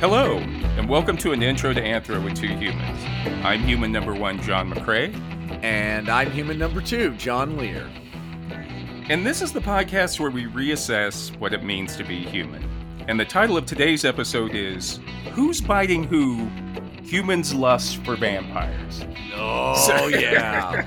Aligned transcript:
Hello, 0.00 0.36
and 0.38 0.88
welcome 0.88 1.16
to 1.18 1.32
an 1.32 1.42
intro 1.42 1.72
to 1.72 1.80
Anthro 1.80 2.22
with 2.22 2.34
two 2.36 2.46
humans. 2.48 3.00
I'm 3.44 3.60
human 3.62 3.90
number 3.90 4.14
one, 4.14 4.40
John 4.42 4.70
McCray, 4.72 5.12
And 5.64 6.08
I'm 6.08 6.30
human 6.30 6.58
number 6.58 6.80
two, 6.80 7.14
John 7.16 7.56
Lehr. 7.56 7.88
and 9.10 9.26
this 9.26 9.42
is 9.42 9.52
the 9.52 9.60
podcast 9.60 10.20
where 10.20 10.30
we 10.30 10.44
reassess 10.46 11.36
what 11.38 11.52
it 11.52 11.64
means 11.64 11.96
to 11.96 12.04
be 12.04 12.18
human. 12.20 12.62
And 13.08 13.18
the 13.18 13.24
title 13.24 13.56
of 13.56 13.66
today's 13.66 14.04
episode 14.04 14.54
is 14.54 15.00
Who's 15.32 15.60
Biting 15.60 16.04
Who? 16.04 16.48
Humans' 17.02 17.54
Lust 17.54 18.04
for 18.04 18.16
Vampires. 18.16 19.04
Oh, 19.34 19.74
So- 19.86 20.08
yeah. 20.08 20.86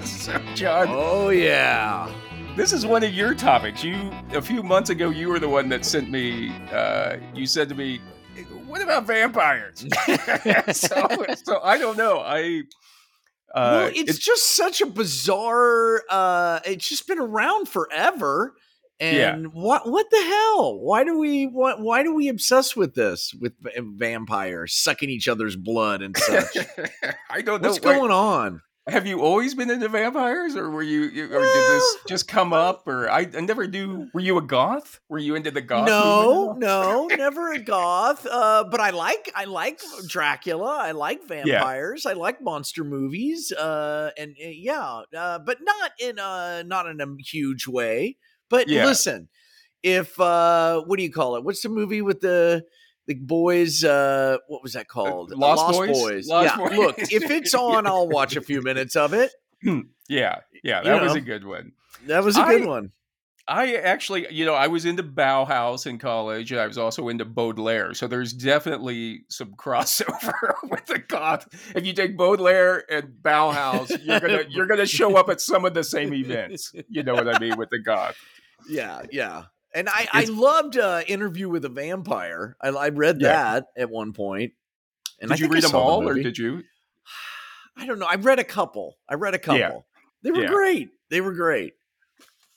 So, 0.04 0.38
John, 0.54 0.86
oh, 0.90 1.28
yeah. 1.28 2.12
this 2.56 2.72
is 2.72 2.84
one 2.86 3.04
of 3.04 3.12
your 3.14 3.34
topics. 3.34 3.84
You, 3.84 4.10
a 4.32 4.42
few 4.42 4.62
months 4.62 4.90
ago, 4.90 5.10
you 5.10 5.28
were 5.28 5.38
the 5.38 5.48
one 5.48 5.68
that 5.68 5.84
sent 5.84 6.10
me, 6.10 6.50
uh, 6.72 7.16
you 7.34 7.46
said 7.46 7.68
to 7.68 7.74
me, 7.74 8.00
What 8.68 8.82
about 8.82 9.06
vampires? 9.06 9.80
so, 10.72 11.08
so 11.44 11.60
I 11.62 11.78
don't 11.78 11.96
know. 11.96 12.18
I. 12.20 12.62
Uh, 13.54 13.88
well, 13.88 13.92
it's, 13.94 14.18
just 14.18 14.54
such 14.54 14.82
a 14.82 14.86
bizarre. 14.86 16.02
Uh, 16.10 16.60
it's 16.66 16.86
just 16.86 17.08
been 17.08 17.18
around 17.18 17.66
forever, 17.66 18.52
and 19.00 19.54
what 19.54 19.88
what 19.90 20.10
the 20.10 20.22
hell? 20.22 20.78
Why 20.78 21.02
do 21.02 21.18
we 21.18 21.46
what, 21.46 21.80
Why 21.80 22.02
do 22.02 22.14
we 22.14 22.28
obsess 22.28 22.76
with 22.76 22.94
this 22.94 23.32
with 23.40 23.54
vampires 23.78 24.74
sucking 24.74 25.08
each 25.08 25.28
other's 25.28 25.56
blood 25.56 26.02
and 26.02 26.14
such? 26.16 26.56
I 27.30 27.40
don't 27.40 27.62
know. 27.62 27.70
What's 27.70 27.82
Like, 27.82 27.96
going 27.96 28.10
on? 28.10 28.60
Have 28.88 29.06
you 29.06 29.20
always 29.20 29.54
been 29.54 29.70
into 29.70 29.88
vampires, 29.88 30.56
or 30.56 30.70
were 30.70 30.82
you, 30.82 31.02
you 31.02 31.24
or 31.26 31.40
did 31.40 31.68
this 31.68 31.96
just 32.08 32.28
come 32.28 32.52
up? 32.52 32.86
Or 32.86 33.10
I, 33.10 33.20
I 33.34 33.40
never 33.40 33.66
knew. 33.66 34.08
Were 34.12 34.20
you 34.20 34.38
a 34.38 34.42
goth? 34.42 35.00
Were 35.08 35.18
you 35.18 35.34
into 35.34 35.50
the 35.50 35.60
goth? 35.60 35.88
No, 35.88 36.54
movement 36.56 36.62
at 36.62 36.78
all? 36.86 37.08
no, 37.08 37.16
never 37.16 37.52
a 37.52 37.58
goth. 37.58 38.26
Uh, 38.26 38.64
but 38.70 38.80
I 38.80 38.90
like 38.90 39.30
I 39.34 39.44
like 39.44 39.80
Dracula. 40.06 40.78
I 40.80 40.92
like 40.92 41.26
vampires. 41.26 42.06
I 42.06 42.14
like 42.14 42.42
monster 42.42 42.84
movies. 42.84 43.52
Uh, 43.52 44.10
and 44.18 44.36
uh, 44.42 44.48
yeah, 44.48 45.02
uh, 45.16 45.38
but 45.38 45.58
not 45.62 45.92
in 46.00 46.18
a 46.18 46.64
not 46.64 46.86
in 46.86 47.00
a 47.00 47.06
huge 47.24 47.66
way. 47.66 48.16
But 48.50 48.68
Yeah. 48.68 48.86
listen, 48.86 49.28
if 49.82 50.18
uh, 50.20 50.82
what 50.82 50.96
do 50.96 51.02
you 51.02 51.12
call 51.12 51.36
it? 51.36 51.44
What's 51.44 51.62
the 51.62 51.68
movie 51.68 52.02
with 52.02 52.20
the 52.20 52.64
the 53.08 53.14
boys? 53.14 53.82
Uh, 53.82 54.38
what 54.46 54.62
was 54.62 54.74
that 54.74 54.82
uh, 54.82 54.92
called? 54.92 55.32
Uh, 55.32 55.36
Lost 55.36 55.78
Boys? 55.78 56.28
Lost 56.28 56.56
yeah. 56.56 56.68
Boys. 56.68 56.78
Look, 56.78 56.98
if 56.98 57.30
it's 57.30 57.54
on, 57.54 57.86
I'll 57.86 58.08
watch 58.08 58.36
a 58.36 58.40
few 58.40 58.62
minutes 58.62 58.94
of 58.94 59.12
it. 59.12 59.32
Hmm, 59.64 59.80
yeah, 60.08 60.40
yeah, 60.62 60.78
You 60.78 60.84
that 60.84 61.02
was 61.02 61.14
know. 61.14 61.18
a 61.18 61.22
good 61.22 61.44
one. 61.44 61.72
That 62.06 62.22
was 62.22 62.36
a 62.36 62.44
good 62.44 62.66
one. 62.66 62.92
I 63.48 63.76
actually, 63.76 64.26
you 64.30 64.44
know, 64.44 64.52
I 64.52 64.66
was 64.66 64.84
into 64.84 65.02
Bauhaus 65.02 65.86
in 65.86 65.98
college, 65.98 66.52
and 66.52 66.60
I 66.60 66.66
was 66.66 66.76
also 66.76 67.08
into 67.08 67.24
Baudelaire. 67.24 67.94
So 67.94 68.06
there's 68.06 68.34
definitely 68.34 69.22
some 69.30 69.54
crossover 69.54 70.52
with 70.70 70.84
the 70.84 70.98
goth. 70.98 71.48
If 71.74 71.86
you 71.86 71.94
take 71.94 72.16
Baudelaire 72.16 72.84
and 72.92 73.08
Bauhaus, 73.22 73.98
you're 74.04 74.20
gonna 74.20 74.44
you're 74.50 74.66
gonna 74.66 74.86
show 74.86 75.16
up 75.16 75.30
at 75.30 75.40
some 75.40 75.64
of 75.64 75.72
the 75.72 75.82
same 75.82 76.12
events. 76.12 76.74
You 76.90 77.02
know 77.02 77.14
what 77.14 77.34
I 77.34 77.38
mean 77.38 77.56
with 77.56 77.70
the 77.70 77.78
goth. 77.78 78.16
Yeah, 78.68 79.02
yeah. 79.12 79.44
And 79.74 79.88
I, 79.88 80.08
I 80.12 80.24
loved 80.24 80.78
uh, 80.78 81.02
Interview 81.06 81.48
with 81.48 81.64
a 81.64 81.68
Vampire. 81.68 82.56
I, 82.60 82.68
I 82.68 82.88
read 82.88 83.20
Yeah. 83.20 83.28
that 83.28 83.66
at 83.76 83.90
one 83.90 84.12
point. 84.12 84.52
And 85.20 85.30
I 85.32 85.36
did 85.36 85.40
you 85.42 85.46
I 85.48 85.50
read 85.54 85.62
them 85.64 85.70
saw 85.72 85.78
the 85.78 85.84
all, 86.04 86.08
or 86.08 86.14
did 86.14 86.38
you? 86.38 86.62
I 87.76 87.86
don't 87.86 87.98
know. 87.98 88.06
I 88.08 88.14
read 88.16 88.38
a 88.38 88.44
couple. 88.44 88.96
I 89.08 89.14
read 89.14 89.34
a 89.34 89.38
couple. 89.38 89.58
Yeah. 89.60 89.78
They 90.22 90.30
were 90.30 90.42
Yeah. 90.42 90.48
great. 90.48 90.88
They 91.10 91.20
were 91.20 91.32
great. 91.34 91.74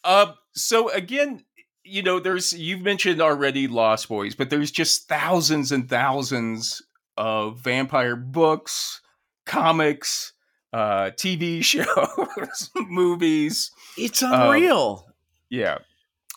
Uh, 0.03 0.33
so 0.53 0.89
again, 0.89 1.43
you 1.83 2.01
know, 2.01 2.19
there's 2.19 2.53
you've 2.53 2.81
mentioned 2.81 3.21
already 3.21 3.67
Lost 3.67 4.07
Boys, 4.09 4.35
but 4.35 4.49
there's 4.49 4.71
just 4.71 5.07
thousands 5.07 5.71
and 5.71 5.89
thousands 5.89 6.81
of 7.17 7.59
vampire 7.59 8.15
books, 8.15 9.01
comics, 9.45 10.33
uh, 10.73 11.11
TV 11.17 11.63
shows, 11.63 12.69
movies. 12.75 13.71
It's 13.97 14.23
Um, 14.23 14.33
unreal. 14.33 15.07
Yeah, 15.49 15.79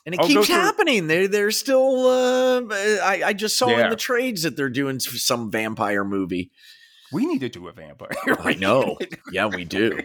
and 0.07 0.15
it 0.15 0.21
I'll 0.21 0.27
keeps 0.27 0.49
happening. 0.49 1.07
They're 1.07 1.29
they're 1.29 1.51
still. 1.51 2.07
Uh, 2.07 2.63
I 3.03 3.23
I 3.27 3.33
just 3.33 3.57
saw 3.57 3.69
Yeah. 3.69 3.85
in 3.85 3.91
the 3.91 3.97
trades 3.97 4.43
that 4.43 4.57
they're 4.57 4.69
doing 4.71 5.01
some 5.01 5.51
vampire 5.51 6.05
movie. 6.05 6.51
we 7.13 7.27
need 7.27 7.41
to 7.41 7.49
do 7.49 7.69
a 7.69 7.73
vampire. 7.73 8.11
I 8.41 8.55
know. 8.55 8.99
Yeah, 9.33 9.47
we 9.47 9.65
do. 9.65 9.99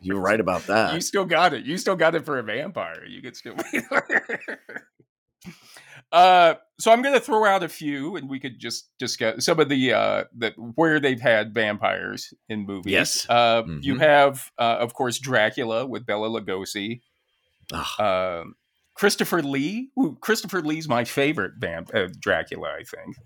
You're 0.00 0.20
right 0.20 0.40
about 0.40 0.66
that. 0.66 0.94
you 0.94 1.00
still 1.00 1.24
got 1.24 1.54
it. 1.54 1.64
You 1.64 1.78
still 1.78 1.96
got 1.96 2.14
it 2.14 2.24
for 2.24 2.38
a 2.38 2.42
vampire. 2.42 3.04
You 3.06 3.22
could 3.22 3.36
still. 3.36 3.54
uh, 6.12 6.54
so 6.78 6.90
I'm 6.92 7.02
going 7.02 7.14
to 7.14 7.20
throw 7.20 7.44
out 7.44 7.62
a 7.62 7.68
few, 7.68 8.16
and 8.16 8.28
we 8.28 8.40
could 8.40 8.58
just 8.58 8.88
discuss 8.98 9.44
some 9.44 9.60
of 9.60 9.68
the 9.68 9.92
uh, 9.92 10.24
that 10.38 10.54
where 10.74 10.98
they've 11.00 11.20
had 11.20 11.54
vampires 11.54 12.32
in 12.48 12.66
movies. 12.66 12.92
Yes. 12.92 13.26
Uh, 13.28 13.62
You 13.80 13.94
Mhm. 13.94 14.00
have, 14.00 14.50
uh, 14.58 14.76
of 14.80 14.94
course, 14.94 15.18
Dracula 15.18 15.86
with 15.86 16.06
Bela 16.06 16.28
Lugosi. 16.28 17.00
Um 18.00 18.56
Christopher 18.94 19.42
Lee. 19.42 19.90
Who 19.96 20.16
Christopher 20.16 20.60
Lee's 20.62 20.88
my 20.88 21.04
favorite 21.04 21.52
vamp- 21.58 21.94
uh, 21.94 22.08
Dracula. 22.20 22.68
I 22.78 22.84
think 22.84 23.16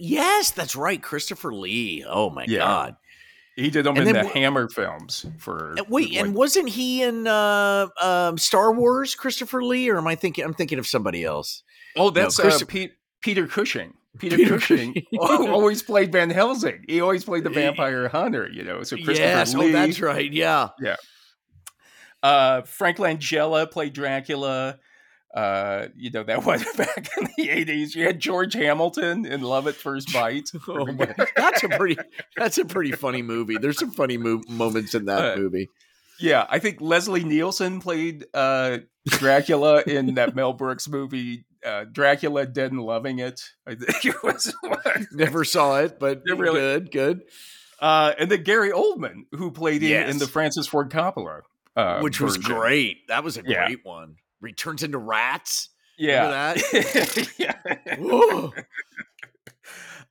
yes, 0.00 0.50
that's 0.52 0.74
right. 0.76 1.02
Christopher 1.02 1.52
Lee. 1.54 2.04
Oh 2.08 2.30
my 2.30 2.44
Yeah. 2.48 2.58
god. 2.60 2.96
he 3.56 3.68
did 3.68 3.84
them 3.84 3.96
And 3.98 4.08
in 4.08 4.14
the 4.14 4.24
Hammer 4.26 4.68
films. 4.70 5.26
For 5.38 5.74
Uh, 5.78 5.84
Wait, 5.88 6.10
like- 6.14 6.24
and 6.24 6.34
wasn't 6.34 6.70
he 6.70 7.02
in 7.02 7.26
uh, 7.26 7.88
um, 8.00 8.38
Star 8.38 8.72
Wars, 8.72 9.14
Christopher 9.14 9.62
Lee, 9.62 9.90
or 9.90 9.98
am 9.98 10.06
I 10.06 10.14
thinking? 10.14 10.42
I'm 10.44 10.54
thinking 10.54 10.78
of 10.78 10.86
somebody 10.86 11.22
else. 11.24 11.62
Oh, 11.94 12.08
that's 12.08 12.38
Chris- 12.40 12.62
uh, 12.62 12.64
Pete, 12.66 12.92
Peter 13.20 13.46
Cushing. 13.46 13.92
Peter, 14.18 14.36
Peter 14.36 14.54
Cushing 14.58 14.94
Cushing. 14.94 15.06
always 15.50 15.82
played 15.82 16.12
Van 16.12 16.30
Helsing. 16.30 16.84
He 16.88 17.00
always 17.02 17.24
played 17.24 17.44
the 17.44 17.50
vampire 17.50 18.08
hunter, 18.08 18.48
you 18.50 18.62
know. 18.62 18.82
So 18.84 18.96
Christopher 18.96 19.18
yes, 19.20 19.54
Lee, 19.54 19.68
oh, 19.68 19.72
that's 19.72 20.00
right. 20.00 20.30
Yeah, 20.32 20.68
uh, 22.22 22.62
Frank 22.62 22.98
Langella 22.98 23.70
played 23.70 23.92
Dracula. 23.92 24.78
Uh, 25.34 25.88
you 25.96 26.10
know 26.10 26.22
that 26.22 26.44
was 26.46 26.64
back 26.76 27.08
in 27.18 27.28
the 27.36 27.48
eighties. 27.50 27.94
You 27.94 28.04
had 28.04 28.20
George 28.20 28.52
Hamilton 28.54 29.24
in 29.24 29.40
Love 29.42 29.66
at 29.66 29.74
First 29.74 30.12
Bite. 30.12 30.50
oh, 30.68 30.86
my, 30.92 31.14
that's 31.36 31.62
a 31.64 31.68
pretty. 31.70 31.96
That's 32.36 32.58
a 32.58 32.64
pretty 32.64 32.92
funny 32.92 33.22
movie. 33.22 33.56
There's 33.58 33.78
some 33.78 33.90
funny 33.92 34.18
mo- 34.18 34.42
moments 34.48 34.94
in 34.94 35.06
that 35.06 35.32
Uh, 35.34 35.36
movie. 35.36 35.68
Yeah, 36.20 36.46
I 36.48 36.58
think 36.58 36.80
Leslie 36.80 37.24
Nielsen 37.24 37.80
played 37.80 38.26
uh, 38.34 38.78
Dracula 39.08 39.82
in 39.86 40.14
that 40.14 40.36
Mel 40.36 40.52
Brooks 40.52 40.86
movie, 40.88 41.46
uh, 41.66 41.84
Dracula 41.90 42.46
Dead 42.46 42.70
and 42.70 42.80
Loving 42.80 43.18
It. 43.18 43.40
I 43.66 43.74
think 43.74 44.04
it 44.04 44.22
was. 44.22 44.54
Never 45.10 45.44
saw 45.44 45.80
it, 45.80 45.98
but 45.98 46.22
really. 46.28 46.60
good, 46.60 46.90
good. 46.92 47.22
Uh, 47.80 48.12
and 48.18 48.30
then 48.30 48.44
Gary 48.44 48.70
Oldman, 48.70 49.22
who 49.32 49.50
played 49.50 49.82
in, 49.82 50.10
in 50.10 50.18
the 50.18 50.28
Francis 50.28 50.68
Ford 50.68 50.90
Coppola, 50.90 51.40
uh, 51.74 51.98
Which 52.00 52.20
was 52.20 52.36
great. 52.36 53.08
That 53.08 53.24
was 53.24 53.36
a 53.38 53.42
Yeah. 53.44 53.66
great 53.66 53.84
one. 53.84 54.16
Returns 54.42 54.82
into 54.82 54.98
rats. 54.98 55.70
Yeah, 55.96 56.54
yeah. 57.38 57.56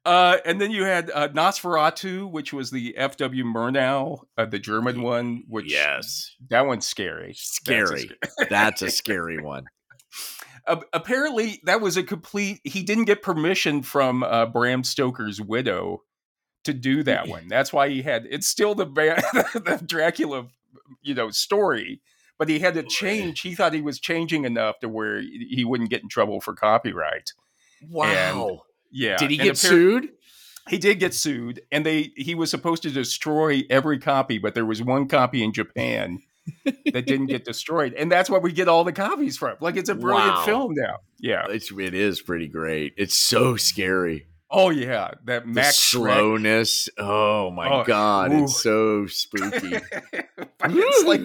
Uh, 0.03 0.37
and 0.45 0.59
then 0.59 0.71
you 0.71 0.83
had 0.83 1.11
uh, 1.13 1.27
Nosferatu, 1.29 2.29
which 2.29 2.51
was 2.51 2.71
the 2.71 2.97
F.W. 2.97 3.43
Murnau, 3.43 4.21
uh, 4.35 4.45
the 4.45 4.57
German 4.57 5.03
one. 5.03 5.43
Which 5.47 5.71
yes, 5.71 6.35
that 6.49 6.65
one's 6.65 6.87
scary. 6.87 7.27
That's 7.27 7.39
a 7.39 7.53
scary. 7.53 7.99
sc- 8.07 8.49
That's 8.49 8.81
a 8.81 8.89
scary 8.89 9.39
one. 9.39 9.65
Apparently, 10.93 11.59
that 11.65 11.81
was 11.81 11.97
a 11.97 12.03
complete. 12.03 12.61
He 12.63 12.81
didn't 12.81 13.05
get 13.05 13.21
permission 13.21 13.83
from 13.83 14.23
uh, 14.23 14.47
Bram 14.47 14.83
Stoker's 14.83 15.39
widow 15.39 16.01
to 16.63 16.73
do 16.73 17.03
that 17.03 17.27
one. 17.27 17.47
That's 17.47 17.71
why 17.71 17.89
he 17.89 18.01
had. 18.01 18.25
It's 18.29 18.47
still 18.47 18.73
the 18.73 18.85
the 18.85 19.83
Dracula, 19.85 20.47
you 21.03 21.13
know, 21.13 21.29
story, 21.29 22.01
but 22.41 22.49
he 22.49 22.57
had 22.57 22.73
to 22.73 22.81
change. 22.81 23.41
He 23.41 23.53
thought 23.53 23.71
he 23.71 23.83
was 23.83 23.99
changing 23.99 24.45
enough 24.45 24.79
to 24.79 24.89
where 24.89 25.21
he 25.21 25.63
wouldn't 25.63 25.91
get 25.91 26.01
in 26.01 26.09
trouble 26.09 26.41
for 26.41 26.55
copyright. 26.55 27.33
Wow. 27.87 28.63
Yeah. 28.91 29.17
Did 29.17 29.29
he 29.29 29.37
and 29.37 29.45
get 29.45 29.57
sued? 29.59 30.09
He 30.67 30.79
did 30.79 30.97
get 30.99 31.13
sued, 31.13 31.61
and 31.71 31.85
they 31.85 32.11
he 32.15 32.33
was 32.33 32.49
supposed 32.49 32.81
to 32.81 32.89
destroy 32.89 33.61
every 33.69 33.99
copy, 33.99 34.39
but 34.39 34.55
there 34.55 34.65
was 34.65 34.81
one 34.81 35.07
copy 35.07 35.43
in 35.43 35.53
Japan 35.53 36.23
that 36.65 37.05
didn't 37.05 37.27
get 37.27 37.45
destroyed, 37.45 37.93
and 37.93 38.11
that's 38.11 38.27
where 38.27 38.39
we 38.39 38.51
get 38.51 38.67
all 38.67 38.83
the 38.83 38.91
copies 38.91 39.37
from. 39.37 39.57
Like 39.59 39.75
it's 39.77 39.89
a 39.89 39.93
brilliant 39.93 40.37
Wow. 40.37 40.43
film 40.43 40.73
now. 40.75 40.97
Yeah. 41.19 41.45
It's, 41.47 41.71
it 41.71 41.93
is 41.93 42.23
pretty 42.23 42.47
great. 42.47 42.95
It's 42.97 43.15
so 43.15 43.55
scary. 43.55 44.25
Oh 44.53 44.69
yeah, 44.69 45.11
that 45.25 45.47
Max 45.47 45.77
slowness. 45.77 46.89
Oh 46.97 47.51
my 47.51 47.69
Oh, 47.69 47.83
god, 47.85 48.33
ooh. 48.33 48.43
it's 48.43 48.61
so 48.61 49.07
spooky. 49.07 49.77
It's 50.63 51.05
like 51.05 51.21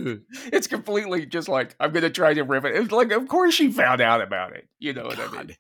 it's 0.52 0.67
completely 0.67 1.26
just 1.26 1.49
like 1.49 1.75
I'm 1.78 1.93
gonna 1.93 2.08
try 2.08 2.32
to 2.34 2.43
rip 2.43 2.64
it. 2.64 2.75
It's 2.75 2.90
like 2.90 3.12
of 3.12 3.28
course 3.28 3.52
she 3.55 3.70
found 3.70 4.00
out 4.00 4.23
about 4.23 4.52
it. 4.56 4.67
You 4.78 4.94
know 4.94 5.05
what 5.05 5.19
I 5.19 5.26
mean? 5.43 5.56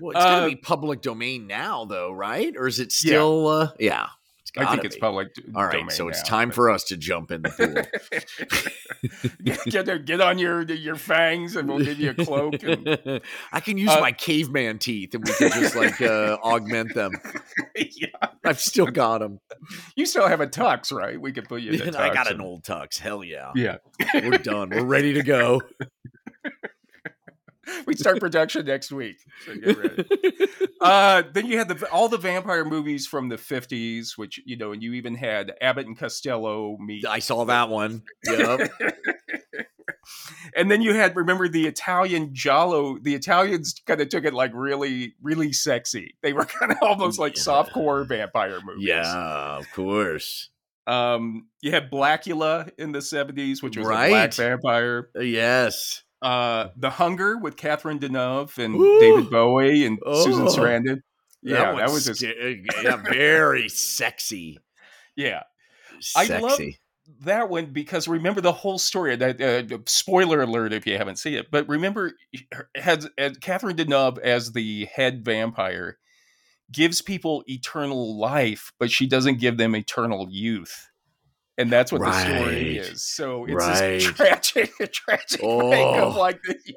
Well, 0.00 0.12
it's 0.16 0.24
gonna 0.24 0.46
Uh, 0.46 0.48
be 0.50 0.54
public 0.56 1.02
domain 1.02 1.46
now, 1.48 1.84
though, 1.86 2.12
right? 2.12 2.54
Or 2.56 2.68
is 2.68 2.78
it 2.78 2.92
still? 2.92 3.48
Uh, 3.48 3.70
yeah, 3.80 4.08
I 4.58 4.66
think 4.70 4.84
it's 4.84 4.96
be. 4.96 5.00
public. 5.00 5.34
d- 5.34 5.42
All 5.54 5.64
right, 5.64 5.90
so 5.92 6.08
it's 6.08 6.22
now, 6.24 6.28
time 6.28 6.48
but- 6.48 6.54
for 6.54 6.70
us 6.70 6.84
to 6.84 6.96
jump 6.96 7.30
in 7.30 7.42
the 7.42 7.50
pool. 7.50 9.30
get, 9.44 9.64
get, 9.86 10.04
get 10.04 10.20
on 10.20 10.38
your 10.38 10.62
your 10.62 10.96
fangs, 10.96 11.56
and 11.56 11.68
we'll 11.68 11.78
give 11.84 11.98
you 12.00 12.10
a 12.10 12.14
cloak. 12.14 12.62
And, 12.62 13.20
I 13.52 13.60
can 13.60 13.78
use 13.78 13.90
Uh, 13.90 14.00
my 14.00 14.12
caveman 14.12 14.78
teeth, 14.78 15.14
and 15.14 15.24
we 15.24 15.32
can 15.32 15.50
just 15.60 15.76
like 15.76 16.00
uh, 16.00 16.36
augment 16.42 16.94
them. 16.94 17.12
yeah. 17.76 18.06
I've 18.44 18.60
still 18.60 18.86
got 18.86 19.18
them. 19.18 19.40
You 19.96 20.06
still 20.06 20.26
have 20.26 20.40
a 20.40 20.46
tux, 20.46 20.92
right? 20.92 21.20
We 21.20 21.32
could 21.32 21.48
put 21.48 21.62
you 21.62 21.72
in. 21.72 21.94
I 21.94 22.12
got 22.12 22.30
an 22.30 22.40
old 22.40 22.62
tux. 22.64 22.98
Hell 22.98 23.22
yeah. 23.22 23.52
Yeah. 23.54 23.76
We're 24.14 24.38
done. 24.38 24.70
We're 24.70 24.84
ready 24.84 25.12
to 25.14 25.22
go. 25.22 25.62
we 27.86 27.94
start 27.94 28.20
production 28.20 28.66
next 28.66 28.92
week. 28.92 29.16
So 29.46 29.54
get 29.56 29.76
ready. 29.78 30.04
Uh, 30.80 31.22
then 31.32 31.46
you 31.46 31.58
had 31.58 31.68
the 31.68 31.88
all 31.90 32.08
the 32.08 32.16
vampire 32.18 32.64
movies 32.64 33.06
from 33.06 33.28
the 33.28 33.36
fifties, 33.38 34.16
which 34.16 34.40
you 34.46 34.56
know, 34.56 34.72
and 34.72 34.82
you 34.82 34.94
even 34.94 35.14
had 35.14 35.52
Abbott 35.60 35.86
and 35.86 35.98
Costello 35.98 36.76
meet. 36.78 37.06
I 37.06 37.18
saw 37.18 37.44
that 37.44 37.68
one. 37.68 38.02
Yep. 38.26 38.70
and 40.56 40.70
then 40.70 40.82
you 40.82 40.94
had 40.94 41.14
remember 41.16 41.48
the 41.48 41.66
Italian 41.66 42.30
Giallo. 42.34 42.98
The 43.00 43.14
Italians 43.14 43.74
kind 43.86 44.00
of 44.00 44.08
took 44.08 44.24
it 44.24 44.34
like 44.34 44.52
really, 44.54 45.14
really 45.22 45.52
sexy. 45.52 46.16
They 46.22 46.32
were 46.32 46.44
kind 46.60 46.72
of 46.72 46.78
almost 46.82 47.18
like 47.18 47.36
Yeah. 47.36 47.42
softcore 47.42 48.06
vampire 48.06 48.58
movies. 48.64 48.86
Yeah, 48.86 49.58
of 49.58 49.70
course. 49.72 50.48
Um, 50.86 51.48
you 51.60 51.70
had 51.70 51.90
Blacula 51.90 52.70
in 52.78 52.92
the 52.92 53.02
seventies, 53.02 53.62
which 53.62 53.76
was 53.76 53.86
a 53.86 53.90
black 53.90 54.34
vampire. 54.34 55.10
Yes. 55.20 56.02
Uh, 56.22 56.68
The 56.76 56.90
Hunger 56.90 57.38
with 57.38 57.56
Catherine 57.56 57.98
Deneuve 57.98 58.58
and 58.58 58.74
Ooh. 58.74 59.00
David 59.00 59.30
Bowie 59.30 59.86
and 59.86 59.98
Susan 60.22 60.46
Oh. 60.46 60.50
Sarandon. 60.54 61.00
Yeah, 61.42 61.72
that, 61.72 61.74
one's 61.74 61.92
was 61.92 62.04
just 62.04 62.22
yeah, 62.22 62.96
very 62.96 63.68
sexy. 63.70 64.58
yeah. 65.16 65.44
I 66.16 66.26
love- 66.38 66.60
that 67.22 67.48
one 67.48 67.66
because 67.66 68.06
remember 68.06 68.40
the 68.40 68.52
whole 68.52 68.78
story. 68.78 69.16
That 69.16 69.40
uh, 69.40 69.78
spoiler 69.86 70.42
alert 70.42 70.72
if 70.72 70.86
you 70.86 70.96
haven't 70.96 71.16
seen 71.16 71.34
it, 71.34 71.50
but 71.50 71.68
remember 71.68 72.12
has, 72.76 73.08
Catherine 73.40 73.76
Deneuve 73.76 74.18
as 74.18 74.52
the 74.52 74.84
head 74.94 75.24
vampire 75.24 75.98
gives 76.70 77.02
people 77.02 77.42
eternal 77.48 78.16
life, 78.18 78.72
but 78.78 78.90
she 78.90 79.06
doesn't 79.06 79.40
give 79.40 79.56
them 79.56 79.74
eternal 79.74 80.28
youth. 80.30 80.89
And 81.60 81.70
that's 81.70 81.92
what 81.92 82.00
the 82.02 82.12
story 82.20 82.78
is. 82.78 83.04
So 83.04 83.44
it's 83.44 83.54
Right. 83.66 84.00
this 84.00 84.04
tragic, 84.04 84.72
tragic 84.92 85.40
thing 85.40 85.48
Oh. 85.48 86.08
of 86.08 86.16
like 86.16 86.40
they, 86.48 86.54
they, 86.66 86.74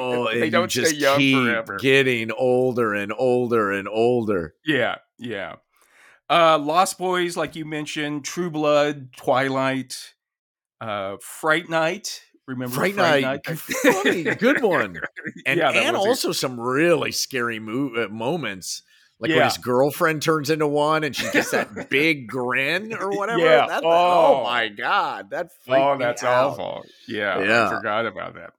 oh, 0.00 0.28
they 0.32 0.42
and 0.42 0.52
don't 0.52 0.74
you 0.74 0.84
stay 0.84 0.90
just 0.90 1.00
young 1.00 1.18
keep 1.18 1.36
forever. 1.38 1.76
getting 1.80 2.30
older 2.32 2.92
and 2.94 3.12
older 3.16 3.70
and 3.72 3.88
older. 3.88 4.54
Yeah, 4.64 4.96
yeah. 5.18 5.56
Uh 6.28 6.58
Lost 6.58 6.98
Boys, 6.98 7.36
like 7.36 7.54
you 7.54 7.64
mentioned, 7.64 8.24
True 8.24 8.50
Blood, 8.50 9.12
Twilight, 9.16 10.14
uh 10.80 11.16
Fright 11.20 11.68
Night. 11.68 12.22
Remember 12.46 12.74
Fright 12.74 12.94
Night, 12.96 13.46
funny, 13.46 14.24
good 14.24 14.62
one. 14.62 15.00
And 15.46 15.58
Yeah, 15.58 15.70
and 15.70 15.96
also 15.96 16.30
some 16.32 16.60
really 16.60 17.10
scary 17.12 17.58
mo- 17.58 17.94
uh, 18.04 18.08
moments. 18.08 18.82
Like 19.20 19.30
when 19.30 19.42
his 19.44 19.58
girlfriend 19.58 20.22
turns 20.22 20.50
into 20.50 20.66
one 20.66 21.04
and 21.04 21.14
she 21.14 21.30
gets 21.30 21.52
that 21.52 21.88
big 21.90 22.26
grin 22.28 22.92
or 22.92 23.10
whatever. 23.10 23.38
Yeah. 23.40 23.66
That- 23.68 23.84
oh. 23.84 24.40
Oh. 24.40 24.44
my 24.44 24.68
god, 24.68 25.30
that 25.30 25.50
Oh, 25.68 25.96
that's 25.98 26.22
awful. 26.24 26.82
Yeah, 27.08 27.38
Yeah. 27.42 27.66
I 27.68 27.70
forgot 27.76 28.06
about 28.06 28.34
that. 28.34 28.52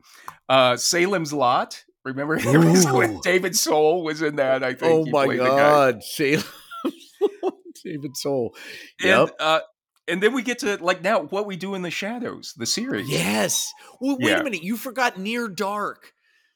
Uh 0.48 0.78
Salem's 0.78 1.34
Lot. 1.34 1.84
Remember 2.06 2.38
David 3.24 3.56
Soul 3.56 4.04
was 4.04 4.22
in 4.22 4.36
that, 4.38 4.64
I 4.64 4.74
think. 4.76 4.92
Oh 4.92 5.06
my 5.12 5.26
played 5.26 5.40
the 5.40 5.46
guy. 5.46 5.58
god, 5.58 6.04
Salem, 6.04 6.44
David 7.84 8.16
Soul. 8.18 8.56
And 9.02 9.10
Yep. 9.28 9.36
uh 9.40 9.60
and 10.08 10.22
then 10.22 10.34
we 10.34 10.44
get 10.44 10.60
to 10.60 10.78
like 10.84 11.02
now 11.04 11.22
what 11.24 11.46
we 11.48 11.56
do 11.58 11.74
in 11.74 11.82
the 11.82 11.90
shadows, 11.92 12.54
the 12.58 12.66
series. 12.68 13.10
Yes. 13.10 13.74
Well, 14.00 14.18
wait 14.20 14.30
Yeah. 14.30 14.40
a 14.40 14.44
minute. 14.44 14.64
You 14.64 14.78
forgot 14.78 15.18
Near 15.20 15.48
Dark. 15.48 16.12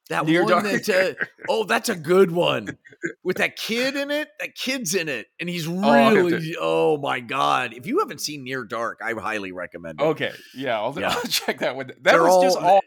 That 0.09 0.25
Near 0.25 0.44
one 0.44 0.63
Dark. 0.63 0.63
that. 0.63 1.17
Uh, 1.21 1.25
oh, 1.47 1.63
that's 1.65 1.88
a 1.89 1.95
good 1.95 2.31
one 2.31 2.77
with 3.23 3.38
that 3.38 3.56
kid 3.56 3.95
in 3.95 4.09
it. 4.09 4.27
That 4.39 4.56
kid's 4.56 4.95
in 4.95 5.07
it, 5.07 5.27
and 5.39 5.47
he's 5.47 5.67
really. 5.67 6.56
Oh, 6.59 6.97
my 6.97 7.19
god! 7.19 7.73
If 7.73 7.85
you 7.85 8.00
haven't 8.00 8.19
seen 8.19 8.44
Near 8.44 8.63
Dark, 8.63 9.00
I 9.03 9.13
highly 9.13 9.51
recommend 9.51 10.01
it. 10.01 10.03
Okay. 10.03 10.31
Yeah, 10.56 10.79
I'll, 10.79 11.00
Yeah. 11.00 11.09
I'll 11.15 11.21
check 11.23 11.59
that 11.59 11.75
one. 11.75 11.88
That 11.88 12.03
They're 12.03 12.23
was 12.23 12.44
just 12.44 12.57
all- 12.57 12.65
all 12.75 12.81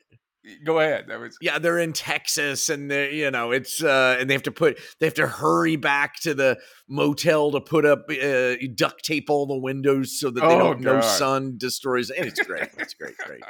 go 0.65 0.81
ahead. 0.81 1.07
That 1.09 1.21
was 1.21 1.37
Yeah, 1.41 1.59
they're 1.59 1.79
in 1.79 1.93
Texas, 1.93 2.69
and 2.69 2.91
they, 2.91 3.15
you 3.15 3.31
know, 3.31 3.51
it's 3.53 3.83
uh, 3.83 4.17
and 4.19 4.29
they 4.29 4.35
have 4.35 4.43
to 4.45 4.53
put 4.53 4.79
they 5.01 5.07
have 5.07 5.15
to 5.15 5.27
hurry 5.27 5.77
back 5.77 6.17
to 6.23 6.35
the 6.35 6.59
motel 6.89 7.53
to 7.53 7.61
put 7.61 7.85
up 7.87 8.07
uh, 8.11 8.55
duct 8.75 9.05
tape 9.05 9.31
all 9.31 9.47
the 9.47 9.57
windows 9.59 10.19
so 10.19 10.31
that 10.31 10.41
they 10.41 10.47
Oh, 10.47 10.59
don't 10.59 10.81
no 10.81 11.01
sun 11.01 11.55
destroys. 11.57 12.11
And 12.11 12.27
it's 12.27 12.41
great. 12.41 12.69
It's 12.79 12.95
great. 12.95 13.17
Great. 13.19 13.43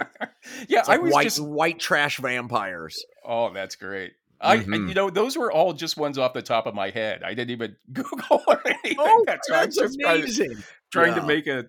yeah, 0.68 0.80
It's 0.80 0.88
like 0.88 1.00
I 1.00 1.02
was 1.02 1.12
white 1.12 1.24
just 1.24 1.40
white 1.42 1.78
trash 1.78 2.18
vampires. 2.18 3.04
Oh, 3.24 3.52
that's 3.52 3.76
great. 3.76 4.12
I, 4.40 4.58
Mhm. 4.58 4.88
you 4.88 4.94
know, 4.94 5.08
those 5.08 5.36
were 5.36 5.52
all 5.52 5.72
just 5.72 5.96
ones 5.96 6.18
off 6.18 6.32
the 6.34 6.42
top 6.42 6.66
of 6.66 6.74
my 6.74 6.90
head. 6.90 7.22
I 7.22 7.32
didn't 7.34 7.50
even 7.50 7.76
Google 7.92 8.42
or 8.48 8.60
anything. 8.66 8.96
Oh, 8.98 9.22
that's 9.26 9.48
that's 9.48 9.76
just 9.76 9.98
trying, 10.00 10.22
amazing. 10.22 10.56
trying 10.90 11.14
Yeah. 11.14 11.20
to 11.20 11.26
make 11.26 11.46
it. 11.46 11.68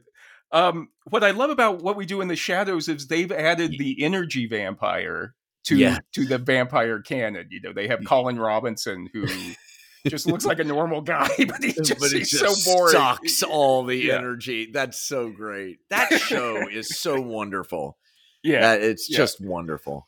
Um, 0.54 0.90
what 1.10 1.24
I 1.24 1.32
love 1.32 1.50
about 1.50 1.82
what 1.82 1.98
we 1.98 2.06
do 2.06 2.22
in 2.22 2.28
the 2.30 2.36
shadows 2.36 2.88
is 2.88 3.08
they've 3.08 3.32
added 3.32 3.72
the 3.78 4.04
energy 4.04 4.46
vampire 4.46 5.34
to 5.66 5.76
Yes. 5.78 6.00
to 6.14 6.26
the 6.26 6.38
vampire 6.38 7.02
canon. 7.02 7.48
You 7.52 7.60
know, 7.62 7.74
they 7.74 7.88
have 7.88 8.06
Colin 8.06 8.40
Robinson 8.40 9.10
who 9.12 9.26
just 10.08 10.28
looks 10.28 10.46
like 10.46 10.60
a 10.60 10.64
normal 10.64 11.02
guy, 11.02 11.28
but 11.48 11.64
he 11.64 11.74
just, 11.74 12.00
but 12.00 12.12
he's 12.12 12.30
just 12.30 12.64
so 12.64 12.74
boring. 12.74 12.92
sucks 12.94 13.42
all 13.44 13.84
the 13.84 13.96
Yeah. 13.96 14.18
energy. 14.20 14.70
That's 14.72 15.00
so 15.00 15.30
great. 15.30 15.80
That 15.90 16.12
show 16.20 16.68
is 16.70 17.00
so 17.00 17.20
wonderful. 17.20 17.98
Yeah. 18.44 18.62
That 18.62 18.82
it's 18.84 19.10
Yeah. 19.10 19.18
just 19.18 19.42
wonderful. 19.42 20.08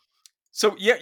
So 0.56 0.74
yeah, 0.80 0.96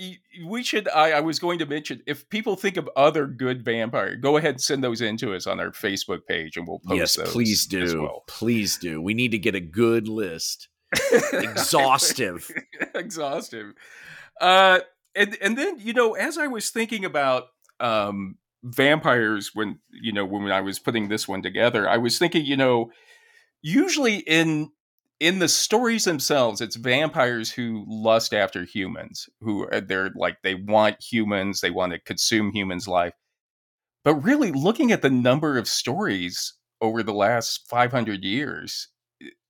we 0.48 0.64
should. 0.64 0.88
I, 0.90 1.12
I 1.12 1.20
was 1.20 1.38
going 1.38 1.60
to 1.60 1.68
mention 1.68 2.02
if 2.08 2.28
people 2.30 2.56
think 2.56 2.76
of 2.76 2.90
other 2.96 3.28
good 3.28 3.64
vampire, 3.64 4.16
go 4.16 4.38
ahead 4.38 4.56
and 4.56 4.62
send 4.62 4.84
those 4.84 5.00
in 5.00 5.16
to 5.18 5.36
us 5.36 5.46
on 5.46 5.60
our 5.60 5.70
Facebook 5.70 6.26
page, 6.28 6.58
and 6.58 6.68
we'll 6.68 6.80
post 6.80 6.98
yes, 6.98 7.16
those. 7.18 7.32
please 7.32 7.72
as 7.76 7.94
do. 7.94 8.02
well. 8.02 8.24
Please 8.28 8.80
do. 8.80 9.00
We 9.00 9.14
need 9.14 9.30
to 9.30 9.38
get 9.38 9.54
a 9.54 9.60
good 9.60 10.08
list. 10.08 10.70
Exhaustive. 11.34 12.50
exhaustive. 12.96 13.74
Uh, 14.42 14.80
and 15.14 15.38
and 15.40 15.56
then 15.56 15.78
you 15.80 15.94
know, 15.94 16.14
as 16.14 16.40
I 16.40 16.48
was 16.48 16.72
thinking 16.72 17.06
about 17.06 17.44
um, 17.80 18.40
vampires 18.64 19.52
when 19.54 19.78
you 19.92 20.14
know 20.14 20.26
when 20.26 20.52
I 20.52 20.62
was 20.62 20.80
putting 20.80 21.10
this 21.10 21.28
one 21.28 21.44
together, 21.44 21.88
I 21.88 21.98
was 21.98 22.18
thinking, 22.18 22.44
you 22.44 22.58
know, 22.58 22.90
usually 23.62 24.18
in 24.18 24.72
in 25.20 25.40
the 25.40 25.48
stories 25.48 26.06
themselves, 26.06 26.60
it's 26.62 26.76
vampires 26.76 27.52
who 27.52 27.86
lust 27.88 28.34
after 28.34 28.64
humans, 28.66 29.28
who 29.42 29.68
are 29.72 29.80
they're 29.82 30.12
like 30.16 30.38
they 30.44 30.56
want 30.56 30.98
humans, 31.02 31.62
they 31.62 31.70
want 31.72 31.94
to 31.94 32.00
consume 32.00 32.52
humans' 32.52 32.88
life. 32.88 33.14
But 34.04 34.16
really, 34.16 34.52
looking 34.52 34.92
at 34.92 35.02
the 35.02 35.10
number 35.10 35.58
of 35.58 35.68
stories 35.68 36.54
over 36.82 37.04
the 37.04 37.14
last 37.14 37.68
500 37.70 38.24
years, 38.24 38.90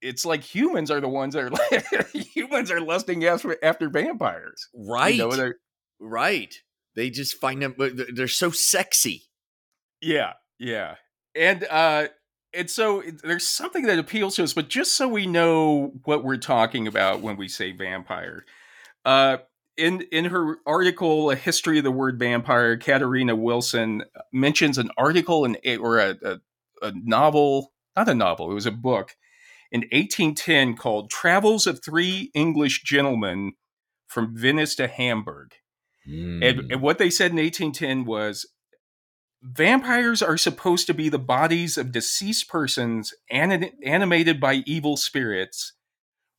it's 0.01 0.25
like 0.25 0.43
humans 0.43 0.91
are 0.91 1.01
the 1.01 1.09
ones 1.09 1.33
that 1.33 1.45
are 1.45 1.49
like, 1.49 2.05
humans 2.13 2.69
are 2.69 2.81
lusting 2.81 3.25
after, 3.25 3.57
after 3.63 3.89
vampires. 3.89 4.67
Right. 4.75 5.15
You 5.15 5.27
know, 5.29 5.51
right. 5.99 6.53
They 6.95 7.09
just 7.09 7.37
find 7.41 7.63
them 7.63 7.73
they're- 7.77 8.05
they're 8.13 8.27
so 8.27 8.51
sexy. 8.51 9.23
Yeah, 10.01 10.33
yeah. 10.59 10.95
And 11.35 11.65
uh 11.67 12.07
and 12.53 12.69
so 12.69 13.03
there's 13.23 13.47
something 13.47 13.83
that 13.85 13.99
appeals 13.99 14.35
to 14.35 14.43
us, 14.43 14.53
but 14.53 14.69
just 14.69 14.95
so 14.95 15.07
we 15.07 15.25
know 15.25 15.93
what 16.03 16.23
we're 16.23 16.37
talking 16.37 16.87
about 16.87 17.21
when 17.21 17.37
we 17.37 17.47
say 17.47 17.71
vampire. 17.71 18.45
Uh 19.05 19.37
in 19.75 20.01
in 20.11 20.25
her 20.25 20.57
article 20.65 21.31
A 21.31 21.35
History 21.35 21.79
of 21.79 21.83
the 21.83 21.91
Word 21.91 22.19
Vampire, 22.19 22.77
Katerina 22.77 23.35
Wilson 23.35 24.03
mentions 24.31 24.77
an 24.77 24.91
article 24.97 25.45
in 25.45 25.57
a- 25.63 25.77
or 25.77 25.99
a, 25.99 26.15
a 26.23 26.39
a 26.81 26.91
novel, 26.95 27.73
not 27.95 28.09
a 28.09 28.13
novel, 28.13 28.51
it 28.51 28.55
was 28.55 28.65
a 28.65 28.71
book 28.71 29.15
in 29.73 29.81
1810 29.91 30.75
called 30.75 31.09
Travels 31.09 31.65
of 31.65 31.83
Three 31.83 32.29
English 32.35 32.83
Gentlemen 32.83 33.53
from 34.07 34.37
Venice 34.37 34.75
to 34.75 34.87
Hamburg. 34.87 35.55
Hmm. 36.05 36.43
And, 36.43 36.71
and 36.71 36.81
what 36.81 36.99
they 36.99 37.09
said 37.09 37.31
in 37.31 37.37
1810 37.37 38.05
was 38.05 38.45
vampires 39.43 40.21
are 40.21 40.37
supposed 40.37 40.87
to 40.87 40.93
be 40.93 41.09
the 41.09 41.19
bodies 41.19 41.77
of 41.77 41.91
deceased 41.91 42.47
persons 42.49 43.13
ani- 43.29 43.73
animated 43.83 44.39
by 44.39 44.63
evil 44.65 44.95
spirits, 44.97 45.73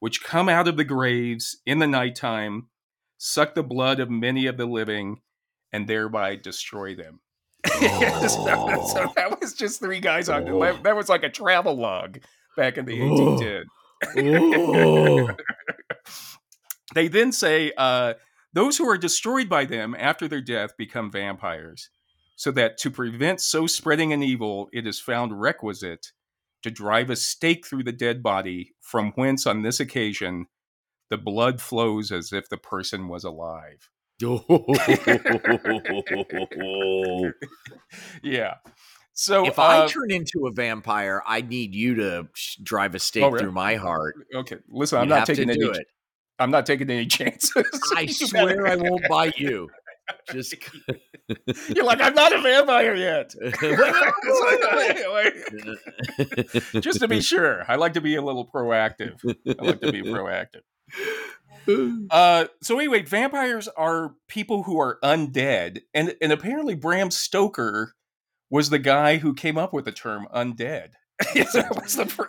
which 0.01 0.23
come 0.25 0.49
out 0.49 0.67
of 0.67 0.77
the 0.77 0.85
graves 0.85 1.59
in 1.67 1.79
the 1.79 1.87
nighttime, 1.87 2.69
suck 3.19 3.55
the 3.55 3.63
blood 3.63 4.01
of 4.01 4.11
many 4.11 4.47
of 4.47 4.57
the 4.57 4.67
living, 4.67 5.21
and 5.73 5.87
thereby 5.87 6.37
destroy 6.37 6.95
them. 6.95 7.21
so, 7.67 7.79
so 8.29 9.13
that 9.17 9.39
was 9.41 9.55
just 9.55 9.81
three 9.81 10.01
guys 10.01 10.29
on 10.29 10.47
Oh. 10.49 10.79
that 10.83 10.97
was 10.97 11.09
like 11.09 11.23
a 11.23 11.31
travel 11.31 11.75
log 11.75 12.19
back 12.57 12.77
in 12.79 12.85
the 12.85 13.01
Oh. 13.01 13.37
1810 13.37 13.65
Ooh. 14.27 15.29
they 16.95 17.09
then 17.09 17.33
say 17.33 17.73
uh, 17.77 18.15
those 18.53 18.77
who 18.77 18.89
are 18.89 18.99
destroyed 18.99 19.49
by 19.49 19.65
them 19.65 19.97
after 19.99 20.29
their 20.29 20.43
death 20.43 20.77
become 20.77 21.11
vampires, 21.11 21.89
so 22.37 22.51
that 22.53 22.79
to 22.79 22.91
prevent 22.91 23.41
so 23.41 23.67
spreading 23.67 24.13
an 24.13 24.23
evil, 24.23 24.69
it 24.73 24.87
is 24.87 25.01
found 25.01 25.41
requisite 25.41 26.13
to 26.63 26.71
drive 26.71 27.11
a 27.11 27.17
stake 27.17 27.67
through 27.67 27.85
the 27.85 27.93
dead 27.93 28.23
body, 28.23 28.73
from 28.81 29.13
whence 29.13 29.47
on 29.47 29.63
this 29.63 29.81
occasion 29.81 30.47
the 31.11 31.19
blood 31.19 31.61
flows 31.61 32.11
as 32.11 32.33
if 32.33 32.49
the 32.49 32.57
person 32.57 33.09
was 33.09 33.25
alive. 33.25 33.91
yeah. 38.23 38.55
So 39.13 39.47
if 39.47 39.59
I 39.59 39.79
uh, 39.79 39.89
turn 39.89 40.11
into 40.11 40.47
a 40.47 40.53
vampire, 40.53 41.23
I 41.27 41.41
need 41.41 41.75
you 41.75 41.95
to 41.97 42.29
drive 42.63 42.95
a 42.95 42.99
stake 42.99 43.23
oh, 43.23 43.29
really? 43.29 43.45
through 43.45 43.53
my 43.53 43.77
heart. 43.77 44.15
Okay, 44.35 44.57
listen, 44.69 44.99
I'm 44.99 45.09
not 45.09 45.27
taking 45.27 45.51
any. 45.51 45.61
It. 45.61 45.87
I'm 46.39 46.51
not 46.51 46.67
taking 46.67 46.91
any 46.91 47.07
chances. 47.19 47.53
I 47.97 48.07
swear 48.07 48.67
I 48.67 48.77
won't 48.77 49.07
bite 49.09 49.39
you. 49.39 49.69
Just 50.31 50.55
you're 51.69 51.85
like, 51.85 52.01
I'm 52.01 52.15
not 52.15 52.33
a 52.35 52.41
vampire 52.41 52.95
yet. 52.95 53.35
Just 56.83 57.01
to 57.01 57.09
be 57.09 57.21
sure, 57.21 57.65
I 57.69 57.77
like 57.77 57.95
to 57.95 58.01
be 58.01 58.17
a 58.17 58.23
little 58.23 58.47
proactive. 58.47 59.19
I 59.25 59.65
like 59.65 59.81
to 59.81 59.93
be 59.93 60.03
proactive. 60.03 60.63
Uh, 62.11 62.47
so 62.63 62.79
anyway, 62.79 63.03
vampires 63.03 63.69
are 63.69 64.15
people 64.29 64.65
who 64.65 64.79
are 64.81 64.99
undead, 65.03 65.81
and 65.95 66.15
and 66.21 66.33
apparently 66.33 66.75
Bram 66.75 67.11
Stoker 67.11 67.95
was 68.51 68.71
the 68.71 68.79
guy 68.79 69.17
who 69.17 69.35
came 69.35 69.57
up 69.57 69.73
with 69.73 69.87
the 69.87 69.93
term 69.93 70.27
undead. 70.35 70.91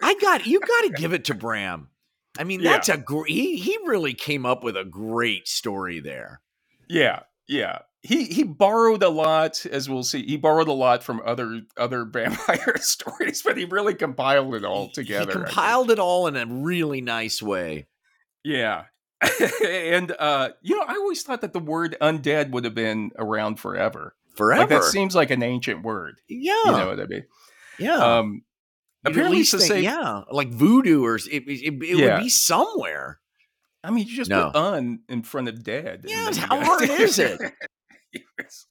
I 0.02 0.16
got 0.16 0.46
you. 0.46 0.60
Got 0.60 0.82
to 0.82 0.90
give 0.96 1.14
it 1.14 1.26
to 1.26 1.34
Bram. 1.34 1.90
I 2.38 2.44
mean, 2.44 2.64
that's 2.64 2.88
yeah. 2.88 2.96
a 2.96 2.98
great. 2.98 3.32
He 3.32 3.58
he 3.58 3.78
really 3.86 4.14
came 4.14 4.46
up 4.46 4.64
with 4.64 4.78
a 4.78 4.86
great 4.86 5.48
story 5.48 6.00
there. 6.00 6.42
Yeah, 6.88 7.22
yeah. 7.48 7.80
He 8.02 8.26
he 8.26 8.44
borrowed 8.44 9.02
a 9.02 9.10
lot, 9.10 9.66
as 9.66 9.90
we'll 9.90 10.04
see. 10.04 10.24
He 10.26 10.38
borrowed 10.38 10.68
a 10.68 10.74
lot 10.74 11.04
from 11.04 11.22
other 11.26 11.62
other 11.76 12.06
vampire 12.12 12.78
stories, 12.78 13.42
but 13.42 13.58
he 13.58 13.66
really 13.66 13.96
compiled 13.96 14.54
it 14.54 14.64
all 14.64 14.90
together. 14.90 15.26
He 15.26 15.46
compiled 15.46 15.90
it 15.90 16.00
all 16.00 16.28
in 16.28 16.36
a 16.36 16.46
really 16.46 17.02
nice 17.02 17.42
way. 17.42 17.88
Yeah. 18.44 18.86
and 19.66 20.16
uh, 20.20 20.50
you 20.62 20.76
know, 20.76 20.84
I 20.88 20.94
always 20.94 21.24
thought 21.24 21.42
that 21.42 21.54
the 21.54 21.60
word 21.60 21.98
undead 22.00 22.52
would 22.52 22.66
have 22.66 22.76
been 22.76 23.12
around 23.18 23.56
forever. 23.60 24.16
Forever. 24.36 24.62
Like 24.62 24.70
that 24.70 24.84
seems 24.84 25.16
like 25.16 25.32
an 25.32 25.42
ancient 25.42 25.84
word. 25.84 26.22
Yeah. 26.28 26.54
You 26.66 26.72
know 26.72 26.88
what 26.90 27.00
I 27.00 27.06
mean? 27.06 27.26
Yeah. 27.80 28.18
Um, 28.18 28.44
apparently, 29.04 29.44
to 29.46 29.60
say, 29.60 29.82
yeah, 29.82 30.24
like 30.30 30.50
voodoo 30.50 31.04
or 31.04 31.16
it, 31.16 31.28
it, 31.28 31.48
it 31.48 31.98
yeah. 31.98 32.16
would 32.16 32.24
be 32.24 32.30
somewhere. 32.30 33.20
I 33.86 33.92
mean, 33.92 34.08
you 34.08 34.16
just 34.16 34.30
no. 34.30 34.48
put 34.48 34.56
"un" 34.56 35.00
in 35.08 35.24
front 35.24 35.48
of 35.48 35.64
"dead." 35.64 36.06
Yeah, 36.08 36.34
how 36.34 36.64
hard 36.64 36.90
is 36.90 37.20
it? 37.20 37.40
yes. 38.14 38.66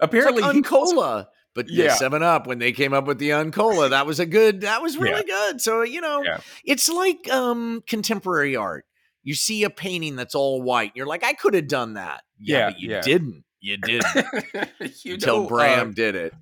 Apparently, 0.00 0.42
like 0.42 0.56
Uncola. 0.56 1.26
But 1.54 1.70
yeah, 1.70 1.94
Seven 1.94 2.22
Up 2.22 2.46
when 2.48 2.58
they 2.58 2.72
came 2.72 2.92
up 2.92 3.06
with 3.06 3.18
the 3.18 3.30
Uncola, 3.30 3.90
that 3.90 4.06
was 4.06 4.18
a 4.18 4.26
good. 4.26 4.62
That 4.62 4.82
was 4.82 4.98
really 4.98 5.24
yeah. 5.26 5.50
good. 5.52 5.60
So 5.60 5.82
you 5.82 6.00
know, 6.00 6.22
yeah. 6.24 6.40
it's 6.64 6.88
like 6.88 7.30
um 7.30 7.82
contemporary 7.86 8.56
art. 8.56 8.84
You 9.22 9.34
see 9.34 9.64
a 9.64 9.70
painting 9.70 10.16
that's 10.16 10.34
all 10.34 10.60
white, 10.60 10.90
and 10.90 10.96
you're 10.96 11.06
like, 11.06 11.24
I 11.24 11.32
could 11.32 11.54
have 11.54 11.68
done 11.68 11.94
that. 11.94 12.22
Yeah, 12.38 12.58
yeah 12.58 12.70
but 12.70 12.80
you 12.80 13.12
didn't. 13.12 13.44
You 13.60 13.76
didn't. 13.78 14.26
you 15.04 15.14
Until 15.14 15.42
know, 15.42 15.46
Bram 15.46 15.90
uh, 15.90 15.92
did 15.92 16.16
it. 16.16 16.34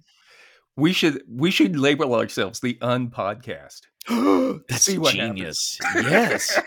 We 0.76 0.92
should 0.92 1.22
we 1.28 1.50
should 1.50 1.78
label 1.78 2.14
ourselves 2.14 2.60
the 2.60 2.74
Unpodcast. 2.80 3.82
That's 4.68 4.84
See 4.84 4.98
genius. 4.98 5.78
yes. 5.94 6.60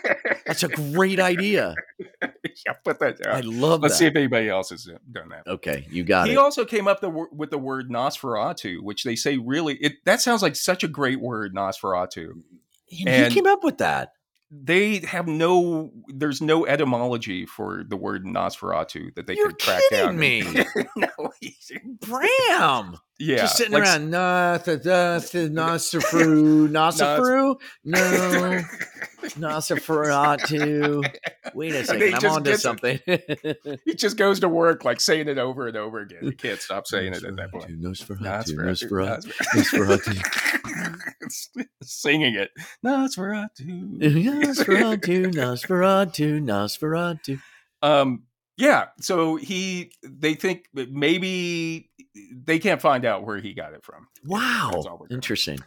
That's 0.46 0.62
a 0.62 0.68
great 0.68 1.20
idea. 1.20 1.74
yeah, 2.22 2.72
put 2.84 2.98
that 3.00 3.18
down. 3.22 3.36
I 3.36 3.40
love 3.40 3.80
that. 3.80 3.88
Let's 3.88 3.94
that. 3.94 3.98
see 3.98 4.06
if 4.06 4.16
anybody 4.16 4.48
else 4.48 4.70
has 4.70 4.88
uh, 4.88 4.98
done 5.12 5.28
that. 5.28 5.46
Okay, 5.46 5.86
you 5.90 6.04
got 6.04 6.26
he 6.26 6.32
it. 6.32 6.34
He 6.34 6.38
also 6.38 6.64
came 6.64 6.88
up 6.88 7.00
the, 7.00 7.10
with 7.10 7.50
the 7.50 7.58
word 7.58 7.90
Nosferatu, 7.90 8.80
which 8.82 9.04
they 9.04 9.16
say 9.16 9.36
really 9.36 9.74
it 9.76 10.04
that 10.06 10.20
sounds 10.22 10.42
like 10.42 10.56
such 10.56 10.82
a 10.82 10.88
great 10.88 11.20
word, 11.20 11.54
Nosferatu. 11.54 12.30
And, 13.00 13.08
and 13.08 13.32
he 13.32 13.34
came 13.34 13.46
up 13.46 13.64
with 13.64 13.78
that 13.78 14.12
they 14.50 14.98
have 15.00 15.26
no 15.26 15.90
there's 16.08 16.40
no 16.40 16.66
etymology 16.66 17.46
for 17.46 17.82
the 17.86 17.96
word 17.96 18.24
Nosferatu 18.24 19.14
that 19.16 19.26
they 19.26 19.34
You're 19.34 19.48
could 19.48 19.58
track 19.58 19.82
kidding 19.90 20.06
down. 20.06 20.18
me. 20.18 20.42
no, 20.96 21.08
Bram. 22.00 22.96
Yeah, 23.18 23.38
just 23.38 23.56
sitting 23.56 23.72
like, 23.72 23.84
around. 23.84 24.12
Nosferatu, 24.12 25.48
Nosferatu, 26.68 27.58
no, 27.84 27.98
Nosferatu. 29.48 31.02
Wait 31.54 31.72
a 31.72 31.82
second, 31.84 32.14
I'm 32.14 32.30
onto 32.30 32.56
something. 32.56 33.00
he 33.86 33.94
just 33.94 34.18
goes 34.18 34.40
to 34.40 34.50
work 34.50 34.84
like 34.84 35.00
saying 35.00 35.28
it 35.28 35.38
over 35.38 35.66
and 35.66 35.78
over 35.78 36.00
again. 36.00 36.18
He 36.22 36.32
can't 36.32 36.60
stop 36.60 36.86
saying 36.86 37.14
it 37.14 37.24
at 37.24 37.36
that 37.36 37.52
point. 37.52 37.80
Nosferatu, 37.80 38.54
Nosferatu, 38.54 39.32
Nosferatu. 39.54 40.14
Singing 41.82 42.34
it, 42.34 42.50
Nosferatu, 42.84 43.98
Nosferatu, 43.98 45.26
Nosferatu, 45.34 46.42
Nosferatu. 46.42 47.40
Um, 47.80 48.24
yeah. 48.56 48.86
So 49.00 49.36
he, 49.36 49.92
they 50.02 50.34
think 50.34 50.64
maybe 50.74 51.90
they 52.32 52.58
can't 52.58 52.80
find 52.80 53.04
out 53.04 53.24
where 53.24 53.38
he 53.38 53.54
got 53.54 53.74
it 53.74 53.84
from. 53.84 54.08
Wow. 54.24 55.06
Interesting. 55.10 55.60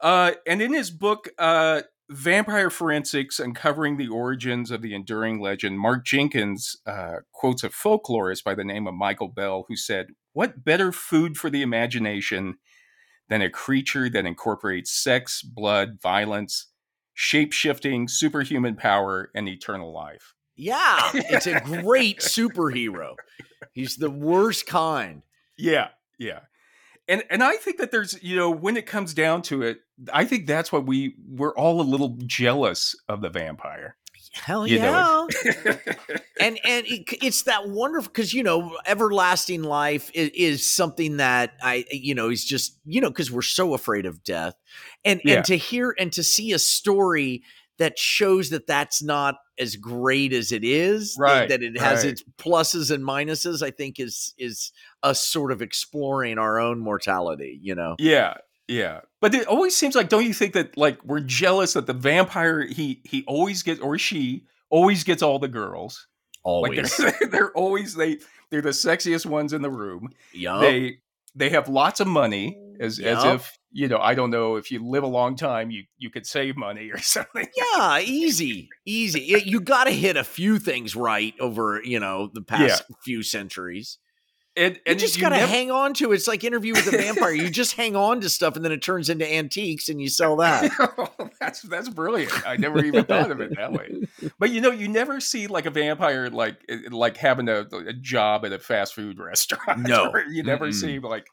Uh, 0.00 0.32
and 0.46 0.62
in 0.62 0.72
his 0.72 0.90
book, 0.90 1.28
uh, 1.38 1.82
Vampire 2.10 2.70
Forensics 2.70 3.38
Uncovering 3.38 3.96
the 3.96 4.08
Origins 4.08 4.70
of 4.70 4.82
the 4.82 4.94
Enduring 4.94 5.40
Legend, 5.40 5.78
Mark 5.78 6.04
Jenkins 6.04 6.76
uh, 6.86 7.18
quotes 7.32 7.62
a 7.62 7.68
folklorist 7.68 8.42
by 8.42 8.54
the 8.54 8.64
name 8.64 8.88
of 8.88 8.94
Michael 8.94 9.28
Bell 9.28 9.64
who 9.68 9.76
said, 9.76 10.08
What 10.32 10.64
better 10.64 10.90
food 10.90 11.36
for 11.36 11.50
the 11.50 11.62
imagination 11.62 12.56
than 13.28 13.42
a 13.42 13.50
creature 13.50 14.10
that 14.10 14.26
incorporates 14.26 14.90
sex, 14.90 15.42
blood, 15.42 16.00
violence, 16.02 16.66
shape 17.14 17.52
shifting, 17.52 18.08
superhuman 18.08 18.74
power, 18.74 19.30
and 19.34 19.48
eternal 19.48 19.92
life? 19.92 20.34
Yeah, 20.56 21.10
it's 21.14 21.46
a 21.46 21.60
great 21.60 22.18
superhero. 22.20 23.14
He's 23.72 23.96
the 23.96 24.10
worst 24.10 24.66
kind. 24.66 25.22
Yeah, 25.60 25.88
yeah. 26.18 26.40
And 27.08 27.24
and 27.28 27.42
I 27.42 27.56
think 27.56 27.78
that 27.78 27.90
there's, 27.90 28.22
you 28.22 28.36
know, 28.36 28.50
when 28.50 28.76
it 28.76 28.86
comes 28.86 29.14
down 29.14 29.42
to 29.42 29.62
it, 29.62 29.80
I 30.12 30.24
think 30.24 30.46
that's 30.46 30.70
what 30.70 30.86
we 30.86 31.16
we're 31.28 31.54
all 31.54 31.80
a 31.80 31.82
little 31.82 32.16
jealous 32.26 32.94
of 33.08 33.20
the 33.20 33.30
vampire. 33.30 33.96
Hell 34.32 34.64
you 34.64 34.78
yeah. 34.78 35.26
and 36.40 36.58
and 36.64 36.86
it, 36.86 37.18
it's 37.20 37.42
that 37.44 37.68
wonderful 37.68 38.12
because 38.12 38.32
you 38.32 38.44
know 38.44 38.76
everlasting 38.86 39.64
life 39.64 40.08
is, 40.14 40.30
is, 40.34 40.66
something 40.66 41.16
that 41.16 41.54
I 41.60 41.84
you 41.90 42.14
know 42.14 42.30
is 42.30 42.44
just 42.44 42.78
you 42.84 43.00
know 43.00 43.08
because 43.08 43.32
we're 43.32 43.42
so 43.42 43.74
afraid 43.74 44.06
of 44.06 44.22
death, 44.22 44.54
and 45.04 45.20
yeah. 45.24 45.36
and 45.36 45.44
to 45.46 45.56
hear 45.56 45.96
and 45.98 46.12
to 46.12 46.22
see 46.22 46.52
a 46.52 46.60
story 46.60 47.42
that 47.78 47.98
shows 47.98 48.50
that 48.50 48.68
that's 48.68 49.02
not 49.02 49.36
as 49.58 49.74
great 49.74 50.32
as 50.32 50.52
it 50.52 50.62
is 50.62 51.16
right 51.18 51.48
that 51.48 51.62
it 51.62 51.78
has 51.78 52.04
right. 52.04 52.12
its 52.12 52.22
pluses 52.38 52.90
and 52.90 53.04
minuses 53.04 53.62
i 53.62 53.70
think 53.70 53.98
is 53.98 54.34
is 54.38 54.70
us 55.02 55.22
sort 55.22 55.52
of 55.52 55.62
exploring 55.62 56.38
our 56.38 56.58
own 56.60 56.78
mortality 56.78 57.58
you 57.62 57.74
know? 57.74 57.96
Yeah 57.98 58.34
yeah. 58.70 59.00
But 59.20 59.34
it 59.34 59.48
always 59.48 59.76
seems 59.76 59.96
like 59.96 60.08
don't 60.08 60.24
you 60.24 60.32
think 60.32 60.54
that 60.54 60.76
like 60.78 61.04
we're 61.04 61.20
jealous 61.20 61.72
that 61.72 61.86
the 61.86 61.92
vampire 61.92 62.62
he 62.62 63.02
he 63.04 63.24
always 63.26 63.62
gets 63.64 63.80
or 63.80 63.98
she 63.98 64.44
always 64.70 65.02
gets 65.02 65.22
all 65.22 65.40
the 65.40 65.48
girls? 65.48 66.06
Always 66.44 66.98
like 66.98 67.18
they're, 67.18 67.28
they're 67.28 67.52
always 67.52 67.94
they 67.94 68.18
they're 68.50 68.62
the 68.62 68.70
sexiest 68.70 69.26
ones 69.26 69.52
in 69.52 69.62
the 69.62 69.70
room. 69.70 70.10
Yeah 70.32 70.60
they 70.60 70.98
they 71.34 71.50
have 71.50 71.68
lots 71.68 71.98
of 71.98 72.06
money 72.06 72.56
as 72.78 72.98
yep. 72.98 73.18
as 73.18 73.24
if 73.24 73.58
you 73.72 73.86
know 73.86 73.98
i 73.98 74.14
don't 74.14 74.30
know 74.30 74.56
if 74.56 74.70
you 74.70 74.84
live 74.84 75.04
a 75.04 75.06
long 75.06 75.36
time 75.36 75.70
you 75.70 75.84
you 75.96 76.10
could 76.10 76.26
save 76.26 76.56
money 76.56 76.90
or 76.90 76.98
something. 77.02 77.48
Yeah 77.56 77.98
easy 77.98 78.68
easy. 78.86 79.42
You 79.44 79.60
got 79.60 79.84
to 79.84 79.90
hit 79.90 80.16
a 80.16 80.24
few 80.24 80.60
things 80.60 80.94
right 80.94 81.34
over 81.40 81.82
you 81.82 81.98
know 81.98 82.30
the 82.32 82.42
past 82.42 82.84
yeah. 82.88 82.96
few 83.04 83.24
centuries 83.24 83.98
and, 84.60 84.78
and 84.84 85.00
you 85.00 85.06
just 85.06 85.18
gotta 85.18 85.36
never... 85.36 85.48
hang 85.48 85.70
on 85.70 85.94
to 85.94 86.12
it. 86.12 86.16
It's 86.16 86.28
like 86.28 86.44
interview 86.44 86.74
with 86.74 86.86
a 86.86 86.90
vampire. 86.90 87.32
you 87.32 87.48
just 87.48 87.76
hang 87.76 87.96
on 87.96 88.20
to 88.20 88.28
stuff, 88.28 88.56
and 88.56 88.64
then 88.64 88.72
it 88.72 88.82
turns 88.82 89.08
into 89.08 89.26
antiques, 89.30 89.88
and 89.88 90.02
you 90.02 90.10
sell 90.10 90.36
that. 90.36 90.70
that's 91.40 91.62
that's 91.62 91.88
brilliant. 91.88 92.46
I 92.46 92.58
never 92.58 92.84
even 92.84 93.06
thought 93.06 93.30
of 93.30 93.40
it 93.40 93.56
that 93.56 93.72
way. 93.72 94.02
But 94.38 94.50
you 94.50 94.60
know, 94.60 94.70
you 94.70 94.86
never 94.88 95.18
see 95.18 95.46
like 95.46 95.64
a 95.64 95.70
vampire 95.70 96.28
like 96.28 96.58
eh, 96.68 96.80
like 96.90 97.16
having 97.16 97.48
a, 97.48 97.60
a 97.86 97.94
job 97.94 98.44
at 98.44 98.52
a 98.52 98.58
fast 98.58 98.94
food 98.94 99.18
restaurant. 99.18 99.88
No, 99.88 100.12
you 100.30 100.42
never 100.42 100.68
mm 100.68 100.74
see 100.74 100.98
like 100.98 101.26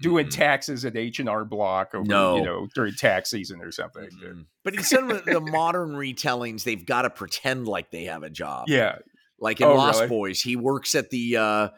doing 0.00 0.28
taxes 0.28 0.84
at 0.84 0.96
H 0.96 1.18
and 1.20 1.28
R 1.28 1.44
Block 1.44 1.94
over 1.94 2.04
no. 2.04 2.36
you 2.36 2.42
know 2.42 2.68
during 2.74 2.94
tax 2.94 3.30
season 3.30 3.60
or 3.60 3.70
something. 3.70 4.08
Mm-hmm. 4.08 4.40
But 4.64 4.74
instead 4.74 5.08
of 5.08 5.24
the 5.24 5.40
modern 5.40 5.92
retellings, 5.92 6.64
they've 6.64 6.84
got 6.84 7.02
to 7.02 7.10
pretend 7.10 7.68
like 7.68 7.90
they 7.92 8.04
have 8.04 8.24
a 8.24 8.30
job. 8.30 8.64
Yeah, 8.68 8.96
like 9.38 9.60
in 9.60 9.68
oh, 9.68 9.76
Lost 9.76 10.00
really? 10.00 10.08
Boys, 10.08 10.40
he 10.40 10.56
works 10.56 10.96
at 10.96 11.10
the. 11.10 11.36
uh 11.36 11.68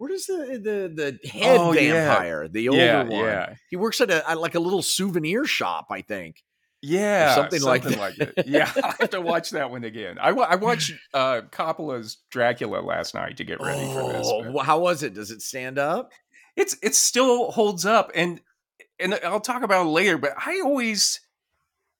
what 0.00 0.10
is 0.10 0.24
the 0.24 0.58
the 0.62 1.18
the 1.22 1.28
head 1.28 1.58
oh, 1.60 1.72
vampire, 1.72 2.44
yeah. 2.44 2.48
the 2.50 2.68
older 2.70 2.80
yeah, 2.82 3.02
one? 3.02 3.10
Yeah. 3.10 3.54
He 3.68 3.76
works 3.76 4.00
at 4.00 4.10
a 4.10 4.34
like 4.34 4.54
a 4.54 4.58
little 4.58 4.80
souvenir 4.80 5.44
shop, 5.44 5.88
I 5.90 6.00
think. 6.00 6.42
Yeah, 6.80 7.34
something, 7.34 7.60
something, 7.60 7.98
like 7.98 8.16
that. 8.16 8.34
Like 8.34 8.46
yeah, 8.46 8.72
I 8.82 8.94
have 8.98 9.10
to 9.10 9.20
watch 9.20 9.50
that 9.50 9.70
one 9.70 9.84
again. 9.84 10.16
I, 10.18 10.30
I 10.30 10.54
watched 10.54 10.94
uh, 11.12 11.42
Coppola's 11.52 12.16
Dracula 12.30 12.80
last 12.80 13.14
night 13.14 13.36
to 13.36 13.44
get 13.44 13.60
ready 13.60 13.82
oh, 13.82 13.92
for 13.92 14.12
this. 14.14 14.26
Oh, 14.26 14.58
how 14.60 14.80
was 14.80 15.02
it? 15.02 15.12
Does 15.12 15.30
it 15.30 15.42
stand 15.42 15.78
up? 15.78 16.12
It's 16.56 16.78
it 16.82 16.94
still 16.94 17.50
holds 17.50 17.84
up, 17.84 18.10
and 18.14 18.40
and 18.98 19.20
I'll 19.22 19.38
talk 19.38 19.62
about 19.62 19.84
it 19.84 19.90
later. 19.90 20.16
But 20.16 20.32
I 20.38 20.62
always 20.64 21.20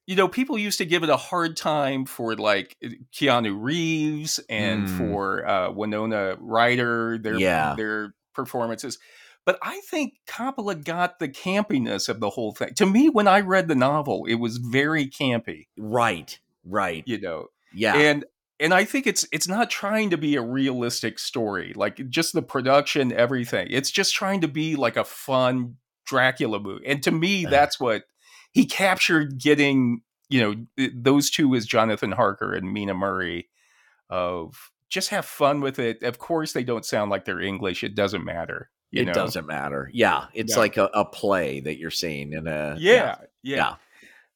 you 0.07 0.17
know, 0.17 0.29
people 0.29 0.59
used 0.59 0.79
to 0.79 0.87
give 0.87 1.03
it 1.03 1.09
a 1.11 1.17
hard 1.17 1.57
time 1.57 2.05
for 2.05 2.35
like 2.35 2.77
Keanu 3.15 3.57
Reeves 3.61 4.41
and 4.49 4.87
Mm. 4.89 4.99
for 4.99 5.47
uh, 5.47 5.71
Winona 5.71 6.37
Ryder, 6.41 7.19
their 7.19 7.35
Yeah. 7.39 7.75
their 7.77 8.15
performances. 8.35 8.99
But 9.47 9.59
I 9.63 9.81
think 9.89 10.15
Coppola 10.29 10.85
got 10.85 11.19
the 11.19 11.29
campiness 11.29 12.09
of 12.09 12.21
the 12.21 12.31
whole 12.31 12.53
thing. 12.53 12.75
To 12.75 12.87
me, 12.87 13.09
when 13.09 13.27
I 13.27 13.41
read 13.41 13.69
the 13.69 13.75
novel, 13.75 14.27
it 14.27 14.35
was 14.35 14.59
very 14.59 15.07
campy, 15.07 15.67
Right. 15.79 16.39
Right. 16.65 17.03
you 17.07 17.21
know. 17.21 17.47
Yeah. 17.73 17.95
And 17.97 18.25
and 18.59 18.75
I 18.75 18.85
think 18.85 19.07
it's 19.07 19.27
it's 19.33 19.49
not 19.49 19.71
trying 19.71 20.11
to 20.11 20.19
be 20.19 20.37
a 20.37 20.43
realistic 20.43 21.19
story, 21.19 21.73
like 21.75 22.11
just 22.11 22.35
the 22.35 22.43
production, 22.43 23.13
everything. 23.13 23.69
It's 23.71 23.91
just 23.91 24.15
trying 24.15 24.43
to 24.43 24.49
be 24.49 24.77
like 24.77 24.97
a 24.97 25.05
fun 25.05 25.77
Dracula 26.05 26.61
movie. 26.61 26.85
And 26.87 27.03
to 27.05 27.11
me, 27.11 27.47
that's 27.47 27.81
what 27.81 28.03
he 28.53 28.67
captured 28.67 29.39
getting, 29.39 30.03
you 30.29 30.41
know, 30.77 30.89
those 30.95 31.31
two 31.31 31.55
as 31.55 31.67
Jonathan 31.67 32.13
Harker 32.13 32.53
and 32.55 32.73
Mina 32.73 32.95
Murray 32.95 33.49
of 34.09 34.71
just 34.89 35.11
have 35.11 35.25
fun 35.25 35.61
with 35.61 35.79
it. 35.79 36.03
Of 36.03 36.19
course 36.19 36.53
they 36.53 36.65
don't 36.65 36.85
sound 36.85 37.11
like 37.11 37.25
they're 37.25 37.41
English. 37.41 37.85
It 37.85 37.95
doesn't 37.95 38.25
matter. 38.25 38.71
You 38.91 39.03
it 39.03 39.07
know? 39.07 39.13
doesn't 39.13 39.47
matter. 39.47 39.89
Yeah. 39.93 40.27
It's 40.35 40.55
No. 40.57 40.61
like 40.61 40.77
a, 40.77 40.87
a 40.93 41.05
play 41.05 41.61
that 41.61 41.79
you're 41.79 41.93
seeing 41.93 42.33
in 42.33 42.49
a 42.49 42.75
yeah, 42.79 43.17
yeah. 43.43 43.57
Yeah. 43.57 43.75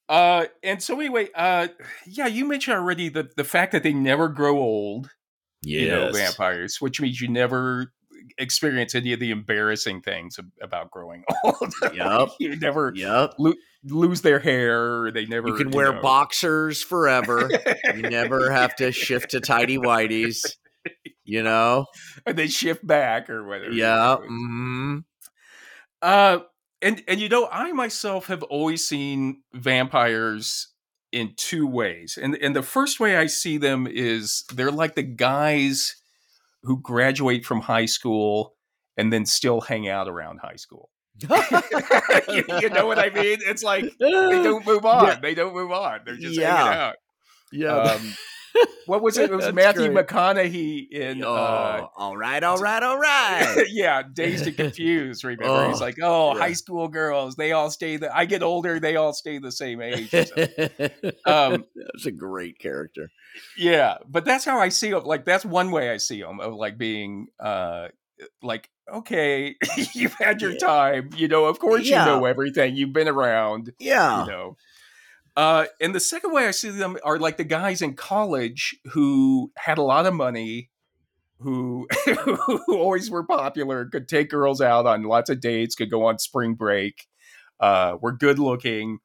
Uh, 0.08 0.44
and 0.62 0.82
so 0.82 1.00
anyway, 1.00 1.28
uh, 1.34 1.66
yeah, 2.06 2.26
you 2.26 2.44
mentioned 2.46 2.76
already 2.76 3.08
the 3.08 3.30
the 3.36 3.42
fact 3.42 3.72
that 3.72 3.82
they 3.82 3.92
never 3.94 4.28
grow 4.28 4.58
old. 4.58 5.10
you 5.62 5.88
know, 5.88 6.12
vampires, 6.12 6.80
which 6.80 7.00
means 7.00 7.20
you 7.22 7.26
never 7.28 7.90
experience 8.38 8.94
any 8.94 9.12
of 9.14 9.18
the 9.20 9.30
embarrassing 9.30 10.02
things 10.02 10.38
about 10.62 10.90
growing 10.90 11.24
old. 11.44 11.72
Yup. 11.94 12.30
you 12.38 12.54
never 12.56 12.92
Yep. 12.94 13.34
Lose 13.84 14.22
their 14.22 14.38
hair. 14.38 15.10
They 15.12 15.26
never. 15.26 15.48
You 15.48 15.54
can 15.54 15.70
wear 15.70 15.92
know. 15.92 16.00
boxers 16.02 16.82
forever. 16.82 17.50
you 17.94 18.02
never 18.10 18.50
have 18.50 18.74
to 18.76 18.92
shift 18.92 19.30
to 19.30 19.40
tidy 19.40 19.78
whities. 19.78 20.44
You 21.24 21.42
know? 21.42 21.86
and 22.26 22.36
they 22.36 22.48
shift 22.48 22.86
back 22.86 23.30
or 23.30 23.46
whatever. 23.46 23.72
Yeah. 23.72 24.16
hmm 24.16 24.98
Uh, 26.02 26.40
and 26.82 27.02
and 27.08 27.20
you 27.20 27.28
know, 27.28 27.48
I 27.50 27.72
myself 27.72 28.26
have 28.26 28.42
always 28.42 28.84
seen 28.86 29.42
vampires 29.54 30.68
in 31.12 31.32
two 31.36 31.66
ways, 31.66 32.18
and 32.20 32.36
and 32.36 32.54
the 32.54 32.62
first 32.62 33.00
way 33.00 33.16
I 33.16 33.26
see 33.26 33.56
them 33.56 33.86
is 33.90 34.44
they're 34.52 34.70
like 34.70 34.94
the 34.94 35.02
guys 35.02 35.96
who 36.64 36.80
graduate 36.80 37.44
from 37.44 37.60
high 37.62 37.86
school 37.86 38.54
and 38.96 39.12
then 39.12 39.26
still 39.26 39.60
hang 39.60 39.88
out 39.88 40.08
around 40.08 40.40
high 40.42 40.56
school. 40.56 40.90
you, 42.28 42.44
you 42.60 42.70
know 42.70 42.86
what 42.86 42.98
I 42.98 43.10
mean? 43.10 43.38
It's 43.46 43.62
like 43.62 43.84
they 43.98 44.10
don't 44.10 44.66
move 44.66 44.84
on. 44.86 45.06
Yeah. 45.06 45.20
They 45.20 45.34
don't 45.34 45.54
move 45.54 45.70
on. 45.72 46.00
They're 46.04 46.16
just 46.16 46.38
Yeah. 46.38 46.56
hanging 46.56 46.78
out. 46.80 46.96
yeah. 47.52 47.76
Um, 47.76 48.14
what 48.86 49.02
was 49.02 49.18
it? 49.18 49.30
It 49.30 49.34
was 49.34 49.46
That's 49.46 49.54
Matthew 49.54 49.90
great. 49.92 50.06
McConaughey 50.06 50.88
in. 50.90 51.24
oh, 51.24 51.34
Uh, 51.34 51.86
all 51.96 52.16
right, 52.16 52.42
all 52.42 52.58
right, 52.58 52.82
all 52.82 52.98
right. 52.98 53.64
yeah, 53.68 54.02
dazed 54.12 54.46
and 54.46 54.56
confused. 54.56 55.24
Remember, 55.24 55.66
he's 55.68 55.80
Oh, 55.80 55.84
like, 55.84 55.96
"Oh, 56.00 56.34
yeah. 56.34 56.40
high 56.40 56.52
school 56.52 56.86
girls, 56.86 57.34
they 57.34 57.50
all 57.50 57.68
stay. 57.70 57.96
The 57.96 58.16
I 58.16 58.26
get 58.26 58.42
older, 58.44 58.78
they 58.78 58.94
all 58.94 59.12
stay 59.12 59.38
the 59.38 59.50
same 59.50 59.80
age." 59.82 60.12
Um, 61.26 61.64
That's 61.74 62.06
a 62.06 62.12
great 62.12 62.58
character. 62.60 63.08
yeah, 63.58 63.98
but 64.08 64.24
that's 64.24 64.44
how 64.44 64.58
I 64.60 64.68
see 64.68 64.90
them. 64.90 65.04
Like, 65.04 65.24
that's 65.24 65.44
one 65.44 65.70
way 65.72 65.90
I 65.90 65.96
see 65.96 66.20
him 66.20 66.38
of 66.38 66.54
like 66.54 66.78
being, 66.78 67.26
uh, 67.40 67.88
like, 68.42 68.70
okay, 68.92 69.56
you've 69.94 70.14
had 70.14 70.40
your 70.42 70.52
Yeah. 70.52 70.58
time. 70.58 71.10
You 71.16 71.28
know, 71.28 71.44
of 71.46 71.58
course 71.58 71.86
Yeah. 71.88 72.04
you 72.04 72.10
know 72.12 72.24
everything. 72.24 72.76
You've 72.76 72.92
been 72.92 73.08
around. 73.08 73.72
Yeah. 73.78 74.24
You 74.24 74.30
know. 74.30 74.56
Uh, 75.36 75.66
and 75.80 75.94
the 75.94 76.00
second 76.00 76.32
way 76.32 76.46
I 76.46 76.52
see 76.52 76.70
them 76.70 76.96
are 77.02 77.18
like 77.18 77.36
the 77.38 77.44
guys 77.44 77.82
in 77.82 77.94
college 77.94 78.76
who 78.92 79.50
had 79.56 79.78
a 79.78 79.82
lot 79.82 80.06
of 80.06 80.14
money, 80.14 80.70
who 81.40 81.88
who 82.06 82.78
always 82.78 83.10
were 83.10 83.24
popular, 83.24 83.84
could 83.86 84.08
take 84.08 84.30
girls 84.30 84.60
out 84.60 84.86
on 84.86 85.02
lots 85.02 85.30
of 85.30 85.40
dates, 85.40 85.74
could 85.74 85.90
go 85.90 86.06
on 86.06 86.18
spring 86.20 86.54
break, 86.54 87.08
uh, 87.58 87.96
were 88.00 88.12
good 88.12 88.38
looking. 88.38 88.98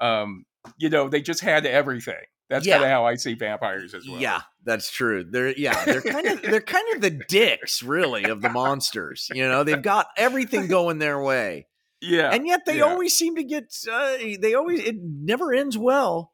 Um, 0.00 0.46
you 0.78 0.88
know, 0.90 1.08
they 1.08 1.20
just 1.22 1.40
had 1.40 1.64
everything. 1.64 2.24
That's 2.48 2.66
Yeah. 2.66 2.74
kind 2.74 2.84
of 2.84 2.90
how 2.90 3.04
I 3.06 3.14
see 3.16 3.34
vampires 3.34 3.92
as 3.94 4.08
well. 4.08 4.20
Yeah, 4.20 4.40
that's 4.64 4.90
true. 4.90 5.24
They're 5.24 5.52
yeah, 5.56 5.84
they're 5.84 6.00
kind 6.02 6.26
of 6.26 6.40
they're 6.42 6.60
kind 6.62 6.86
of 6.94 7.02
the 7.02 7.10
dicks, 7.28 7.82
really, 7.82 8.24
of 8.24 8.40
the 8.40 8.48
monsters. 8.48 9.28
You 9.34 9.46
know, 9.48 9.64
they've 9.64 9.82
got 9.82 10.06
everything 10.16 10.66
going 10.66 10.98
their 10.98 11.22
way, 11.22 11.66
yeah. 12.00 12.30
and 12.32 12.46
yet 12.46 12.64
they 12.64 12.78
yeah. 12.78 12.84
always 12.84 13.14
seem 13.14 13.36
to 13.36 13.44
get. 13.44 13.74
Uh, 13.90 14.16
they 14.40 14.54
always 14.54 14.80
it 14.80 14.96
never 14.98 15.52
ends 15.52 15.76
well. 15.76 16.32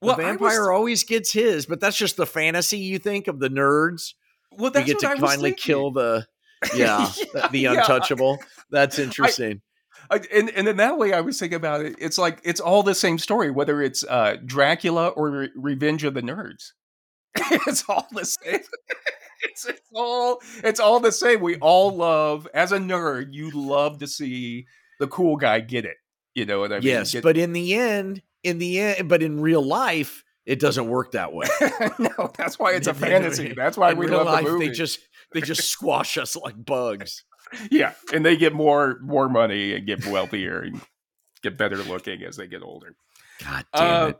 The 0.00 0.06
Well, 0.08 0.14
I 0.14 0.18
was- 0.18 0.26
vampire 0.26 0.70
always 0.70 1.02
gets 1.04 1.32
his, 1.32 1.64
but 1.66 1.80
that's 1.80 1.96
just 1.96 2.16
the 2.16 2.26
fantasy 2.26 2.78
you 2.78 2.98
think 2.98 3.26
of 3.26 3.40
the 3.40 3.48
nerds. 3.48 4.12
well, 4.52 4.66
You 4.66 4.70
that's 4.70 4.86
get 4.86 4.94
what 4.96 5.00
to 5.16 5.24
I 5.24 5.28
finally 5.28 5.54
kill 5.54 5.90
the 5.92 6.26
yeah, 6.74 7.10
the, 7.32 7.48
the 7.52 7.58
Yeah, 7.60 7.72
I- 7.72 7.76
untouchable. 7.80 8.38
That's 8.70 8.98
interesting. 8.98 9.62
I, 10.10 10.20
and 10.32 10.50
and 10.50 10.68
in 10.68 10.76
that 10.78 10.98
way, 10.98 11.12
I 11.12 11.20
was 11.20 11.38
thinking 11.38 11.56
about 11.56 11.84
it. 11.84 11.96
It's 11.98 12.18
like 12.18 12.40
it's 12.44 12.60
all 12.60 12.82
the 12.82 12.94
same 12.94 13.18
story, 13.18 13.50
whether 13.50 13.82
it's 13.82 14.04
uh, 14.04 14.36
Dracula 14.44 15.08
or 15.08 15.30
Re- 15.30 15.50
Revenge 15.54 16.04
of 16.04 16.14
the 16.14 16.22
Nerds. 16.22 16.72
it's 17.36 17.84
all 17.88 18.06
the 18.12 18.24
same. 18.24 18.60
it's, 19.42 19.66
it's 19.66 19.88
all 19.94 20.40
it's 20.64 20.80
all 20.80 21.00
the 21.00 21.12
same. 21.12 21.40
We 21.40 21.56
all 21.56 21.94
love 21.94 22.48
as 22.54 22.72
a 22.72 22.78
nerd. 22.78 23.28
You 23.32 23.50
love 23.50 23.98
to 23.98 24.06
see 24.06 24.66
the 24.98 25.06
cool 25.06 25.36
guy 25.36 25.60
get 25.60 25.84
it. 25.84 25.96
You 26.34 26.46
know 26.46 26.60
what 26.60 26.72
I 26.72 26.76
mean? 26.76 26.84
yes, 26.84 27.12
Get- 27.12 27.22
but 27.22 27.36
in 27.36 27.52
the 27.52 27.74
end, 27.74 28.22
in 28.42 28.58
the 28.58 28.80
end, 28.80 29.08
but 29.08 29.22
in 29.22 29.40
real 29.40 29.62
life, 29.62 30.24
it 30.46 30.60
doesn't 30.60 30.88
work 30.88 31.12
that 31.12 31.32
way. 31.32 31.46
no, 31.98 32.30
that's 32.36 32.58
why 32.58 32.72
it's 32.72 32.86
a 32.86 32.94
fantasy. 32.94 33.52
That's 33.54 33.76
why 33.76 33.90
in 33.92 33.98
we 33.98 34.06
real 34.06 34.18
love 34.18 34.26
life, 34.26 34.44
the 34.44 34.50
movie. 34.52 34.68
They 34.68 34.72
just 34.72 35.00
they 35.34 35.40
just 35.40 35.68
squash 35.68 36.16
us 36.16 36.36
like 36.36 36.54
bugs. 36.64 37.24
Yeah, 37.70 37.92
and 38.12 38.24
they 38.24 38.36
get 38.36 38.52
more 38.52 38.98
more 39.02 39.28
money 39.28 39.74
and 39.74 39.86
get 39.86 40.06
wealthier 40.06 40.60
and 40.60 40.80
get 41.42 41.56
better 41.56 41.76
looking 41.78 42.22
as 42.22 42.36
they 42.36 42.46
get 42.46 42.62
older. 42.62 42.94
God 43.42 43.64
damn 43.74 44.02
Uh, 44.04 44.08
it. 44.08 44.18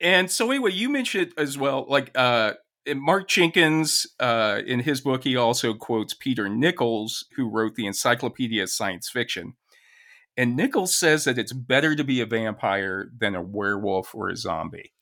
And 0.00 0.30
so 0.30 0.50
anyway, 0.50 0.72
you 0.72 0.88
mentioned 0.88 1.32
as 1.36 1.56
well, 1.56 1.86
like 1.88 2.10
uh, 2.16 2.54
Mark 2.94 3.28
Jenkins 3.28 4.06
uh, 4.18 4.60
in 4.66 4.80
his 4.80 5.00
book, 5.00 5.22
he 5.24 5.36
also 5.36 5.74
quotes 5.74 6.12
Peter 6.14 6.48
Nicholls, 6.48 7.24
who 7.36 7.48
wrote 7.48 7.76
the 7.76 7.86
Encyclopedia 7.86 8.64
of 8.64 8.70
Science 8.70 9.08
Fiction. 9.08 9.54
And 10.36 10.56
Nicholls 10.56 10.96
says 10.98 11.24
that 11.24 11.38
it's 11.38 11.52
better 11.52 11.94
to 11.94 12.02
be 12.02 12.20
a 12.20 12.26
vampire 12.26 13.10
than 13.16 13.34
a 13.36 13.42
werewolf 13.42 14.14
or 14.14 14.28
a 14.30 14.36
zombie. 14.36 14.92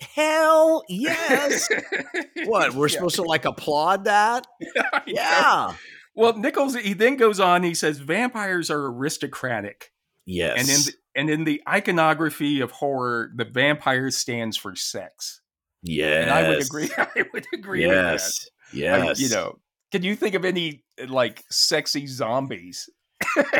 Hell 0.00 0.82
yes. 0.88 1.68
what? 2.46 2.74
We're 2.74 2.86
Yeah. 2.88 2.94
supposed 2.94 3.16
to 3.16 3.22
like 3.22 3.44
applaud 3.44 4.04
that? 4.04 4.46
Yeah. 5.06 5.74
Well, 6.18 6.36
Nicholls 6.36 6.74
he 6.74 6.94
then 6.94 7.16
goes 7.16 7.38
on. 7.38 7.62
He 7.62 7.74
says 7.74 7.98
vampires 7.98 8.70
are 8.70 8.86
aristocratic, 8.86 9.92
Yes. 10.26 10.58
and 10.58 10.68
in 10.68 10.82
the, 10.84 10.92
and 11.14 11.30
in 11.30 11.44
the 11.44 11.62
iconography 11.68 12.60
of 12.60 12.72
horror, 12.72 13.30
the 13.36 13.44
vampire 13.44 14.10
stands 14.10 14.56
for 14.56 14.74
sex. 14.74 15.40
yes. 15.82 16.22
And 16.24 16.30
I 16.32 16.48
would 16.48 16.62
agree. 16.64 16.90
I 16.98 17.24
would 17.32 17.46
agree 17.54 17.86
with 17.86 17.94
that. 17.96 18.12
Yes. 18.14 18.48
I 18.72 18.76
Yes. 18.76 19.18
mean, 19.20 19.28
you 19.28 19.34
know, 19.34 19.58
can 19.92 20.02
you 20.02 20.16
think 20.16 20.34
of 20.34 20.44
any 20.44 20.84
like 21.06 21.44
sexy 21.50 22.06
zombies? 22.08 22.90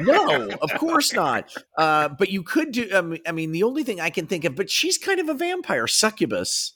no, 0.03 0.49
of 0.61 0.71
course 0.75 1.13
not. 1.13 1.55
Uh, 1.77 2.09
but 2.09 2.31
you 2.31 2.43
could 2.43 2.73
do. 2.73 2.91
I 2.95 3.01
mean, 3.03 3.21
I 3.27 3.33
mean, 3.33 3.53
the 3.53 3.63
only 3.63 3.85
thing 3.85 4.01
I 4.01 4.11
can 4.11 4.27
think 4.27 4.45
of, 4.45 4.57
but 4.57 4.69
she's 4.69 4.99
kind 4.99 5.21
of 5.21 5.29
a 5.29 5.35
vampire, 5.35 5.87
succubus. 5.87 6.73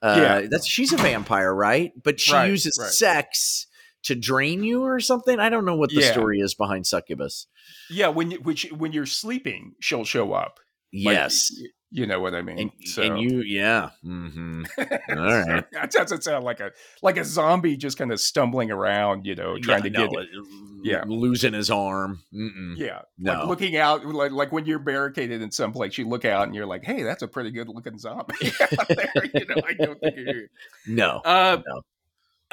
Uh, 0.00 0.16
Yeah. 0.16 0.46
that's 0.48 0.66
she's 0.68 0.92
a 0.92 0.96
vampire, 0.96 1.52
right? 1.52 1.92
But 2.02 2.20
she 2.20 2.32
Right, 2.32 2.50
uses 2.50 2.78
right. 2.80 2.90
sex 2.90 3.66
to 4.04 4.14
drain 4.14 4.62
you 4.64 4.82
or 4.84 5.00
something. 5.00 5.38
I 5.40 5.48
don't 5.48 5.64
know 5.64 5.76
what 5.76 5.90
the 5.90 6.00
Yeah. 6.00 6.12
story 6.12 6.40
is 6.40 6.54
behind 6.54 6.86
succubus. 6.86 7.46
Yeah, 7.90 8.08
when 8.08 8.30
you 8.32 8.38
which 8.38 8.70
when 8.72 8.92
you're 8.92 9.06
sleeping, 9.06 9.74
she'll 9.80 10.04
show 10.04 10.32
up. 10.32 10.60
Yes, 10.92 11.50
y- 11.60 11.66
you 11.90 12.06
know 12.06 12.20
what 12.20 12.34
I 12.34 12.42
mean. 12.42 12.58
and, 12.58 12.70
so 12.84 13.02
and 13.02 13.18
you, 13.20 13.40
yeah. 13.40 13.90
mm-hmm. 14.04 14.62
All 15.10 15.16
right. 15.16 15.64
that 15.72 15.90
doesn't 15.90 16.22
sound 16.22 16.44
like 16.44 16.60
a 16.60 16.70
like 17.02 17.16
a 17.16 17.24
zombie 17.24 17.76
just 17.76 17.98
kind 17.98 18.12
of 18.12 18.20
stumbling 18.20 18.70
around, 18.70 19.26
you 19.26 19.34
know, 19.34 19.58
trying 19.58 19.84
Yeah, 19.84 19.90
to 19.90 19.98
no, 19.98 20.08
get. 20.08 20.18
uh, 20.20 20.42
yeah. 20.84 21.04
losing 21.06 21.52
his 21.52 21.70
arm. 21.70 22.20
Mm-mm. 22.32 22.76
Yeah, 22.76 23.00
No. 23.18 23.32
like 23.40 23.48
looking 23.48 23.76
out, 23.76 24.04
like 24.06 24.30
like 24.32 24.52
when 24.52 24.66
you're 24.66 24.78
barricaded 24.78 25.42
in 25.42 25.50
some 25.50 25.72
place, 25.72 25.98
you 25.98 26.06
look 26.08 26.24
out 26.24 26.44
and 26.46 26.54
you're 26.54 26.66
like, 26.66 26.84
"Hey, 26.84 27.02
that's 27.02 27.22
a 27.22 27.28
pretty 27.28 27.50
good 27.50 27.68
looking 27.68 27.98
zombie." 27.98 28.34
out 28.60 28.88
there. 28.88 29.24
You 29.34 29.46
know, 29.46 29.62
I 29.66 29.72
don't 29.72 29.98
think 30.00 30.16
you're. 30.16 30.42
No. 30.86 31.22
Uh, 31.24 31.60
No. 31.66 31.82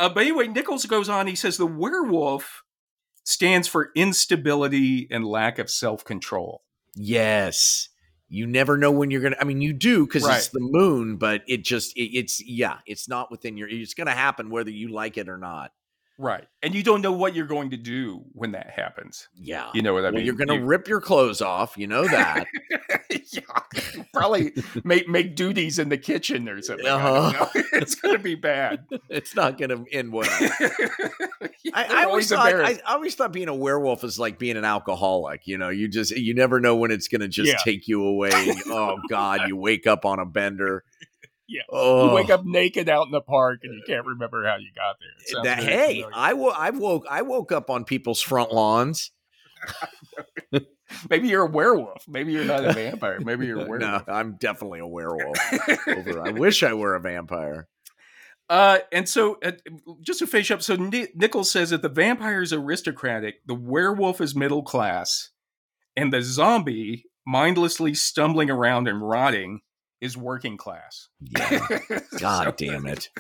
Uh, 0.02 0.10
but 0.10 0.22
anyway, 0.24 0.48
Nicholls 0.48 0.86
goes 0.88 1.10
on. 1.10 1.28
He 1.28 1.36
says 1.36 1.58
the 1.58 1.68
werewolf 1.68 2.64
stands 3.24 3.68
for 3.68 3.92
instability 3.96 5.08
and 5.12 5.24
lack 5.24 5.60
of 5.60 5.70
self 5.70 6.04
control. 6.04 6.64
Yes. 6.96 7.90
You 8.28 8.48
never 8.48 8.78
know 8.78 8.92
when 8.92 9.12
you're 9.12 9.22
gonna. 9.22 9.36
I 9.40 9.44
mean, 9.44 9.62
you 9.62 9.74
do 9.74 10.08
because 10.08 10.24
Right. 10.24 10.38
it's 10.38 10.48
the 10.48 10.60
moon, 10.60 11.18
but 11.18 11.44
it 11.48 11.64
just 11.64 11.96
it, 11.98 12.18
it's 12.18 12.42
yeah, 12.44 12.78
it's 12.88 13.08
not 13.08 13.30
within 13.30 13.58
your. 13.58 13.68
It's 13.70 13.94
gonna 13.94 14.12
happen 14.12 14.50
whether 14.50 14.72
you 14.72 14.88
like 14.88 15.18
it 15.18 15.30
or 15.30 15.38
not. 15.38 15.72
Right. 16.22 16.46
And 16.62 16.76
you 16.76 16.84
don't 16.84 17.02
know 17.02 17.12
what 17.12 17.34
you're 17.34 17.48
going 17.48 17.72
to 17.72 17.78
do 17.78 18.24
when 18.34 18.52
that 18.52 18.70
happens. 18.70 19.28
Yeah. 19.34 19.72
You 19.74 19.82
know 19.82 19.94
what 19.94 20.02
I 20.02 20.10
Well, 20.10 20.12
mean? 20.14 20.26
you're 20.28 20.36
going 20.36 20.50
to 20.50 20.56
You- 20.56 20.66
rip 20.66 20.88
your 20.88 21.02
clothes 21.02 21.42
off. 21.42 21.76
You 21.78 21.88
know 21.88 22.08
that. 22.08 22.46
yeah. 23.32 23.42
Probably 24.14 24.54
make 24.84 25.10
make 25.10 25.36
duties 25.36 25.80
in 25.80 25.90
the 25.90 25.98
kitchen 25.98 26.48
or 26.48 26.62
something. 26.62 26.86
Uh-huh. 26.86 27.48
it's 27.74 27.96
going 27.96 28.16
to 28.16 28.22
be 28.22 28.36
bad. 28.36 28.86
it's 29.10 29.36
not 29.36 29.58
going 29.58 29.70
to 29.70 29.84
end 29.92 30.14
well. 30.14 30.30
I, 31.74 31.86
I 32.02 32.04
always 32.04 32.30
thought 32.30 32.54
I. 32.54 32.72
I 32.86 32.94
always 32.94 33.16
thought 33.16 33.34
being 33.34 33.48
a 33.48 33.56
werewolf 33.56 34.04
is 34.04 34.20
like 34.20 34.38
being 34.38 34.58
an 34.58 34.66
alcoholic. 34.66 35.48
You 35.48 35.58
know, 35.58 35.70
you 35.70 35.88
just 35.88 36.12
you 36.12 36.36
never 36.36 36.60
know 36.60 36.76
when 36.76 36.92
it's 36.92 37.08
going 37.08 37.22
to 37.22 37.28
just 37.28 37.50
Yeah. 37.52 37.58
take 37.64 37.88
you 37.88 38.04
away. 38.04 38.32
oh 38.68 38.98
God, 39.10 39.48
you 39.48 39.56
wake 39.56 39.88
up 39.88 40.06
on 40.06 40.20
a 40.20 40.26
bender. 40.26 40.84
Yeah. 41.52 41.62
Oh, 41.70 42.08
you 42.10 42.16
wake 42.16 42.30
up 42.30 42.46
naked 42.46 42.88
out 42.88 43.08
in 43.08 43.12
the 43.12 43.20
park 43.22 43.60
and 43.64 43.74
you 43.74 43.82
can't 43.86 44.06
remember 44.06 44.46
how 44.46 44.56
you 44.56 44.70
got 44.74 44.96
there. 45.00 45.44
That, 45.44 45.64
hey, 45.64 45.96
familiar. 46.04 46.12
I 46.16 46.34
wo- 46.34 46.54
I 46.56 46.70
woke 46.70 47.06
I 47.10 47.22
woke 47.24 47.52
up 47.52 47.70
on 47.70 47.84
people's 47.84 48.22
front 48.22 48.54
lawns. 48.54 49.12
maybe 51.10 51.28
you're 51.28 51.44
a 51.44 51.50
werewolf. 51.50 52.08
Maybe 52.08 52.32
you're 52.34 52.46
not 52.46 52.64
a 52.66 52.74
vampire. 52.74 53.20
Maybe 53.20 53.48
you're 53.48 53.62
a 53.66 53.66
werewolf. 53.70 54.08
no. 54.08 54.14
I'm 54.14 54.38
definitely 54.38 54.80
a 54.80 54.88
werewolf. 54.88 55.38
Over, 55.88 56.26
I 56.26 56.32
wish 56.32 56.64
I 56.64 56.74
were 56.74 56.96
a 56.96 57.00
vampire. 57.02 57.68
Uh, 58.50 58.80
and 58.92 59.08
so, 59.08 59.38
uh, 59.46 59.52
just 60.02 60.20
to 60.20 60.28
finish 60.28 60.52
up, 60.52 60.62
so 60.62 60.76
Ni- 60.76 61.08
Nicholls 61.16 61.50
says 61.50 61.70
that 61.70 61.82
the 61.82 61.88
vampire 61.90 62.42
is 62.42 62.52
aristocratic, 62.52 63.36
the 63.46 63.56
werewolf 63.56 64.20
is 64.20 64.36
middle 64.36 64.62
class, 64.64 65.30
and 65.96 66.12
the 66.12 66.22
zombie, 66.22 67.06
mindlessly 67.26 67.94
stumbling 67.94 68.50
around 68.50 68.90
and 68.90 69.08
rotting, 69.08 69.62
is 70.02 70.18
working 70.18 70.58
class. 70.58 71.08
Yeah. 71.22 71.68
God 72.20 72.44
So, 72.46 72.52
damn 72.58 72.86
it. 72.88 73.10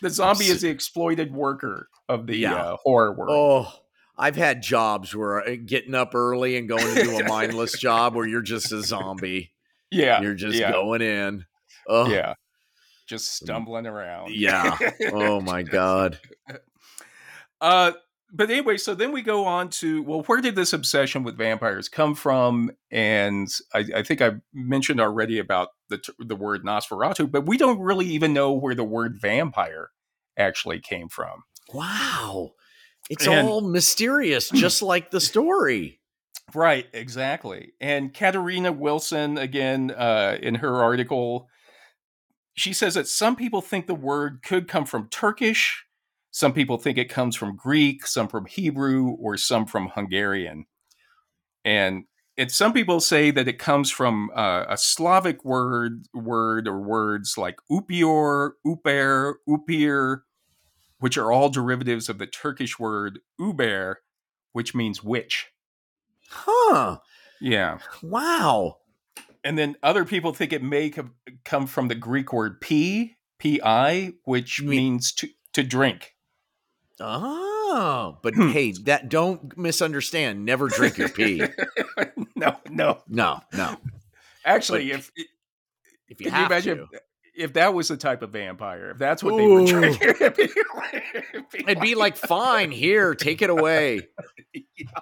The 0.00 0.08
zombie 0.08 0.46
is 0.46 0.62
the 0.62 0.70
exploited 0.70 1.34
worker 1.34 1.88
of 2.08 2.26
the 2.26 2.36
Yeah. 2.38 2.54
uh, 2.54 2.76
horror 2.82 3.12
world. 3.12 3.66
Oh, 3.68 3.80
I've 4.16 4.36
had 4.36 4.62
jobs 4.62 5.14
where 5.14 5.46
uh, 5.46 5.56
getting 5.66 5.94
up 5.94 6.14
early 6.14 6.56
and 6.56 6.66
going 6.66 6.94
to 6.94 7.02
do 7.02 7.18
a 7.18 7.24
mindless 7.28 7.78
job 7.78 8.14
where 8.14 8.26
you're 8.26 8.40
just 8.40 8.72
a 8.72 8.82
zombie. 8.82 9.52
yeah, 9.90 10.22
You're 10.22 10.34
just 10.34 10.56
yeah, 10.58 10.72
going 10.72 11.02
in. 11.02 11.44
Oh, 11.86 12.08
yeah, 12.08 12.34
just 13.06 13.34
stumbling 13.34 13.86
around. 13.86 14.30
Yeah. 14.34 14.78
Oh 15.12 15.40
my 15.42 15.62
God. 15.62 16.18
Uh, 17.60 17.92
but 18.32 18.50
anyway, 18.50 18.76
so 18.76 18.94
then 18.94 19.12
we 19.12 19.22
go 19.22 19.44
on 19.44 19.68
to 19.70 20.02
well, 20.02 20.22
where 20.22 20.40
did 20.40 20.54
this 20.54 20.72
obsession 20.72 21.22
with 21.22 21.36
vampires 21.36 21.88
come 21.88 22.14
from? 22.14 22.70
And 22.90 23.48
I, 23.74 23.84
I 23.96 24.02
think 24.02 24.20
I 24.22 24.32
mentioned 24.52 25.00
already 25.00 25.38
about 25.38 25.68
the 25.88 26.00
the 26.18 26.36
word 26.36 26.64
Nosferatu, 26.64 27.30
but 27.30 27.46
we 27.46 27.56
don't 27.56 27.80
really 27.80 28.06
even 28.06 28.32
know 28.32 28.52
where 28.52 28.74
the 28.74 28.84
word 28.84 29.18
vampire 29.20 29.90
actually 30.36 30.80
came 30.80 31.08
from. 31.08 31.42
Wow. 31.72 32.52
It's 33.08 33.26
And- 33.26 33.48
all 33.48 33.60
mysterious, 33.60 34.50
just 34.50 34.82
like 34.82 35.10
the 35.10 35.20
story. 35.20 36.00
Right, 36.54 36.86
exactly. 36.92 37.74
And 37.80 38.12
Katerina 38.12 38.72
Wilson, 38.72 39.38
again, 39.38 39.92
uh, 39.92 40.36
in 40.42 40.56
her 40.56 40.82
article, 40.82 41.46
she 42.54 42.72
says 42.72 42.94
that 42.94 43.06
some 43.06 43.36
people 43.36 43.60
think 43.60 43.86
the 43.86 43.94
word 43.94 44.40
could 44.44 44.66
come 44.66 44.84
from 44.84 45.08
Turkish, 45.08 45.84
some 46.30 46.52
people 46.52 46.78
think 46.78 46.98
it 46.98 47.08
comes 47.08 47.36
from 47.36 47.56
Greek, 47.56 48.06
some 48.06 48.28
from 48.28 48.46
Hebrew, 48.46 49.08
or 49.20 49.36
some 49.36 49.66
from 49.66 49.88
Hungarian. 49.88 50.66
And 51.64 52.04
and 52.36 52.50
some 52.50 52.72
people 52.72 53.00
say 53.00 53.30
that 53.32 53.48
it 53.48 53.58
comes 53.58 53.90
from 53.90 54.30
uh, 54.34 54.64
a 54.68 54.78
Slavic 54.78 55.44
word, 55.44 56.06
word 56.14 56.66
or 56.66 56.80
words 56.80 57.36
like 57.36 57.58
upior, 57.70 58.52
uper, 58.66 59.34
upir, 59.46 60.20
which 61.00 61.18
are 61.18 61.30
all 61.32 61.50
derivatives 61.50 62.08
of 62.08 62.18
the 62.18 62.26
Turkish 62.26 62.78
word 62.78 63.18
uber, 63.38 64.00
which 64.52 64.74
means 64.74 65.04
witch. 65.04 65.48
Huh. 66.30 66.98
Yeah. 67.42 67.78
Wow. 68.02 68.78
And 69.44 69.58
then 69.58 69.76
other 69.82 70.04
people 70.04 70.32
think 70.32 70.52
it 70.52 70.62
may 70.62 70.90
co- 70.90 71.10
come 71.44 71.66
from 71.66 71.88
the 71.88 71.94
Greek 71.94 72.32
word 72.32 72.60
pi, 72.60 73.16
pi, 73.38 74.12
which 74.24 74.62
mean- 74.62 74.70
means 74.70 75.12
to, 75.14 75.28
to 75.54 75.62
drink. 75.62 76.14
Oh, 77.00 78.18
but 78.22 78.34
Hmm. 78.34 78.48
hey, 78.50 78.72
that 78.84 79.08
don't 79.08 79.56
misunderstand. 79.56 80.44
Never 80.44 80.68
drink 80.68 80.98
your 80.98 81.08
pee. 81.08 81.42
no, 82.36 82.56
no. 82.68 83.02
No, 83.08 83.40
no. 83.54 83.76
Actually, 84.44 84.90
But- 84.90 84.98
if 85.00 85.10
If 86.08 86.20
you 86.20 86.26
can 86.26 86.26
you 86.26 86.30
have 86.32 86.50
imagine 86.50 86.78
to, 86.78 87.00
if, 87.34 87.44
if 87.50 87.52
that 87.54 87.74
was 87.74 87.88
the 87.88 87.96
type 87.96 88.22
of 88.22 88.30
vampire, 88.30 88.90
if 88.90 88.98
that's 88.98 89.22
what 89.22 89.36
they 89.36 89.46
were 89.46 89.60
Ooh. 89.60 89.66
drinking, 89.66 90.08
it'd 90.20 90.36
be, 90.36 90.48
it'd 91.60 91.80
be 91.80 91.94
like, 91.94 92.16
fine, 92.16 92.70
here, 92.70 93.14
take 93.14 93.42
it 93.42 93.50
away. 93.50 94.02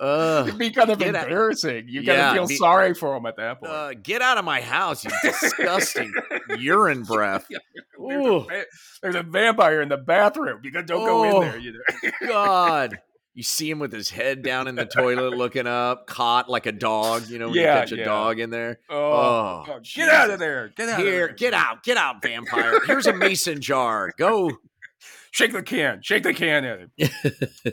Uh, 0.01 0.45
it'd 0.47 0.59
be 0.59 0.71
kind 0.71 0.91
of 0.91 0.99
Get 0.99 1.15
out- 1.15 1.23
embarrassing. 1.29 1.85
You 1.89 2.03
gotta 2.03 2.35
feel 2.35 2.47
be- 2.49 2.57
sorry 2.57 2.95
for 2.95 3.17
him 3.17 3.25
at 3.27 3.37
that 3.37 3.61
point. 3.61 3.73
uh, 3.73 3.95
get 3.95 4.21
out 4.21 4.37
of 4.37 4.45
my 4.45 4.61
house, 4.61 5.05
you 5.05 5.11
disgusting 5.23 6.13
urine 6.59 7.05
breath. 7.05 7.47
there's, 7.49 8.25
a, 8.27 8.65
there's 9.03 9.15
a 9.15 9.23
vampire 9.23 9.81
in 9.81 9.89
the 9.89 9.97
bathroom. 9.97 10.61
You 10.65 10.73
don't 10.73 10.87
go 10.89 11.25
Oh. 11.25 11.41
in 11.43 11.49
there. 11.49 11.59
You 11.59 11.73
know? 11.73 12.11
God. 12.27 12.99
You 13.39 13.45
see 13.45 13.71
him 13.71 13.79
with 13.79 13.93
his 13.93 14.11
head 14.11 14.43
down 14.43 14.67
in 14.67 14.75
the 14.75 14.85
toilet 14.85 15.37
looking 15.39 15.69
up, 15.69 16.09
caught 16.09 16.51
like 16.51 16.67
a 16.67 16.73
dog, 16.73 17.29
you 17.29 17.39
know, 17.39 17.47
when 17.47 17.55
Yeah, 17.55 17.75
you 17.77 17.81
catch 17.83 17.93
a 17.93 17.97
yeah. 17.99 18.05
dog 18.05 18.41
in 18.41 18.51
there. 18.51 18.81
Oh, 18.91 18.97
Oh, 18.97 19.63
God, 19.65 19.85
get 19.95 20.09
out 20.09 20.31
of 20.31 20.41
there! 20.41 20.73
Get 20.77 20.89
out! 20.89 20.99
Here, 20.99 21.07
of 21.07 21.29
there. 21.29 21.35
get 21.37 21.55
out, 21.55 21.85
get 21.85 21.97
out, 21.97 22.21
vampire. 22.21 22.81
Here's 22.85 23.07
a 23.07 23.13
mason 23.15 23.61
jar. 23.61 24.11
Go. 24.19 24.51
shake 25.31 25.53
the 25.53 25.63
can, 25.63 26.01
shake 26.03 26.25
the 26.25 26.35
can 26.35 26.65
at 26.65 26.81
him. 26.81 27.73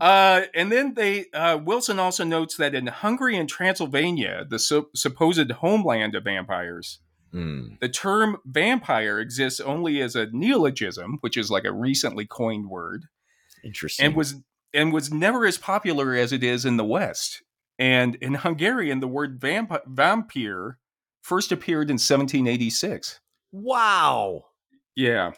uh, 0.00 0.42
and 0.54 0.72
then 0.72 0.94
they 0.94 1.26
uh, 1.32 1.58
Wilson 1.58 2.00
also 2.00 2.24
notes 2.24 2.56
that 2.56 2.74
in 2.74 2.88
Hungary 2.88 3.36
and 3.36 3.48
Transylvania, 3.48 4.44
the 4.48 4.58
so- 4.58 4.88
supposed 4.94 5.48
homeland 5.52 6.16
of 6.16 6.24
vampires, 6.24 6.98
Hmm. 7.32 7.74
the 7.80 7.88
term 7.88 8.38
vampire 8.44 9.20
exists 9.20 9.60
only 9.60 10.00
as 10.02 10.16
a 10.16 10.26
neologism, 10.32 11.18
which 11.20 11.36
is 11.36 11.48
like 11.50 11.64
a 11.64 11.72
recently 11.72 12.26
coined 12.26 12.68
word, 12.70 13.04
Interesting. 13.64 14.06
and 14.06 14.16
was 14.16 14.36
and 14.76 14.92
was 14.92 15.12
never 15.12 15.46
as 15.46 15.58
popular 15.58 16.14
as 16.14 16.32
it 16.32 16.44
is 16.44 16.64
in 16.64 16.76
the 16.76 16.84
West. 16.84 17.42
And 17.78 18.14
in 18.16 18.34
Hungarian, 18.46 19.00
the 19.00 19.08
word 19.08 19.40
vamp- 19.40 19.86
vampire 19.86 20.78
first 21.22 21.50
appeared 21.50 21.90
in 21.90 21.94
1786. 21.94 23.20
wow. 23.52 24.44
Yeah, 24.94 25.32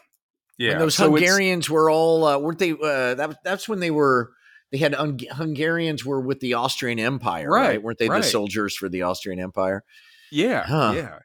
yeah. 0.59 0.71
When 0.71 0.79
those 0.81 0.95
So 0.95 1.11
Hungarians 1.11 1.69
were 1.69 1.91
all 1.91 2.25
uh, 2.25 2.39
weren't 2.39 2.59
they? 2.61 2.71
Uh, 2.73 3.15
that 3.15 3.39
that's 3.43 3.69
when 3.69 3.81
they 3.81 3.91
were. 3.91 4.31
They 4.71 4.79
had 4.79 4.95
Hung- 4.95 5.19
Hungarians 5.33 6.05
were 6.05 6.21
with 6.21 6.41
the 6.41 6.55
Austrian 6.55 6.99
Empire, 7.01 7.51
right? 7.51 7.69
Right, 7.69 7.83
Weren't 7.83 7.99
they 7.99 8.09
right. 8.09 8.23
the 8.23 8.29
soldiers 8.29 8.77
for 8.77 8.89
the 8.89 9.03
Austrian 9.03 9.41
Empire? 9.41 9.83
Yeah, 10.31 10.63
Huh. 10.65 10.93
yeah. 10.95 11.19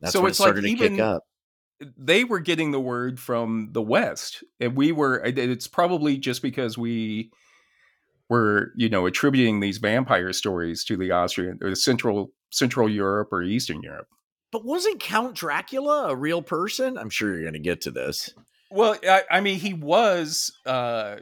That's 0.00 0.12
So 0.12 0.20
when 0.20 0.30
it's 0.30 0.40
it 0.40 0.42
like 0.42 0.46
started 0.48 0.62
to 0.62 0.68
kick 0.74 0.80
even- 0.92 1.00
up. 1.00 1.22
they 1.96 2.24
were 2.24 2.40
getting 2.40 2.72
the 2.72 2.80
word 2.80 3.20
from 3.20 3.68
the 3.72 3.80
west 3.82 4.42
and 4.58 4.74
we 4.76 4.90
were 4.90 5.22
it's 5.24 5.68
probably 5.68 6.16
just 6.18 6.42
because 6.42 6.76
we 6.76 7.30
were 8.28 8.72
you 8.76 8.88
know 8.88 9.06
attributing 9.06 9.60
these 9.60 9.78
vampire 9.78 10.32
stories 10.32 10.84
to 10.84 10.96
the 10.96 11.10
austrian 11.10 11.58
or 11.62 11.70
the 11.70 11.76
central 11.76 12.32
central 12.50 12.88
europe 12.88 13.28
or 13.32 13.42
eastern 13.42 13.82
europe 13.82 14.08
But 14.52 14.64
wasn't 14.64 15.00
Count 15.00 15.34
Dracula 15.34 16.08
a 16.08 16.16
real 16.16 16.40
person? 16.42 16.96
I'm 16.96 17.10
sure 17.10 17.32
you're 17.32 17.42
going 17.42 17.52
to 17.52 17.58
get 17.58 17.82
to 17.82 17.90
this. 17.90 18.30
well 18.70 18.96
i, 19.08 19.22
I 19.30 19.40
mean 19.40 19.58
he 19.58 19.74
was 19.74 20.52
uh 20.66 21.16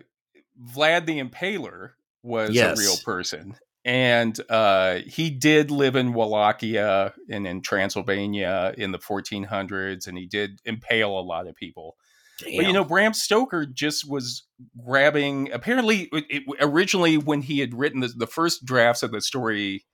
vlad 0.75 1.07
the 1.07 1.21
impaler 1.23 1.91
was 2.23 2.55
Yes. 2.55 2.79
a 2.79 2.81
real 2.81 2.97
person 3.05 3.55
and 3.85 4.39
uh 4.49 4.97
he 5.07 5.31
did 5.31 5.71
live 5.71 5.95
in 5.97 6.13
wallachia 6.13 7.13
and 7.29 7.47
in 7.47 7.61
transylvania 7.63 8.75
in 8.79 8.91
the 8.93 8.99
1400s 8.99 10.07
and 10.09 10.17
he 10.19 10.27
did 10.27 10.61
impale 10.65 11.19
a 11.19 11.21
lot 11.21 11.47
of 11.47 11.55
people 11.55 11.97
Damn. 12.39 12.57
But 12.57 12.67
you 12.67 12.73
know, 12.73 12.85
Bram 12.85 13.15
Stoker 13.15 13.67
just 13.67 14.09
was 14.09 14.47
grabbing. 14.85 15.51
Apparently, 15.53 16.09
it, 16.13 16.25
it- 16.29 16.57
originally 16.61 17.17
when 17.19 17.43
he 17.43 17.61
had 17.61 17.75
written 17.75 18.01
the, 18.01 18.09
the 18.09 18.27
first 18.27 18.65
drafts 18.65 19.03
of 19.03 19.11
the 19.13 19.21
story, 19.21 19.85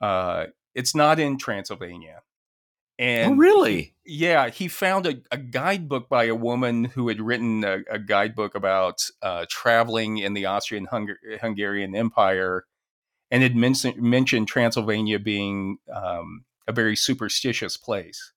uh, 0.00 0.46
it's 0.74 0.94
not 0.94 1.20
in 1.20 1.38
Transylvania. 1.38 2.22
And 2.98 3.32
oh, 3.32 3.36
really? 3.36 3.94
yeah, 4.06 4.50
he 4.50 4.68
found 4.68 5.06
a, 5.06 5.16
a 5.32 5.36
guidebook 5.36 6.08
by 6.08 6.24
a 6.24 6.34
woman 6.34 6.84
who 6.84 7.08
had 7.08 7.20
written 7.20 7.64
a, 7.64 7.78
a 7.90 7.98
guidebook 7.98 8.54
about 8.54 9.04
uh, 9.20 9.46
traveling 9.50 10.18
in 10.18 10.32
the 10.34 10.46
Austrian 10.46 10.86
Hungarian 11.40 11.96
Empire, 11.96 12.66
and 13.32 13.42
had 13.42 13.56
mentioned, 13.56 14.00
mentioned 14.00 14.46
Transylvania 14.46 15.18
being 15.18 15.78
um, 15.92 16.44
a 16.68 16.72
very 16.72 16.94
superstitious 16.94 17.76
place. 17.76 18.32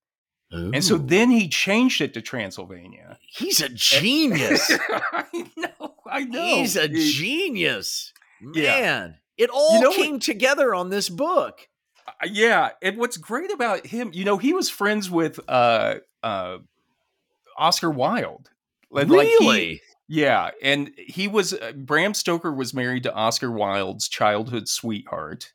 And 0.49 0.83
so 0.83 0.97
then 0.97 1.29
he 1.29 1.49
changed 1.49 1.99
it 2.01 2.13
to 2.13 2.21
Transylvania. 2.21 3.17
he's 3.21 3.61
a 3.61 3.69
genius. 3.73 4.71
I 4.89 5.25
know. 5.57 5.95
I 6.09 6.23
know. 6.23 6.45
he's 6.45 6.75
a 6.77 6.87
He- 6.87 7.11
genius. 7.11 8.13
Yeah. 8.53 8.81
Man, 8.81 9.15
it 9.37 9.49
all 9.49 9.75
You 9.75 9.81
know 9.81 9.89
what- 9.89 9.97
came 9.97 10.19
together 10.19 10.73
on 10.73 10.89
this 10.89 11.09
book. 11.09 11.67
uh, 12.07 12.11
yeah, 12.31 12.69
and 12.81 12.97
what's 12.97 13.17
great 13.17 13.51
about 13.51 13.85
him, 13.87 14.11
you 14.13 14.23
know, 14.23 14.37
he 14.37 14.53
was 14.53 14.69
friends 14.69 15.09
with 15.11 15.39
uh 15.49 15.95
uh 16.23 16.59
Oscar 17.57 17.89
Wilde. 17.89 18.49
Like- 18.89 19.07
like 19.09 19.27
he- 19.27 19.37
really? 19.41 19.81
Yeah, 20.09 20.51
and 20.63 20.91
he 20.97 21.27
was 21.27 21.51
uh, 21.53 21.73
Bram 21.75 22.13
Stoker 22.13 22.53
was 22.53 22.73
married 22.73 23.03
to 23.03 23.13
Oscar 23.13 23.51
Wilde's 23.51 24.07
childhood 24.07 24.69
sweetheart, 24.69 25.51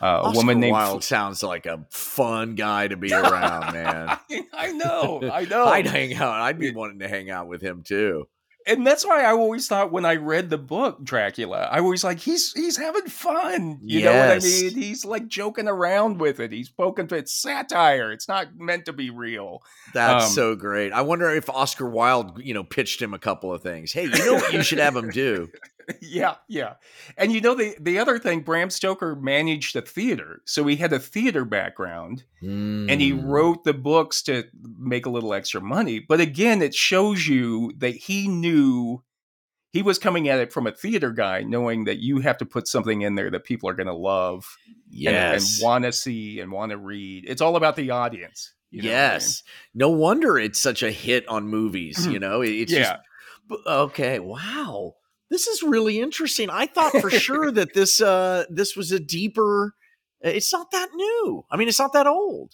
uh, 0.00 0.06
a 0.06 0.08
Oscar 0.28 0.36
woman 0.38 0.60
named 0.60 0.72
Wilde 0.72 1.04
sounds 1.04 1.42
like 1.42 1.66
a 1.66 1.84
fun 1.90 2.54
guy 2.54 2.88
to 2.88 2.96
be 2.96 3.12
around, 3.12 3.72
man. 3.72 4.18
I 4.52 4.72
know, 4.72 5.20
I 5.32 5.44
know. 5.50 5.66
I'd 5.66 5.86
hang 5.86 6.14
out. 6.14 6.40
I'd 6.40 6.58
be 6.58 6.72
wanting 6.72 7.00
to 7.00 7.08
hang 7.08 7.30
out 7.30 7.48
with 7.48 7.60
him 7.62 7.82
too. 7.82 8.26
and 8.66 8.86
that's 8.86 9.06
why 9.06 9.22
I 9.24 9.30
always 9.30 9.66
thought 9.66 9.90
when 9.90 10.04
I 10.04 10.16
read 10.16 10.50
the 10.50 10.58
book 10.58 11.02
Dracula, 11.02 11.66
I 11.72 11.80
was 11.80 12.04
like, 12.04 12.18
he's 12.20 12.52
he's 12.52 12.76
having 12.76 13.06
fun. 13.06 13.78
You 13.82 14.04
know 14.04 14.12
what 14.12 14.30
I 14.30 14.38
mean? 14.38 14.74
He's 14.74 15.04
like 15.04 15.28
joking 15.28 15.66
around 15.66 16.20
with 16.20 16.40
it. 16.40 16.52
He's 16.52 16.68
poking 16.68 17.08
to 17.08 17.16
it's 17.16 17.32
satire. 17.32 18.12
It's 18.12 18.28
not 18.28 18.48
meant 18.58 18.84
to 18.86 18.92
be 18.92 19.08
real. 19.10 19.62
That's 19.94 20.26
Um, 20.26 20.30
so 20.32 20.54
great. 20.56 20.92
I 20.92 21.00
wonder 21.02 21.30
if 21.30 21.48
Oscar 21.48 21.88
Wilde, 21.88 22.40
you 22.44 22.52
know, 22.54 22.62
pitched 22.62 23.00
him 23.00 23.14
a 23.14 23.18
couple 23.18 23.52
of 23.52 23.62
things. 23.62 23.92
Hey, 23.92 24.04
you 24.04 24.24
know 24.26 24.34
what 24.34 24.52
you 24.52 24.62
should 24.62 24.78
have 24.78 24.94
him 24.94 25.08
do? 25.10 25.48
yeah, 26.02 26.34
yeah. 26.48 26.74
And 27.16 27.32
you 27.32 27.40
know 27.40 27.54
the 27.54 27.76
the 27.80 27.98
other 27.98 28.18
thing, 28.18 28.40
Bram 28.40 28.70
Stoker 28.70 29.14
managed 29.16 29.74
a 29.76 29.82
theater, 29.82 30.42
so 30.44 30.66
he 30.66 30.76
had 30.76 30.92
a 30.92 30.98
theater 30.98 31.44
background, 31.44 32.24
and 32.40 33.00
he 33.00 33.12
Mm. 33.12 33.24
wrote 33.24 33.64
the 33.64 33.74
books 33.74 34.22
to 34.22 34.44
make 34.78 35.06
a 35.06 35.10
little 35.10 35.32
extra 35.34 35.60
money. 35.60 35.98
But 35.98 36.20
again, 36.20 36.62
it 36.62 36.74
shows 36.74 37.26
you 37.28 37.72
that 37.78 37.94
he 37.96 38.28
knew 38.28 39.02
he 39.72 39.82
was 39.82 39.98
coming 39.98 40.28
at 40.28 40.40
it 40.40 40.52
from 40.52 40.66
a 40.66 40.72
theater 40.72 41.12
guy, 41.12 41.42
knowing 41.42 41.84
that 41.84 41.98
you 41.98 42.18
have 42.20 42.38
to 42.38 42.46
put 42.46 42.66
something 42.66 43.02
in 43.02 43.14
there 43.14 43.30
that 43.30 43.44
people 43.44 43.68
are 43.68 43.74
going 43.74 43.86
to 43.86 43.94
love 43.94 44.44
and- 44.66 44.76
Yes. 44.90 45.58
and, 45.60 45.64
want 45.64 45.84
to 45.84 45.92
see 45.92 46.40
and 46.40 46.50
want 46.50 46.70
to 46.72 46.76
read. 46.78 47.24
It's 47.28 47.40
all 47.40 47.54
about 47.56 47.76
the 47.76 47.90
audience. 47.90 48.52
you 48.72 48.82
know 48.82 48.88
what 48.88 48.94
I 48.96 48.98
mean? 49.02 49.12
yes. 49.12 49.42
No 49.74 49.88
wonder 49.90 50.38
it's 50.38 50.60
such 50.60 50.82
a 50.82 50.90
hit 50.90 51.26
on 51.28 51.46
movies. 51.48 52.04
You 52.06 52.18
know, 52.18 52.40
it's 52.40 52.72
yeah. 52.72 52.78
just 53.50 53.66
okay. 53.66 54.18
Wow. 54.20 54.94
This 55.30 55.46
is 55.46 55.62
really 55.62 56.00
interesting. 56.00 56.50
I 56.50 56.66
thought 56.66 56.92
for 57.00 57.10
sure 57.10 57.50
that 57.52 57.74
this 57.74 58.00
uh 58.00 58.44
this 58.50 58.76
was 58.76 58.92
a 58.92 59.00
deeper. 59.00 59.74
It's 60.20 60.52
not 60.52 60.70
that 60.72 60.90
new. 60.94 61.44
I 61.50 61.56
mean, 61.56 61.68
it's 61.68 61.78
not 61.78 61.94
that 61.94 62.06
old. 62.06 62.50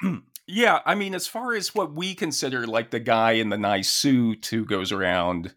Yeah, 0.46 0.80
I 0.86 0.94
mean, 0.94 1.14
as 1.14 1.26
far 1.26 1.54
as 1.54 1.74
what 1.74 1.92
we 1.92 2.14
consider 2.14 2.66
like 2.66 2.90
the 2.90 3.00
guy 3.00 3.32
in 3.32 3.48
the 3.48 3.58
nice 3.58 3.90
suit 3.90 4.46
who 4.46 4.64
goes 4.64 4.92
around, 4.92 5.52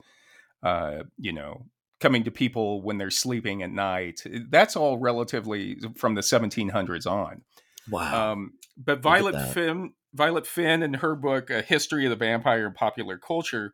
uh, 0.63 1.03
you 1.17 1.31
know, 1.31 1.65
coming 1.99 2.23
to 2.23 2.31
people 2.31 2.81
when 2.81 2.97
they're 2.97 3.11
sleeping 3.11 3.61
at 3.61 3.71
night, 3.71 4.23
that's 4.49 4.75
all 4.75 4.97
relatively 4.97 5.77
from 5.95 6.15
the 6.15 6.21
1700s 6.21 7.05
on. 7.05 7.43
Wow. 7.89 8.31
Um, 8.31 8.53
but 8.77 9.01
Violet. 9.01 9.53
Fenn, 9.53 9.93
Violet 10.13 10.47
Fenn, 10.47 10.81
in 10.81 10.95
her 10.95 11.15
book 11.15 11.51
"A 11.51 11.61
History 11.61 12.05
of 12.05 12.09
the 12.09 12.15
Vampire 12.15 12.65
in 12.65 12.73
Popular 12.73 13.17
Culture," 13.17 13.71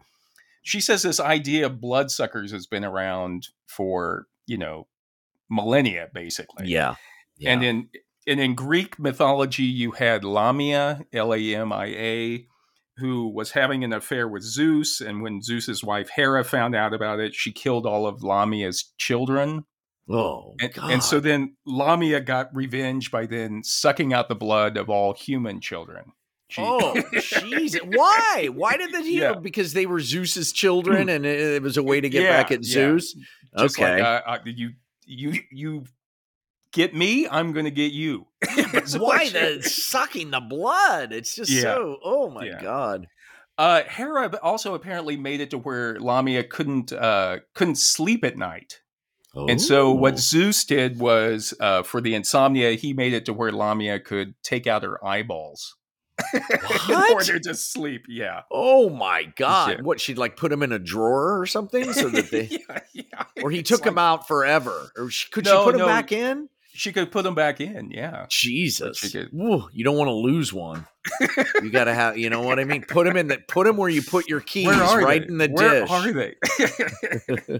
she 0.65 0.81
says 0.81 1.03
this 1.03 1.19
idea 1.19 1.67
of 1.67 1.79
bloodsuckers 1.79 2.51
has 2.51 2.65
been 2.65 2.83
around 2.83 3.49
for 3.67 4.25
you 4.47 4.57
know 4.57 4.87
millennia, 5.49 6.09
basically. 6.13 6.67
yeah. 6.67 6.95
yeah. 7.37 7.51
And 7.51 7.63
in 7.63 7.89
and 8.27 8.39
in 8.39 8.55
Greek 8.55 8.99
mythology, 8.99 9.63
you 9.63 9.91
had 9.91 10.23
Lamia, 10.23 11.05
L 11.13 11.33
A 11.33 11.55
M 11.55 11.71
I 11.71 11.85
A, 11.85 12.47
who 12.97 13.29
was 13.29 13.51
having 13.51 13.83
an 13.83 13.93
affair 13.93 14.27
with 14.27 14.41
Zeus. 14.41 15.01
And 15.01 15.21
when 15.21 15.41
Zeus's 15.41 15.83
wife 15.83 16.09
Hera 16.09 16.43
found 16.43 16.75
out 16.75 16.93
about 16.93 17.19
it, 17.19 17.35
she 17.35 17.51
killed 17.51 17.85
all 17.85 18.07
of 18.07 18.23
Lamia's 18.23 18.91
children. 18.97 19.65
oh, 20.09 20.55
And, 20.59 20.71
and 20.77 21.03
so 21.03 21.19
then 21.19 21.57
Lamia 21.67 22.21
got 22.21 22.49
revenge 22.55 23.11
by 23.11 23.27
then 23.27 23.63
sucking 23.63 24.13
out 24.13 24.29
the 24.29 24.35
blood 24.35 24.77
of 24.77 24.89
all 24.89 25.13
human 25.13 25.61
children. 25.61 26.13
Oh, 26.57 26.93
jeez. 27.13 27.77
Why? 27.95 28.49
Why 28.53 28.77
did 28.77 28.91
they 28.91 29.01
do 29.01 29.09
Yeah. 29.09 29.33
Because 29.33 29.73
they 29.73 29.85
were 29.85 29.99
Zeus's 29.99 30.51
children 30.51 31.09
and 31.09 31.25
it, 31.25 31.61
was 31.61 31.77
a 31.77 31.83
way 31.83 31.99
to 32.01 32.09
get 32.09 32.23
Yeah, 32.23 32.41
back 32.41 32.51
at 32.51 32.63
yeah. 32.63 32.73
Zeus? 32.73 33.15
just 33.57 33.79
okay. 33.79 33.95
like 33.95 34.03
uh, 34.03 34.21
uh, 34.25 34.37
you, 34.45 34.71
you, 35.05 35.33
you 35.51 35.85
get 36.71 36.93
me, 36.93 37.27
I'm 37.27 37.51
going 37.53 37.65
to 37.65 37.71
get 37.71 37.93
you. 37.93 38.27
Why 38.97 39.29
the 39.29 39.61
sucking 39.63 40.31
the 40.31 40.41
blood? 40.41 41.13
It's 41.13 41.35
just 41.35 41.51
so, 41.61 41.97
oh 42.03 42.29
my. 42.29 42.49
God. 42.61 43.07
Uh, 43.57 43.83
Hera 43.87 44.37
also 44.43 44.75
apparently 44.75 45.15
made 45.15 45.39
it 45.39 45.49
to 45.51 45.57
where 45.57 45.97
Lamia 45.99 46.43
couldn't 46.43 46.91
uh, 46.91 47.37
couldn't 47.53 47.77
sleep 47.77 48.25
at 48.25 48.37
night, 48.37 48.81
and 49.33 49.61
so 49.61 49.87
Oh. 49.87 49.93
what 49.93 50.19
Zeus 50.19 50.65
did 50.65 50.99
was 50.99 51.53
uh, 51.61 51.83
for 51.83 52.01
the 52.01 52.15
insomnia, 52.15 52.73
he 52.73 52.91
made 52.91 53.13
it 53.13 53.23
to 53.27 53.33
where 53.33 53.53
Lamia 53.53 54.01
could 54.01 54.35
take 54.43 54.67
out 54.67 54.83
her 54.83 55.03
eyeballs 55.05 55.77
What? 56.87 57.11
order 57.13 57.39
to 57.39 57.53
sleep. 57.55 58.05
Yeah, 58.07 58.41
Oh 58.51 58.89
my 58.89 59.23
God. 59.35 59.81
What, 59.81 59.99
she'd 59.99 60.17
like 60.17 60.37
put 60.37 60.51
him 60.51 60.63
in 60.63 60.71
a 60.71 60.79
drawer 60.79 61.39
or 61.39 61.45
something 61.45 61.91
so 61.93 62.09
that 62.09 62.31
they, 62.31 62.43
yeah, 62.69 62.79
yeah. 62.93 63.23
or 63.43 63.51
he 63.51 63.59
It's 63.59 63.69
took 63.69 63.81
like- 63.81 63.91
him 63.91 63.97
out 63.97 64.27
forever? 64.27 64.91
Or 64.97 65.09
she, 65.09 65.29
could 65.29 65.45
No, 65.45 65.59
she 65.65 65.71
put 65.71 65.79
him 65.79 65.85
back 65.85 66.11
in? 66.11 66.49
She 66.77 66.91
could 66.91 67.09
put 67.09 67.23
them 67.23 67.35
back 67.35 67.61
in. 67.61 67.89
Yeah, 67.91 68.25
Jesus. 68.29 69.15
Woo, 69.31 69.69
you 69.71 69.85
don't 69.85 69.95
want 69.95 70.09
to 70.09 70.13
lose 70.13 70.51
one. 70.51 70.85
you 71.63 71.69
got 71.69 71.85
to 71.85 71.93
have, 71.93 72.17
you 72.17 72.29
know 72.29 72.41
what 72.41 72.59
I 72.59 72.65
mean? 72.65 72.83
Put 72.83 73.07
him 73.07 73.15
in 73.15 73.27
the, 73.27 73.37
put 73.47 73.65
him 73.65 73.77
where 73.77 73.87
you 73.87 74.01
put 74.01 74.27
your 74.27 74.41
keys, 74.41 74.67
right 74.67 75.21
they? 75.21 75.27
in 75.27 75.37
the 75.37 75.47
dish. 75.47 75.57
where 75.57 75.81
dish. 75.81 75.89
are 75.89 76.11
they? 76.11 77.59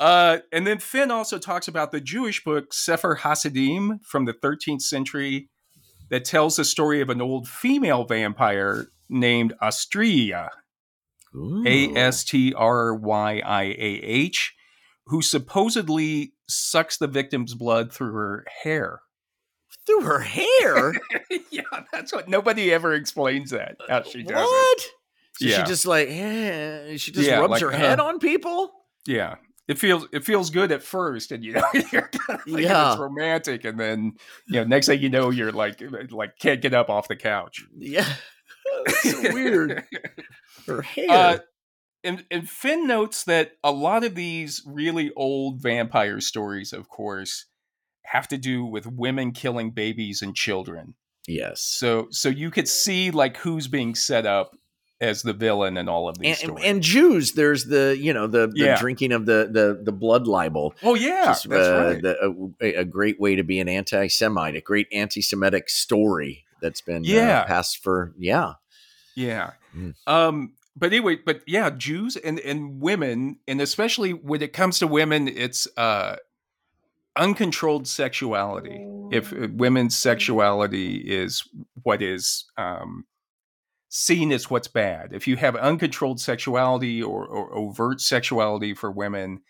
uh, 0.00 0.38
and 0.52 0.66
then 0.66 0.78
Fenn 0.78 1.10
also 1.10 1.38
talks 1.38 1.66
about 1.66 1.90
the 1.92 2.00
Jewish 2.00 2.44
book 2.44 2.72
Sefer 2.72 3.16
Hasidim 3.16 3.98
from 4.04 4.24
the 4.24 4.32
13th 4.34 4.82
century 4.82 5.48
that 6.10 6.24
tells 6.24 6.56
the 6.56 6.64
story 6.64 7.00
of 7.00 7.10
an 7.10 7.20
old 7.20 7.48
female 7.48 8.04
vampire 8.04 8.86
named 9.08 9.54
Astria, 9.60 10.50
A 11.66 11.94
S 11.94 12.24
T 12.24 12.52
R 12.54 12.94
Y 12.94 13.42
I 13.44 13.62
A 13.64 14.00
H, 14.02 14.54
who 15.06 15.22
supposedly 15.22 16.32
sucks 16.48 16.96
the 16.96 17.06
victim's 17.06 17.54
blood 17.54 17.92
through 17.92 18.12
her 18.12 18.44
hair. 18.62 19.00
through 19.86 20.00
her 20.02 20.20
hair. 20.20 20.94
yeah, 21.50 21.62
that's 21.92 22.12
what 22.12 22.28
nobody 22.28 22.72
ever 22.72 22.94
explains 22.94 23.50
that 23.50 23.76
how 23.88 24.02
she 24.02 24.22
does 24.22 24.30
it. 24.30 24.34
what? 24.34 24.80
So 25.38 25.46
Yeah. 25.48 25.56
she 25.58 25.62
just 25.64 25.86
like 25.86 26.08
eh, 26.08 26.96
she 26.96 27.12
just 27.12 27.28
Yeah, 27.28 27.38
rubs 27.40 27.50
like, 27.52 27.62
her 27.62 27.72
uh, 27.72 27.76
head 27.76 28.00
on 28.00 28.18
people. 28.18 28.70
Yeah. 29.06 29.36
It 29.68 29.78
feels 29.78 30.06
it 30.12 30.24
feels 30.24 30.50
good 30.50 30.70
at 30.72 30.82
first, 30.82 31.32
and 31.32 31.44
you 31.44 31.54
know 31.54 31.64
you're 31.92 32.08
kind 32.08 32.40
of 32.40 32.46
Yeah. 32.46 32.92
it's 32.92 33.00
romantic, 33.00 33.64
and 33.64 33.78
then 33.80 34.12
you 34.46 34.60
know 34.60 34.64
next 34.64 34.86
thing 34.86 35.00
you 35.00 35.08
know 35.08 35.30
you're 35.30 35.52
like 35.52 35.82
like 36.10 36.38
can't 36.38 36.60
get 36.62 36.72
up 36.74 36.88
off 36.88 37.08
the 37.08 37.16
couch. 37.16 37.64
Yeah, 37.76 38.06
so 38.88 39.20
weird. 39.32 39.84
Her 40.66 40.82
hair. 40.82 41.10
Uh, 41.10 41.38
and, 42.04 42.24
and 42.30 42.48
Fenn 42.48 42.86
notes 42.86 43.24
that 43.24 43.52
a 43.64 43.72
lot 43.72 44.04
of 44.04 44.14
these 44.14 44.62
really 44.64 45.10
old 45.16 45.60
vampire 45.60 46.20
stories, 46.20 46.72
of 46.72 46.88
course, 46.88 47.46
have 48.04 48.28
to 48.28 48.38
do 48.38 48.64
with 48.64 48.86
women 48.86 49.32
killing 49.32 49.72
babies 49.72 50.22
and 50.22 50.34
children. 50.36 50.94
yes, 51.26 51.60
So 51.62 52.06
so 52.10 52.28
you 52.28 52.52
could 52.52 52.68
see 52.68 53.10
like 53.10 53.36
who's 53.38 53.66
being 53.66 53.96
set 53.96 54.26
up 54.26 54.56
as 55.00 55.22
the 55.22 55.32
villain 55.34 55.76
in 55.76 55.88
all 55.88 56.08
of 56.08 56.18
these 56.18 56.40
and, 56.42 56.50
stories. 56.52 56.64
and 56.64 56.82
Jews. 56.82 57.32
There's 57.32 57.66
the 57.66 57.96
you 57.98 58.12
know 58.14 58.26
the, 58.26 58.46
the 58.48 58.52
Yeah. 58.64 58.80
drinking 58.80 59.12
of 59.12 59.26
the 59.26 59.48
the 59.50 59.80
the 59.82 59.92
blood 59.92 60.26
libel. 60.26 60.74
oh 60.82 60.94
yeah, 60.94 61.26
Just, 61.26 61.48
that's 61.48 61.66
uh, 61.68 61.84
right. 61.92 62.02
the- 62.02 62.52
a, 62.60 62.74
a 62.80 62.84
great 62.84 63.20
way 63.20 63.36
to 63.36 63.42
be 63.44 63.60
an 63.60 63.68
anti-Semite, 63.68 64.56
a 64.56 64.60
great 64.60 64.86
anti-Semitic 64.92 65.68
story 65.68 66.44
that's 66.62 66.80
been 66.80 67.02
uh, 67.02 67.08
Yeah. 67.08 67.44
passed 67.44 67.82
for 67.82 68.14
yeah. 68.18 68.54
Yeah. 69.14 69.50
Mm. 69.76 69.94
Um 70.06 70.52
but 70.78 70.86
anyway, 70.92 71.16
but 71.16 71.40
yeah, 71.46 71.70
Jews 71.70 72.16
and 72.16 72.38
and 72.40 72.80
women 72.80 73.38
and 73.48 73.60
especially 73.60 74.12
when 74.12 74.40
it 74.42 74.52
comes 74.52 74.78
to 74.78 74.86
women 74.86 75.28
it's 75.28 75.66
uh 75.76 76.16
uncontrolled 77.16 77.86
sexuality. 77.88 78.84
If 79.10 79.32
uh, 79.32 79.48
women's 79.52 79.96
sexuality 79.96 80.96
is 80.96 81.44
what 81.82 82.02
is 82.02 82.44
um 82.56 83.04
seen 83.96 84.30
as 84.30 84.50
what's 84.50 84.68
bad. 84.68 85.12
If 85.12 85.26
you 85.26 85.36
have 85.36 85.56
uncontrolled 85.56 86.20
sexuality 86.20 87.02
or, 87.02 87.26
or 87.26 87.54
overt 87.54 88.00
sexuality 88.00 88.74
for 88.74 88.90
women, 88.90 89.40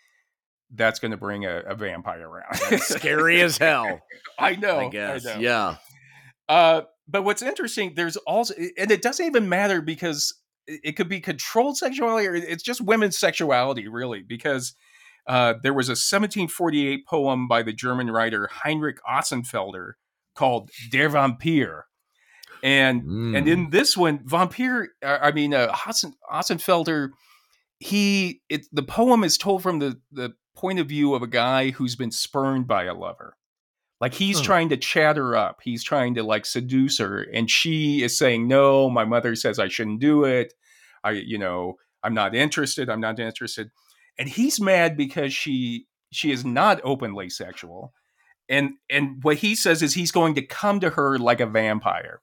that's 0.73 0.99
going 0.99 1.11
to 1.11 1.17
bring 1.17 1.45
a, 1.45 1.59
a 1.59 1.75
vampire 1.75 2.27
around. 2.27 2.79
Scary 2.79 3.41
as 3.41 3.57
hell. 3.57 3.99
I 4.39 4.55
know. 4.55 4.79
I 4.79 4.89
guess. 4.89 5.25
know. 5.25 5.37
Yeah. 5.37 5.75
Uh, 6.47 6.81
but 7.09 7.23
what's 7.23 7.41
interesting, 7.41 7.93
there's 7.95 8.15
also, 8.17 8.53
and 8.77 8.89
it 8.89 9.01
doesn't 9.01 9.25
even 9.25 9.49
matter 9.49 9.81
because 9.81 10.33
it 10.65 10.79
it 10.83 10.91
could 10.93 11.09
be 11.09 11.19
controlled 11.19 11.77
sexuality 11.77 12.27
or 12.27 12.35
it's 12.35 12.63
just 12.63 12.79
women's 12.81 13.17
sexuality, 13.17 13.87
really, 13.87 14.23
because 14.23 14.75
uh, 15.27 15.55
there 15.61 15.73
was 15.73 15.89
a 15.89 15.91
1748 15.91 17.05
poem 17.05 17.47
by 17.49 17.63
the 17.63 17.73
German 17.73 18.09
writer 18.09 18.49
Heinrich 18.51 18.97
Ossenfelder 19.09 19.93
called 20.35 20.69
Der 20.91 21.09
Vampir. 21.09 21.81
And 22.63 23.01
and 23.35 23.45
Mm. 23.45 23.47
in 23.47 23.69
this 23.69 23.95
one, 23.95 24.19
Vampir, 24.19 24.87
uh, 25.03 25.19
I 25.21 25.31
mean, 25.31 25.53
uh, 25.53 25.75
Ossen, 25.85 26.13
Ossenfelder, 26.31 27.09
he, 27.79 28.41
it, 28.49 28.65
the 28.71 28.83
poem 28.83 29.23
is 29.23 29.37
told 29.37 29.61
from 29.61 29.79
the, 29.79 29.99
the 30.11 30.33
point 30.55 30.79
of 30.79 30.87
view 30.87 31.13
of 31.13 31.21
a 31.21 31.27
guy 31.27 31.69
who's 31.71 31.95
been 31.95 32.11
spurned 32.11 32.67
by 32.67 32.85
a 32.85 32.93
lover. 32.93 33.37
Like 33.99 34.13
he's 34.13 34.37
trying 34.45 34.69
to 34.69 34.77
chat 34.77 35.17
her 35.17 35.35
up. 35.35 35.59
He's 35.63 35.83
trying 35.83 36.15
to 36.15 36.23
like 36.23 36.45
seduce 36.45 36.99
her. 36.99 37.25
And 37.33 37.49
she 37.49 38.03
is 38.03 38.17
saying, 38.17 38.47
no, 38.47 38.89
my 38.89 39.05
mother 39.05 39.35
says 39.35 39.57
I 39.59 39.67
shouldn't 39.69 39.99
do 39.99 40.23
it. 40.23 40.53
I, 41.03 41.11
you 41.11 41.37
know, 41.37 41.77
I'm 42.03 42.13
not 42.13 42.35
interested. 42.35 42.89
I'm 42.89 42.99
not 43.01 43.19
interested. 43.19 43.71
And 44.19 44.29
he's 44.29 44.59
mad 44.61 44.97
because 44.97 45.33
she 45.33 45.87
she 46.11 46.31
is 46.31 46.45
not 46.45 46.79
openly 46.83 47.29
sexual. 47.29 47.93
And 48.47 48.73
and 48.89 49.23
what 49.23 49.37
he 49.37 49.55
says 49.55 49.81
is 49.81 49.93
he's 49.95 50.11
going 50.11 50.35
to 50.35 50.45
come 50.45 50.79
to 50.79 50.91
her 50.91 51.17
like 51.17 51.39
a 51.39 51.47
vampire 51.47 52.21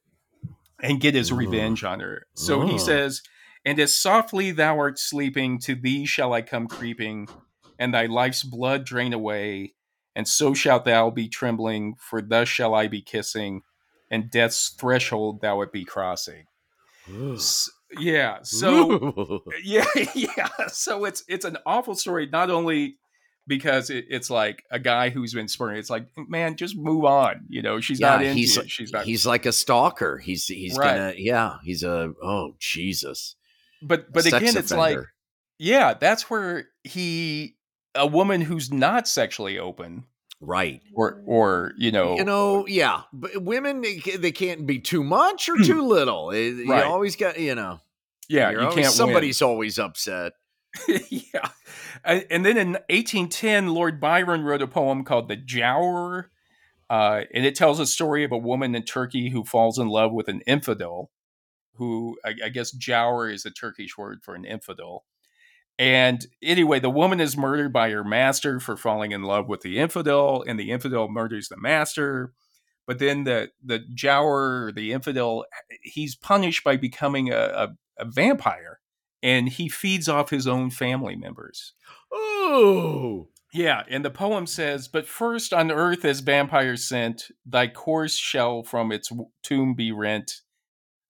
and 0.83 1.01
get 1.01 1.15
his 1.15 1.31
Ooh. 1.31 1.37
revenge 1.37 1.85
on 1.85 2.01
her. 2.01 2.27
So 2.35 2.63
Oh. 2.63 2.67
he 2.67 2.75
mm-hmm. 2.75 2.85
says, 2.85 3.23
And 3.65 3.79
as 3.79 3.95
softly 3.95 4.51
thou 4.51 4.79
art 4.79 4.99
sleeping, 4.99 5.59
to 5.61 5.75
thee 5.75 6.07
shall 6.07 6.33
I 6.33 6.43
come 6.43 6.67
creeping, 6.67 7.29
and 7.79 7.93
thy 7.95 8.07
life's 8.07 8.43
blood 8.43 8.85
drain 8.85 9.13
away, 9.13 9.75
and 10.15 10.29
so 10.29 10.55
shalt 10.55 10.85
thou 10.85 11.11
be 11.11 11.29
trembling, 11.29 11.95
for 11.99 12.23
thus 12.23 12.49
shall 12.49 12.75
I 12.75 12.89
be 12.89 13.03
kissing, 13.03 13.63
and 14.11 14.31
death's 14.31 14.69
threshold 14.69 15.41
thou 15.41 15.61
it 15.63 15.73
be 15.73 15.85
crossing. 15.85 16.47
S- 17.09 17.71
yeah. 17.99 18.39
So 18.43 19.43
yeah, 19.63 19.85
yeah. 20.15 20.49
So 20.69 21.05
it's 21.05 21.25
it's 21.29 21.45
an 21.45 21.59
awful 21.67 21.95
story, 21.95 22.29
not 22.31 22.51
only 22.51 22.99
because 23.47 23.91
it, 23.91 24.07
it's 24.09 24.31
like 24.31 24.65
a 24.71 24.79
guy 24.79 25.11
who's 25.11 25.35
been 25.35 25.49
spurned. 25.49 25.79
It's 25.79 25.91
like, 25.91 26.07
man, 26.17 26.57
just 26.57 26.77
move 26.77 27.05
on. 27.05 27.45
You 27.49 27.63
know, 27.63 27.81
she's 27.81 28.01
not 28.01 28.23
into 28.23 28.35
he's 28.35 28.57
it. 28.57 28.71
She's 28.71 28.93
not. 28.93 29.05
he's 29.05 29.27
like 29.27 29.47
a 29.47 29.53
stalker. 29.53 30.19
He's 30.19 30.47
he's 30.47 30.77
Right. 30.77 30.97
gonna 30.97 31.15
yeah. 31.17 31.57
He's 31.63 31.83
a 31.83 32.13
oh 32.23 32.55
Jesus. 32.59 33.37
but 33.83 34.13
but 34.13 34.27
again, 34.27 34.57
it's 34.57 34.73
like 34.73 34.99
yeah, 35.59 35.95
that's 35.95 36.29
where 36.31 36.67
he 36.83 37.57
a 37.95 38.07
woman 38.07 38.41
who's 38.41 38.73
not 38.73 39.07
sexually 39.07 39.59
open 39.59 40.05
right. 40.41 40.81
or 40.95 41.23
or 41.27 41.73
you 41.79 41.93
know 41.93 42.17
You 42.17 42.25
know, 42.25 42.67
yeah. 42.67 43.03
But 43.13 43.41
women 43.43 43.83
they, 43.83 43.99
they 43.99 44.33
can't 44.33 44.67
be 44.67 44.81
too 44.81 45.05
much 45.05 45.49
or 45.49 45.57
too 45.59 45.83
little. 45.87 46.33
Eh, 46.33 46.49
You 46.49 46.73
always 46.75 47.15
got 47.17 47.39
you 47.39 47.55
know. 47.55 47.81
yeah 48.29 48.51
you're 48.51 48.63
always- 48.63 48.75
can't 48.75 48.93
Somebody's 48.95 49.43
always 49.43 49.79
upset. 49.79 50.33
yeah 50.89 51.49
and, 52.05 52.45
then 52.45 52.57
in 52.57 52.73
1810 52.91 53.69
lord 53.69 54.01
byron 54.01 54.43
wrote 54.43 54.63
a 54.63 54.67
poem 54.67 55.05
called 55.05 55.29
the 55.29 55.37
Giaour 55.37 56.27
uh, 56.91 57.23
and 57.33 57.47
it 57.47 57.55
tells 57.55 57.81
a 57.81 57.87
story 57.87 58.25
of 58.25 58.33
a 58.33 58.39
woman 58.39 58.75
in 58.75 58.83
turkey 58.83 59.31
who 59.31 59.45
falls 59.45 59.79
in 59.79 59.89
love 59.89 60.13
with 60.13 60.29
an 60.29 60.43
infidel 60.47 61.11
who 61.77 62.17
I, 62.25 62.35
I 62.45 62.49
guess 62.51 62.77
Giaour 62.77 63.33
is 63.33 63.45
a 63.45 63.51
turkish 63.51 63.97
word 63.99 64.21
for 64.23 64.35
an 64.35 64.45
infidel. 64.45 65.05
And 65.79 66.25
anyway 66.43 66.79
the 66.79 66.91
woman 66.91 67.21
is 67.21 67.37
murdered 67.37 67.73
by 67.73 67.91
her 67.91 68.05
master 68.05 68.61
for 68.61 68.77
falling 68.77 69.13
in 69.13 69.23
love 69.23 69.49
with 69.49 69.63
the 69.63 69.79
infidel 69.79 70.45
and 70.47 70.59
the 70.59 70.71
infidel 70.71 71.09
murders 71.09 71.49
the 71.49 71.57
master. 71.57 72.33
But 72.87 72.99
then 72.99 73.25
the 73.25 73.49
the 73.65 73.81
Giaour 73.97 74.75
the 74.75 74.93
infidel 74.93 75.47
he's 75.83 76.15
punished 76.15 76.63
by 76.63 76.77
becoming 76.77 77.33
a, 77.33 77.37
a, 77.37 77.69
a 77.99 78.05
vampire 78.05 78.79
and 79.25 79.49
he 79.49 79.69
feeds 79.69 80.09
off 80.09 80.31
his 80.31 80.47
own 80.47 80.71
family 80.71 81.17
members 81.17 81.73
Oh. 82.13 83.29
yeah 83.53 83.83
and 83.89 84.05
the 84.05 84.11
poem 84.11 84.47
says 84.47 84.87
but 84.87 85.07
first 85.07 85.53
on 85.53 85.73
earth 85.73 86.05
as 86.05 86.21
vampire 86.21 86.77
sent 86.77 87.25
thy 87.45 87.67
corse 87.67 88.17
shall 88.17 88.63
from 88.63 88.93
its 88.93 89.11
tomb 89.43 89.75
be 89.75 89.91
rent 89.91 90.41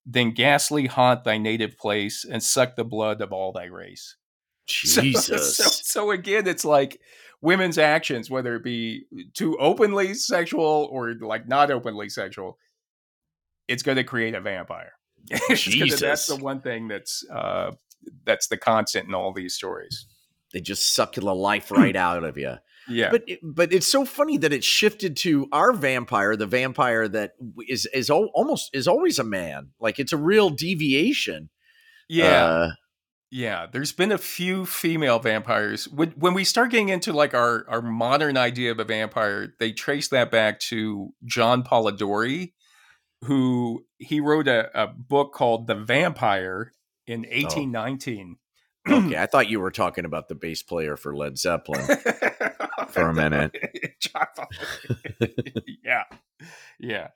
then 0.07 0.33
ghastly 0.33 0.87
haunt 0.87 1.25
thy 1.25 1.37
native 1.39 1.77
place 1.77 2.25
and 2.25 2.43
suck 2.43 2.77
the 2.77 2.85
blood 2.85 3.21
of 3.21 3.33
all 3.33 3.53
thy 3.53 3.65
race 3.67 4.17
So- 4.67 5.03
Jesus. 5.03 5.57
So, 5.59 5.65
so, 5.65 6.11
again, 6.11 6.47
it's 6.47 6.65
like 6.65 6.99
women's 7.43 7.77
actions, 7.77 8.31
whether 8.31 8.57
it 8.57 8.65
be 8.65 9.05
too 9.35 9.59
openly 9.59 10.15
sexual 10.15 10.89
or 10.91 11.13
like 11.21 11.47
not 11.47 11.71
openly 11.71 12.09
sexual, 12.09 12.57
it's 13.69 13.83
going 13.83 13.97
to 13.97 14.05
create 14.05 14.35
a 14.35 14.41
vampire. 14.41 14.93
Gonna- 15.31 15.97
that's 15.97 16.27
the 16.29 16.37
one 16.41 16.63
thing 16.63 16.89
that's 16.89 17.23
uh, 17.31 17.73
that's 18.25 18.47
the 18.49 18.57
constant 18.57 19.09
in 19.09 19.15
all 19.15 19.33
these 19.33 19.55
stories. 19.55 20.07
they 20.53 20.61
just 20.61 20.95
suck 20.95 21.15
the 21.15 21.35
life 21.35 21.71
right 21.71 21.97
out 21.97 22.23
of 22.25 22.37
you. 22.39 22.55
Yeah, 22.87 23.11
But 23.11 23.25
but 23.43 23.73
it's 23.73 23.87
so 23.91 24.05
funny 24.05 24.37
that 24.39 24.53
it 24.53 24.63
shifted 24.63 25.17
to 25.19 25.49
our 25.53 25.73
vampire, 25.73 26.37
the 26.37 26.47
vampire 26.47 27.09
that 27.09 27.33
is 27.67 27.87
is 27.95 28.11
al- 28.11 28.31
almost 28.35 28.71
is 28.75 28.87
always 28.87 29.19
a 29.19 29.25
man. 29.25 29.71
Like 29.81 29.99
it's 29.99 30.13
a 30.13 30.19
real 30.19 30.51
deviation. 30.51 31.49
yeah, 32.09 32.45
Uh, 32.45 32.71
yeah. 33.31 33.67
There's 33.73 33.93
been 33.93 34.13
a 34.13 34.19
few 34.19 34.67
female 34.67 35.19
vampires. 35.19 35.89
When, 35.89 36.11
when 36.11 36.35
we 36.35 36.45
start 36.45 36.71
getting 36.73 36.91
into 36.91 37.15
like 37.15 37.33
our 37.33 37.65
our 37.69 37.81
modern 37.81 38.37
idea 38.37 38.71
of 38.71 38.79
a 38.79 38.85
vampire, 38.85 39.55
they 39.59 39.73
trace 39.73 40.09
that 40.09 40.31
back 40.31 40.61
to 40.69 41.15
John 41.25 41.63
Polidori, 41.65 42.53
who 43.23 43.87
he 43.97 44.21
wrote 44.21 44.47
a, 44.47 44.69
a 44.79 44.89
book 44.89 45.33
called 45.33 45.67
The 45.69 45.75
Vampire 45.75 46.73
in 47.07 47.21
1819. 47.21 48.37
okay, 48.89 49.17
I 49.17 49.27
thought 49.31 49.49
you 49.49 49.61
were 49.61 49.71
talking 49.71 50.05
about 50.05 50.29
the 50.29 50.35
bass 50.35 50.63
player 50.63 50.97
for 50.97 51.15
Led 51.17 51.39
Zeppelin. 51.39 51.85
For 52.89 53.09
a 53.09 53.15
minute. 53.15 53.57
Yeah, 55.85 56.05
yeah. 56.79 57.09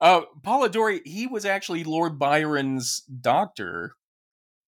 Uh, 0.00 0.22
Polidori, 0.42 1.00
he 1.04 1.26
was 1.26 1.44
actually 1.44 1.84
Lord 1.84 2.18
Byron's 2.18 3.00
doctor, 3.00 3.96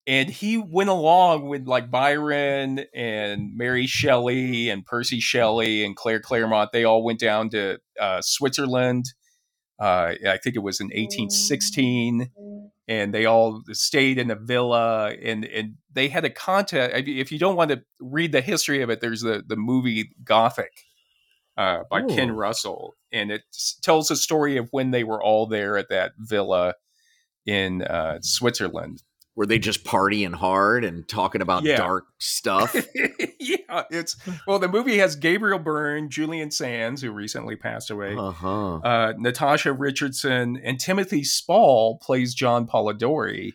and 0.07 0.29
he 0.29 0.59
went 0.59 0.91
along 0.91 1.49
with 1.49 1.67
like 1.67 1.91
Byron 1.91 2.85
and 2.95 3.57
Mary 3.57 3.87
Shelley 3.87 4.69
and 4.69 4.85
Percy 4.85 5.21
Shelley 5.21 5.85
and 5.85 5.95
Claire 5.95 6.21
Clairmont. 6.21 6.71
They 6.73 6.85
all 6.85 7.05
went 7.05 7.21
down 7.21 7.51
to 7.51 7.79
uh, 8.01 8.21
Switzerland. 8.23 9.07
Uh, 9.79 10.15
I 10.27 10.39
think 10.43 10.57
it 10.57 10.62
was 10.62 10.81
in 10.81 10.87
1816 10.87 12.31
and 12.88 13.12
they 13.12 13.25
all 13.25 13.62
stayed 13.72 14.18
in 14.18 14.31
a 14.31 14.35
villa 14.35 15.12
and 15.22 15.44
and 15.44 15.75
they 15.92 16.09
had 16.09 16.25
a 16.25 16.31
contest 16.31 16.92
if 16.94 17.33
you 17.33 17.38
don't 17.38 17.57
want 17.57 17.70
to 17.70 17.83
read 18.01 18.33
the 18.33 18.40
history 18.40 18.83
of 18.83 18.90
it 18.90 19.01
there's 19.01 19.22
the 19.22 19.42
the 19.46 19.57
movie 19.57 20.11
gothic 20.25 20.72
uh, 21.57 21.81
by 21.90 22.03
ken 22.03 22.31
russell 22.33 22.94
and 23.12 23.31
it 23.31 23.42
tells 23.83 24.11
a 24.11 24.16
story 24.16 24.57
of 24.57 24.68
when 24.70 24.90
they 24.90 25.05
were 25.05 25.22
all 25.22 25.46
there 25.46 25.77
at 25.77 25.88
that 25.88 26.12
villa 26.18 26.75
in 27.46 27.83
uh, 27.83 28.18
switzerland 28.22 29.03
Were 29.37 29.46
they 29.46 29.59
just 29.59 29.85
partying 29.85 30.35
hard 30.35 30.83
and 30.85 31.07
talking 31.07 31.42
about 31.42 31.62
Yeah. 31.62 31.77
dark 31.77 32.07
stuff? 32.18 32.75
yeah 33.38 33.83
it's 33.90 34.16
well 34.46 34.59
the 34.59 34.66
movie 34.68 34.96
has 34.99 35.14
gabriel 35.14 35.59
byrne 35.59 36.09
julian 36.11 36.51
sands 36.51 37.03
who 37.03 37.12
recently 37.12 37.55
passed 37.55 37.90
away 37.90 38.16
Uh-huh. 38.16 38.77
uh, 38.77 39.12
Natasha 39.18 39.72
Richardson 39.72 40.59
and 40.64 40.81
Timothy 40.81 41.22
Spall 41.22 41.99
plays 41.99 42.35
John 42.35 42.66
Polidori, 42.66 43.53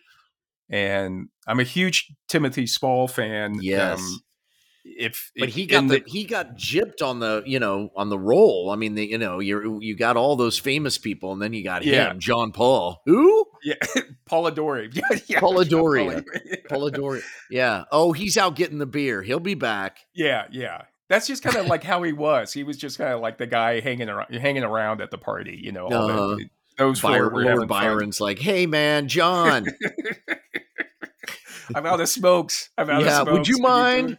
and 0.70 1.28
I'm 1.46 1.60
a 1.60 1.64
huge 1.64 2.06
Timothy 2.28 2.66
Spall 2.66 3.08
fan. 3.08 3.56
Yes. 3.60 3.98
Um, 4.00 4.20
if 4.84 5.30
But 5.38 5.48
he 5.50 5.66
got 5.66 5.86
the, 5.88 6.02
he 6.06 6.24
got 6.24 6.56
gypped 6.56 7.02
on 7.06 7.20
the 7.20 7.42
you 7.46 7.58
know 7.60 7.90
on 7.96 8.08
the 8.08 8.18
roll. 8.18 8.70
I 8.70 8.76
mean, 8.76 8.94
the, 8.94 9.06
you 9.06 9.18
know, 9.18 9.38
you 9.38 9.78
you 9.80 9.96
got 9.96 10.16
all 10.16 10.36
those 10.36 10.58
famous 10.58 10.98
people, 10.98 11.32
and 11.32 11.40
then 11.40 11.52
you 11.52 11.62
got 11.64 11.84
Yeah. 11.84 12.10
him, 12.10 12.18
John 12.18 12.52
Paul. 12.52 13.00
Who? 13.06 13.46
yeah 13.64 13.74
Polidori, 14.30 14.90
yeah, 14.94 15.18
yeah, 15.26 15.40
Polidori. 15.40 16.24
Polidori. 16.68 17.22
Yeah. 17.50 17.84
Oh, 17.92 18.12
he's 18.12 18.36
out 18.36 18.56
getting 18.56 18.78
the 18.78 18.86
beer. 18.86 19.22
He'll 19.22 19.38
be 19.40 19.54
back. 19.54 19.98
yeah, 20.14 20.46
yeah. 20.50 20.82
That's 21.08 21.26
just 21.26 21.42
kind 21.42 21.56
of 21.56 21.66
like 21.66 21.84
how 21.84 22.02
he 22.02 22.12
was. 22.14 22.54
He 22.54 22.64
was 22.64 22.78
just 22.78 22.96
kind 22.96 23.12
of 23.12 23.20
like 23.20 23.36
the 23.36 23.46
guy 23.46 23.80
hanging 23.80 24.08
around, 24.08 24.34
hanging 24.34 24.62
around 24.64 25.02
at 25.02 25.10
the 25.10 25.18
party. 25.18 25.60
You 25.62 25.70
know, 25.70 25.86
all 25.88 26.10
Uh-huh. 26.10 26.36
those 26.78 27.00
four 27.00 27.10
Byron, 27.10 27.24
were 27.34 27.42
Lord 27.42 27.46
having 27.46 27.68
fun. 27.68 27.82
Byron's 27.84 28.20
like, 28.20 28.38
hey 28.38 28.64
man, 28.66 29.08
John. 29.08 29.66
I'm 31.74 31.86
out 31.86 32.00
of 32.00 32.08
smokes. 32.08 32.70
I'm 32.78 32.88
out 32.90 33.02
yeah. 33.02 33.08
of 33.20 33.26
smokes. 33.28 33.30
Would 33.32 33.48
you 33.48 33.58
mind? 33.58 34.18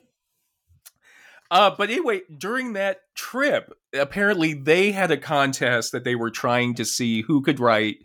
Uh, 1.54 1.70
but 1.78 1.92
anyway, 1.92 2.22
during 2.36 2.74
that 2.74 3.02
trip, 3.14 3.78
apparently 3.94 4.54
they 4.56 4.92
had 4.92 5.12
a 5.12 5.18
contest 5.18 5.92
that 5.92 6.04
they 6.04 6.16
were 6.16 6.32
trying 6.32 6.74
to 6.74 6.84
see 6.84 7.22
who 7.22 7.44
could 7.44 7.60
write 7.60 7.98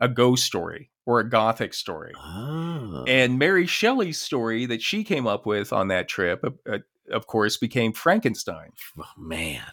a 0.00 0.08
ghost 0.08 0.42
story 0.44 0.90
or 1.04 1.20
a 1.20 1.28
gothic 1.28 1.74
story. 1.74 2.12
Oh. 2.16 3.04
And 3.06 3.38
Mary 3.38 3.66
Shelley's 3.66 4.18
story 4.18 4.64
that 4.64 4.80
she 4.80 5.04
came 5.04 5.26
up 5.26 5.44
with 5.44 5.70
on 5.70 5.88
that 5.88 6.08
trip, 6.08 6.42
uh, 6.42 6.50
uh, 6.66 6.78
of 7.12 7.26
course, 7.26 7.58
became 7.58 7.92
Frankenstein. 7.92 8.70
Oh, 8.98 9.04
man. 9.18 9.70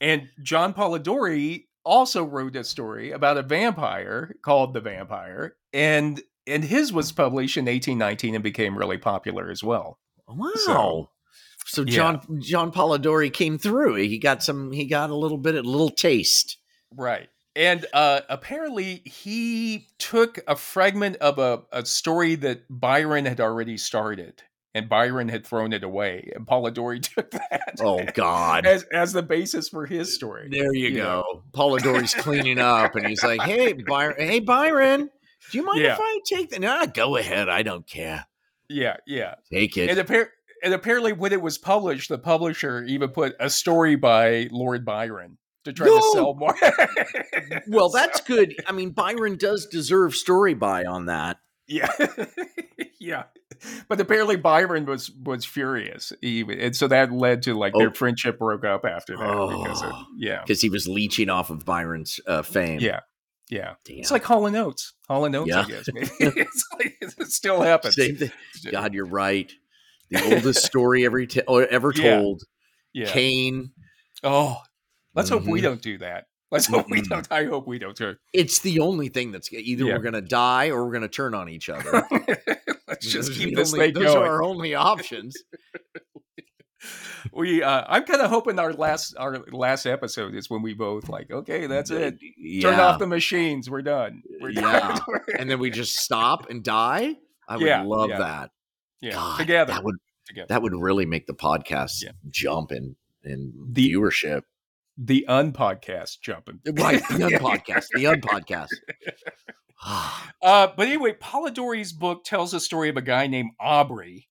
And 0.00 0.28
John 0.42 0.74
Polidori 0.74 1.66
also 1.84 2.24
wrote 2.24 2.56
a 2.56 2.64
story 2.64 3.12
about 3.12 3.38
a 3.38 3.42
vampire 3.42 4.34
called 4.42 4.74
The 4.74 4.80
Vampire, 4.80 5.54
and 5.72 6.20
and 6.44 6.64
his 6.64 6.92
was 6.92 7.12
published 7.12 7.56
in 7.56 7.66
1819 7.66 8.34
and 8.34 8.42
became 8.42 8.76
really 8.76 8.98
popular 8.98 9.48
as 9.48 9.62
well. 9.62 10.00
Wow. 10.26 10.50
So- 10.56 11.10
So, 11.66 11.82
yeah. 11.82 11.94
John 11.94 12.40
John 12.40 12.72
Polidori 12.72 13.32
came 13.32 13.58
through. 13.58 13.94
He 13.96 14.18
got 14.18 14.42
some. 14.42 14.70
He 14.72 14.84
got 14.86 15.10
a 15.10 15.14
little 15.16 15.38
bit, 15.38 15.54
of 15.54 15.64
a 15.64 15.68
little 15.68 15.90
taste. 15.90 16.58
Right. 16.94 17.28
And 17.56 17.86
uh, 17.92 18.20
apparently, 18.28 19.02
he 19.04 19.86
took 19.98 20.40
a 20.48 20.56
fragment 20.56 21.16
of 21.16 21.38
a, 21.38 21.62
a 21.72 21.86
story 21.86 22.34
that 22.36 22.62
Byron 22.68 23.26
had 23.26 23.40
already 23.40 23.76
started, 23.78 24.42
and 24.74 24.88
Byron 24.88 25.28
had 25.28 25.46
thrown 25.46 25.72
it 25.72 25.84
away. 25.84 26.32
And 26.34 26.46
Polidori 26.46 27.00
took 27.14 27.30
that 27.30 27.76
Oh 27.80 28.04
God. 28.14 28.66
as, 28.66 28.82
as 28.92 29.12
the 29.12 29.22
basis 29.22 29.68
for 29.68 29.86
his 29.86 30.12
story. 30.14 30.48
There 30.50 30.74
you 30.74 30.88
You 30.88 30.96
go. 30.96 31.02
know. 31.04 31.42
Polidori's 31.52 32.12
cleaning 32.14 32.58
up, 32.58 32.96
and 32.96 33.06
he's 33.06 33.22
like, 33.22 33.40
"Hey, 33.42 33.72
Byron. 33.72 34.16
Hey, 34.18 34.40
Byron. 34.40 35.10
Do 35.52 35.58
you 35.58 35.64
mind 35.64 35.80
Yeah. 35.80 35.92
if 35.94 36.00
I 36.02 36.20
take 36.26 36.50
the? 36.50 36.58
Nah, 36.58 36.86
go 36.86 37.16
ahead. 37.16 37.48
I 37.48 37.62
don't 37.62 37.86
care. 37.86 38.26
Yeah, 38.68 38.96
yeah. 39.06 39.34
Take 39.52 39.76
it. 39.76 39.90
And, 39.90 39.98
appar- 40.08 40.28
and 40.64 40.74
apparently, 40.74 41.12
when 41.12 41.32
it 41.32 41.40
was 41.42 41.58
published, 41.58 42.08
the 42.08 42.18
publisher 42.18 42.82
even 42.84 43.10
put 43.10 43.34
a 43.38 43.48
story 43.50 43.94
by 43.96 44.48
Lord 44.50 44.84
Byron 44.84 45.38
to 45.64 45.72
try 45.72 45.86
No! 45.86 45.98
to 45.98 46.10
sell 46.12 46.34
more. 46.34 46.54
well, 47.68 47.90
that's 47.90 48.20
good. 48.22 48.54
I 48.66 48.72
mean, 48.72 48.90
Byron 48.90 49.36
does 49.36 49.66
deserve 49.66 50.14
story 50.14 50.54
by 50.54 50.84
on 50.84 51.06
that. 51.06 51.38
yeah, 51.66 51.88
yeah. 53.00 53.24
But 53.88 54.00
apparently, 54.00 54.36
Byron 54.36 54.84
was 54.84 55.10
was 55.10 55.44
furious, 55.44 56.12
even, 56.20 56.58
and 56.60 56.76
so 56.76 56.88
that 56.88 57.12
led 57.12 57.42
to 57.44 57.54
like 57.54 57.72
Oh. 57.74 57.78
their 57.78 57.94
friendship 57.94 58.38
broke 58.38 58.64
up 58.64 58.84
after 58.84 59.16
that 59.16 59.48
because 59.62 59.82
of 59.82 59.92
Oh. 59.92 60.04
yeah, 60.16 60.40
because 60.42 60.60
he 60.60 60.68
was 60.68 60.86
leeching 60.88 61.30
off 61.30 61.50
of 61.50 61.64
Byron's 61.64 62.20
uh, 62.26 62.42
fame. 62.42 62.80
yeah, 62.80 63.00
yeah. 63.48 63.74
Damn. 63.84 63.98
It's 64.00 64.10
like 64.10 64.24
Hall 64.24 64.44
and 64.46 64.56
Oates. 64.56 64.92
Hall 65.08 65.24
and 65.24 65.34
Oates, 65.36 65.54
I 65.54 65.60
Yeah. 65.60 65.66
guess. 65.66 65.88
Maybe. 65.94 66.10
it's 66.40 66.66
like 66.78 66.96
it 67.00 67.32
still 67.32 67.62
happens. 67.62 67.96
God, 68.70 68.92
you're 68.92 69.06
right. 69.06 69.50
The 70.10 70.34
oldest 70.34 70.64
story 70.64 71.04
ever 71.06 71.24
t- 71.26 71.42
ever 71.48 71.92
told. 71.92 72.42
Yeah. 72.92 73.06
Cain. 73.06 73.72
Oh, 74.22 74.60
let's 75.14 75.28
hope 75.28 75.44
we 75.44 75.60
Mhm. 75.60 75.64
don't 75.64 75.82
do 75.82 75.98
that. 75.98 76.26
Let's 76.50 76.66
hope 76.66 76.86
we 76.88 77.02
don't. 77.02 77.26
I 77.32 77.44
hope 77.46 77.66
we 77.66 77.78
don't. 77.80 77.96
Too. 77.96 78.14
It's 78.32 78.60
the 78.60 78.78
only 78.80 79.08
thing 79.08 79.32
that's 79.32 79.52
either 79.52 79.84
Yeah. 79.86 79.94
we're 79.94 80.02
gonna 80.02 80.20
die 80.20 80.70
or 80.70 80.84
we're 80.86 80.92
gonna 80.92 81.08
turn 81.08 81.34
on 81.34 81.48
each 81.48 81.68
other. 81.68 82.06
let's 82.86 83.06
just 83.06 83.30
Those 83.30 83.38
keep 83.38 83.56
this 83.56 83.72
only- 83.74 83.86
thing 83.86 83.94
Those 83.94 84.14
going. 84.14 84.26
are 84.26 84.34
our 84.34 84.42
only 84.44 84.74
options. 84.74 85.36
we 87.32 87.62
uh 87.62 87.82
i'm 87.88 88.04
kind 88.04 88.20
of 88.20 88.28
hoping 88.28 88.58
our 88.58 88.74
last 88.74 89.14
our 89.18 89.38
last 89.50 89.86
episode 89.86 90.34
is 90.34 90.50
when 90.50 90.60
we 90.60 90.74
both 90.74 91.08
like 91.08 91.30
okay 91.30 91.66
that's 91.66 91.90
it 91.90 92.18
turn 92.60 92.78
off 92.78 92.98
the 92.98 93.06
machines 93.06 93.70
we're 93.70 93.80
done 93.80 94.22
we're 94.38 94.50
Yeah. 94.50 94.60
done 94.98 95.20
and 95.38 95.50
then 95.50 95.58
we 95.58 95.70
just 95.70 95.96
stop 95.96 96.50
and 96.50 96.62
die. 96.62 97.16
I 97.48 97.56
would 97.56 97.66
Yeah, 97.66 97.82
love 97.82 98.10
yeah. 98.10 98.18
that. 98.18 98.50
Yeah 99.00 99.12
God, 99.12 99.38
together 99.38 99.72
That 99.74 99.84
would 99.84 99.96
together 100.26 100.46
that 100.48 100.62
would 100.62 100.72
really 100.74 101.06
make 101.06 101.26
the 101.26 101.34
podcast 101.34 101.92
Yeah. 102.02 102.10
jump 102.30 102.72
in 102.72 102.96
in 103.22 103.52
The- 103.72 103.92
viewership. 103.92 104.42
the 104.96 105.24
unpodcast 105.28 106.20
jumping 106.22 106.60
Right, 106.66 107.00
the 107.08 107.14
unpodcast, 107.40 107.86
the 107.94 108.04
unpodcast. 108.04 108.68
uh 110.42 110.68
but 110.76 110.86
anyway 110.86 111.12
polidori's 111.20 111.92
book 111.92 112.24
tells 112.24 112.52
the 112.52 112.60
story 112.60 112.88
of 112.88 112.96
a 112.96 113.02
guy 113.02 113.26
named 113.26 113.50
aubrey 113.60 114.28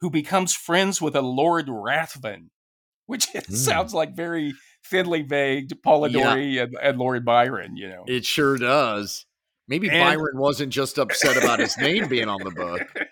who 0.00 0.10
becomes 0.10 0.54
friends 0.54 1.00
with 1.00 1.16
a 1.16 1.22
lord 1.22 1.68
Ruthven 1.68 2.50
which 3.06 3.26
Hmm. 3.32 3.54
sounds 3.54 3.94
like 3.94 4.14
very 4.14 4.54
thinly 4.88 5.22
vague 5.22 5.68
to 5.70 5.76
polidori 5.76 6.62
and, 6.62 6.76
and 6.80 6.98
lord 6.98 7.24
byron 7.24 7.76
you 7.76 7.88
know 7.88 8.04
it 8.06 8.24
sure 8.24 8.56
does. 8.58 9.26
Maybe 9.68 9.88
And- 9.88 10.00
Byron 10.00 10.36
wasn't 10.38 10.72
just 10.72 10.98
upset 10.98 11.36
about 11.42 11.60
his 11.60 11.78
name 11.78 12.08
being 12.08 12.28
on 12.28 12.42
the 12.42 12.50
book. 12.50 12.82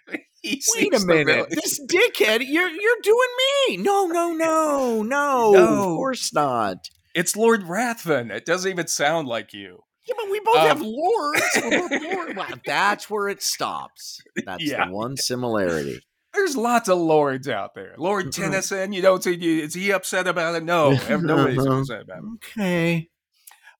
Wait 0.76 0.94
a 0.94 1.04
minute, 1.04 1.46
this 1.50 1.80
dickhead, 1.80 2.40
you're 2.46 2.68
you're 2.68 2.96
doing 3.02 3.28
me. 3.68 3.76
No, 3.78 4.06
no, 4.06 4.32
no, 4.34 5.02
no, 5.02 5.52
No. 5.52 5.64
of 5.92 5.96
course 5.96 6.32
not. 6.32 6.78
It's 7.14 7.36
Lord 7.36 7.64
Ruthven. 7.64 8.30
It 8.30 8.44
doesn't 8.44 8.70
even 8.70 8.86
sound 8.86 9.26
like 9.28 9.52
you. 9.52 9.80
Yeah, 10.06 10.14
but 10.16 10.30
we 10.30 10.40
both 10.40 10.56
Um, 10.56 10.66
have 10.68 10.80
lords. 10.80 11.42
We're 11.56 12.14
lord- 12.14 12.36
Wow, 12.36 12.46
that's 12.64 13.10
where 13.10 13.28
it 13.28 13.42
stops. 13.42 14.20
That's 14.46 14.62
Yeah. 14.64 14.86
the 14.86 14.92
one 14.92 15.16
similarity. 15.16 16.00
There's 16.32 16.56
lots 16.56 16.88
of 16.88 16.98
lords 16.98 17.48
out 17.48 17.74
there. 17.74 17.94
Lord 17.98 18.26
Mhm. 18.26 18.34
Tennyson, 18.36 18.92
you 18.92 19.02
know, 19.02 19.16
is 19.16 19.24
he, 19.24 19.60
is 19.60 19.74
he 19.74 19.90
upset 19.92 20.28
about 20.28 20.54
it? 20.54 20.62
No, 20.62 20.90
nobody's 21.10 21.66
upset 21.66 22.02
about 22.02 22.18
it. 22.18 22.24
Okay. 22.58 23.08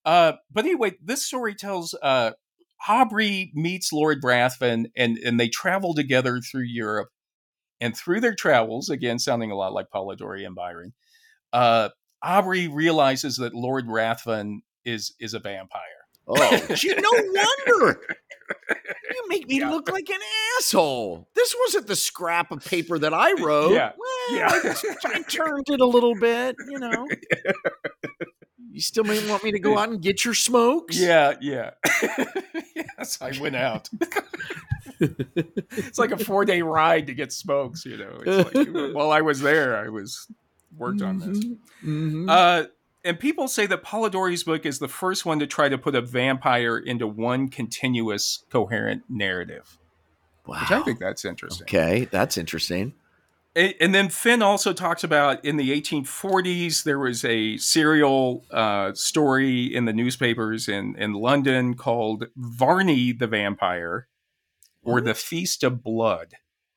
Uh, 0.04 0.32
but 0.50 0.64
anyway, 0.64 0.94
this 1.02 1.24
story 1.24 1.54
tells 1.54 1.94
uh, 2.02 2.32
Aubrey 2.88 3.50
meets 3.54 3.92
Lord 3.92 4.20
Ruthven, 4.22 4.88
and 4.96 5.18
and 5.18 5.38
they 5.38 5.48
travel 5.48 5.94
together 5.94 6.40
through 6.40 6.64
Europe. 6.66 7.08
And 7.82 7.96
through 7.96 8.20
their 8.20 8.34
travels, 8.34 8.90
again 8.90 9.18
sounding 9.18 9.50
a 9.50 9.54
lot 9.56 9.72
like 9.72 9.86
Polidori 9.94 10.44
and 10.44 10.54
Byron, 10.54 10.92
uh, 11.54 11.88
Aubrey 12.22 12.68
realizes 12.68 13.38
that 13.38 13.54
Lord 13.54 13.86
Ruthven 13.88 14.60
is 14.84 15.14
is 15.18 15.32
a 15.32 15.38
vampire. 15.38 15.80
Oh, 16.28 16.66
gee, 16.74 16.94
no 16.94 17.10
wonder. 17.10 18.00
You 19.14 19.28
make 19.28 19.48
me 19.48 19.60
Yeah. 19.60 19.70
look 19.70 19.90
like 19.90 20.10
an 20.10 20.20
asshole. 20.58 21.28
This 21.34 21.56
wasn't 21.58 21.86
the 21.86 21.96
scrap 21.96 22.50
of 22.52 22.62
paper 22.62 22.98
that 22.98 23.14
I 23.14 23.32
wrote. 23.42 23.72
Yeah. 23.72 23.92
Well, 23.96 24.36
Yeah. 24.38 24.48
I, 24.52 24.60
just- 24.62 24.84
I 25.06 25.22
turned 25.22 25.70
it 25.70 25.80
a 25.80 25.86
little 25.86 26.14
bit, 26.20 26.56
you 26.68 26.78
know. 26.78 27.08
You 28.72 28.80
still 28.80 29.04
may 29.04 29.28
want 29.28 29.42
me 29.42 29.52
to 29.52 29.58
go 29.58 29.78
out 29.78 29.88
and 29.88 30.00
get 30.00 30.24
your 30.24 30.34
smokes? 30.34 30.98
Yeah, 30.98 31.34
yeah. 31.40 31.70
yes, 32.74 33.18
I 33.20 33.32
went 33.40 33.56
out. 33.56 33.88
it's 35.00 35.98
like 35.98 36.12
a 36.12 36.18
four 36.18 36.44
day 36.44 36.62
ride 36.62 37.08
to 37.08 37.14
get 37.14 37.32
smokes, 37.32 37.84
you 37.84 37.96
know. 37.96 38.20
It's 38.24 38.54
like, 38.54 38.68
while 38.94 39.10
I 39.10 39.22
was 39.22 39.40
there, 39.40 39.76
I 39.76 39.88
was 39.88 40.26
worked 40.76 41.02
on 41.02 41.18
this. 41.18 41.38
Mhm, 41.38 41.56
mhm. 41.84 42.30
Uh, 42.30 42.68
and 43.04 43.18
people 43.18 43.48
say 43.48 43.66
that 43.66 43.82
Polidori's 43.82 44.44
book 44.44 44.66
is 44.66 44.78
the 44.78 44.88
first 44.88 45.24
one 45.24 45.38
to 45.38 45.46
try 45.46 45.68
to 45.68 45.78
put 45.78 45.94
a 45.94 46.02
vampire 46.02 46.78
into 46.78 47.06
one 47.06 47.48
continuous, 47.48 48.44
coherent 48.50 49.02
narrative, 49.08 49.78
wow. 50.46 50.60
which 50.60 50.70
I 50.70 50.82
think 50.82 50.98
that's 50.98 51.24
interesting. 51.24 51.64
Okay, 51.64 52.06
that's 52.10 52.36
interesting. 52.36 52.94
And 53.56 53.92
then 53.92 54.08
Fenn 54.10 54.42
also 54.42 54.72
talks 54.72 55.02
about 55.02 55.44
in 55.44 55.56
the 55.56 55.70
1840s, 55.80 56.84
there 56.84 57.00
was 57.00 57.24
a 57.24 57.56
serial 57.56 58.44
uh, 58.52 58.92
story 58.94 59.64
in 59.64 59.86
the 59.86 59.92
newspapers 59.92 60.68
in, 60.68 60.94
in 60.96 61.14
London 61.14 61.74
called 61.74 62.26
Varney 62.36 63.10
the 63.12 63.26
Vampire 63.26 64.06
or 64.82 65.00
The 65.00 65.14
Feast 65.14 65.64
of 65.64 65.82
Blood. 65.82 66.34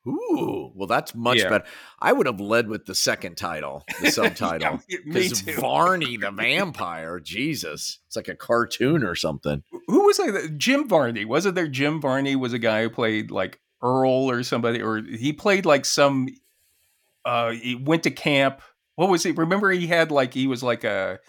Ooh, 0.07 0.71
well, 0.76 0.88
that's 0.88 1.15
much 1.15 1.38
Yeah. 1.38 1.49
better. 1.49 1.65
I 2.01 2.11
would 2.11 2.26
have 2.26 2.41
led 2.41 2.67
with 2.67 2.86
the 2.86 2.95
second 2.95 3.38
title, 3.38 3.86
the 4.01 4.11
subtitle. 4.11 4.82
Because 5.05 5.43
too. 5.43 5.53
Varney 5.53 6.17
the 6.17 6.32
vampire, 6.32 7.19
Jesus, 7.21 7.99
it's 8.07 8.15
like 8.17 8.28
a 8.28 8.36
cartoon 8.36 9.03
or 9.03 9.15
something. 9.15 9.63
Who 9.88 10.05
was 10.05 10.19
like? 10.19 10.57
Jim 10.57 10.89
Varney? 10.89 11.24
Wasn't 11.24 11.55
there 11.55 11.67
Jim 11.69 12.01
Varney 12.01 12.36
was 12.36 12.51
a 12.51 12.59
guy 12.59 12.82
who 12.82 12.89
played 12.89 13.32
like 13.32 13.61
Earl 13.82 14.30
or 14.30 14.43
somebody, 14.43 14.82
or 14.82 15.01
he 15.03 15.32
played 15.32 15.65
like 15.65 15.86
some. 15.86 16.28
Uh, 17.26 17.51
he 17.51 17.76
went 17.76 18.03
to 18.03 18.11
camp. 18.11 18.61
What 18.95 19.09
was 19.09 19.24
he? 19.24 19.32
Remember, 19.32 19.71
he 19.71 19.88
had 19.88 20.11
like 20.11 20.34
he 20.34 20.47
was 20.47 20.61
like 20.63 20.84
a 20.84 21.19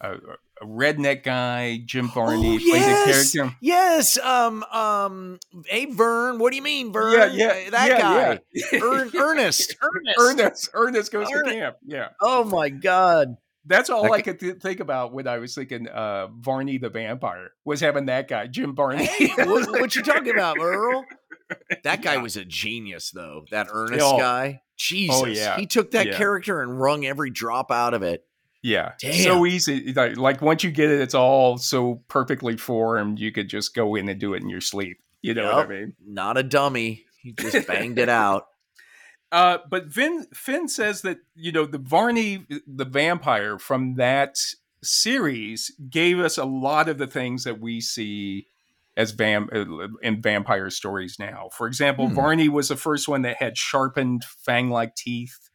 a, 0.00 0.12
a 0.14 0.66
redneck 0.66 1.22
guy. 1.24 1.80
Jim 1.84 2.08
Varney 2.08 2.56
Oh, 2.56 2.58
played 2.58 2.80
yes! 2.80 3.32
the 3.32 3.38
character. 3.38 3.56
Yes, 3.60 4.18
um, 4.18 4.62
um, 4.64 5.38
hey 5.66 5.86
Vern, 5.86 6.38
what 6.38 6.50
do 6.50 6.56
you 6.56 6.62
mean, 6.62 6.92
Vern? 6.92 7.12
Yeah, 7.12 7.26
yeah, 7.26 7.66
Uh, 7.66 7.70
that 7.70 7.88
yeah, 7.88 7.98
guy, 7.98 8.40
yeah. 8.52 8.80
Ern- 8.82 9.10
Ernest, 9.16 9.76
Ernest. 9.82 10.18
Ernest, 10.18 10.68
Ernest 10.74 11.12
goes 11.12 11.28
Ernest. 11.32 11.44
to 11.54 11.60
camp. 11.60 11.76
Yeah, 11.84 12.08
Oh 12.20 12.44
my 12.44 12.68
God! 12.68 13.36
that's 13.64 13.90
all 13.90 14.02
That 14.04 14.12
I 14.12 14.22
could 14.22 14.38
th- 14.40 14.56
think 14.58 14.80
about 14.80 15.12
when 15.12 15.26
I 15.28 15.38
was 15.38 15.54
thinking 15.54 15.86
uh, 15.88 16.26
Varney 16.28 16.78
the 16.78 16.88
vampire 16.90 17.50
was 17.64 17.80
having 17.80 18.06
that 18.06 18.26
guy, 18.28 18.46
Jim 18.48 18.74
Varney. 18.74 19.04
Hey, 19.06 19.28
what, 19.44 19.70
what 19.70 19.94
you 19.96 20.02
talking 20.02 20.34
about, 20.34 20.58
Earl? 20.60 21.04
That 21.84 22.02
guy 22.02 22.16
was 22.18 22.36
a 22.36 22.44
genius, 22.44 23.10
though. 23.10 23.44
That 23.50 23.68
Ernest 23.72 24.04
Oh. 24.04 24.18
guy, 24.18 24.62
Jesus, 24.76 25.36
yeah. 25.38 25.56
he 25.56 25.66
took 25.66 25.92
that 25.92 26.06
Yeah. 26.06 26.16
character 26.16 26.62
and 26.62 26.80
wrung 26.80 27.04
every 27.04 27.30
drop 27.30 27.70
out 27.70 27.94
of 27.94 28.02
it. 28.02 28.24
Yeah, 28.62 28.92
Damn. 29.00 29.14
so 29.24 29.44
easy. 29.46 29.92
Like, 29.92 30.16
like 30.16 30.40
once 30.40 30.62
you 30.62 30.70
get 30.70 30.88
it, 30.90 31.00
it's 31.00 31.14
all 31.14 31.58
so 31.58 32.02
perfectly 32.08 32.56
formed. 32.56 33.18
You 33.18 33.32
could 33.32 33.48
just 33.48 33.74
go 33.74 33.96
in 33.96 34.08
and 34.08 34.20
do 34.20 34.34
it 34.34 34.42
in 34.42 34.48
your 34.48 34.60
sleep. 34.60 34.98
You 35.20 35.34
know 35.34 35.52
what 35.52 35.66
I 35.66 35.68
mean? 35.68 35.94
Not 36.06 36.36
a 36.36 36.42
dummy. 36.44 37.04
He 37.22 37.32
just 37.32 37.66
banged 37.66 37.98
it 37.98 38.08
out. 38.08 38.46
Uh, 39.32 39.58
but 39.68 39.86
Vin 39.86 40.26
Fenn 40.34 40.68
says 40.68 41.02
that 41.02 41.18
you 41.34 41.50
know 41.52 41.64
the 41.66 41.78
Varney 41.78 42.46
the 42.66 42.84
vampire 42.84 43.58
from 43.58 43.94
that 43.96 44.36
series 44.82 45.70
gave 45.90 46.18
us 46.18 46.38
a 46.38 46.44
lot 46.44 46.88
of 46.88 46.98
the 46.98 47.06
things 47.06 47.44
that 47.44 47.60
we 47.60 47.80
see 47.80 48.46
as 48.96 49.14
vam- 49.14 49.48
uh, 49.54 49.88
in 50.02 50.20
vampire 50.20 50.68
stories 50.70 51.16
now. 51.18 51.48
For 51.56 51.66
example, 51.66 52.08
Hmm. 52.08 52.14
Varney 52.14 52.48
was 52.48 52.68
the 52.68 52.76
first 52.76 53.08
one 53.08 53.22
that 53.22 53.36
had 53.38 53.56
sharpened 53.56 54.24
fang-like 54.44 54.94
teeth. 54.94 55.48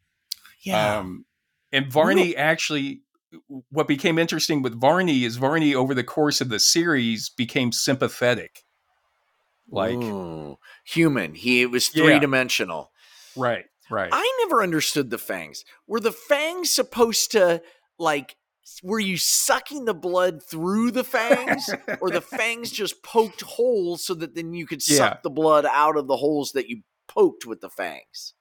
Yeah. 0.61 0.97
Um, 0.99 1.25
and 1.71 1.91
Varney 1.91 2.35
actually, 2.35 3.01
what 3.69 3.88
became 3.88 4.17
interesting 4.17 4.61
with 4.61 4.79
Varney 4.79 5.23
is 5.23 5.35
Varney 5.38 5.75
over 5.75 5.93
the 5.93 6.03
course 6.03 6.41
of 6.41 6.49
the 6.49 6.59
series 6.59 7.29
became 7.29 7.71
sympathetic. 7.71 8.63
Like, 9.69 9.95
Ooh. 9.95 10.57
human. 10.85 11.35
He 11.35 11.65
was 11.65 11.93
Yeah. 11.93 12.03
three 12.05 12.19
dimensional. 12.19 12.91
right, 13.35 13.65
right. 13.91 14.09
I 14.11 14.38
never 14.45 14.63
understood 14.63 15.09
the 15.11 15.17
fangs. 15.19 15.63
Were 15.85 15.99
the 15.99 16.11
fangs 16.11 16.71
supposed 16.73 17.31
to 17.33 17.61
like? 17.99 18.35
Were 18.84 18.99
you 18.99 19.18
sucking 19.18 19.86
the 19.86 19.93
blood 19.93 20.43
through 20.43 20.91
the 20.91 21.03
fangs, 21.03 21.70
or 22.01 22.09
the 22.09 22.22
fangs 22.22 22.70
just 22.72 23.01
poked 23.03 23.41
holes 23.41 24.05
so 24.05 24.13
that 24.15 24.36
then 24.36 24.53
you 24.53 24.65
could 24.68 24.82
suck 24.82 25.13
Yeah. 25.15 25.20
the 25.24 25.30
blood 25.30 25.65
out 25.65 25.97
of 25.97 26.07
the 26.07 26.18
holes 26.18 26.51
that 26.51 26.68
you 26.70 26.82
poked 27.07 27.45
with 27.45 27.61
the 27.61 27.70
fangs? 27.70 28.34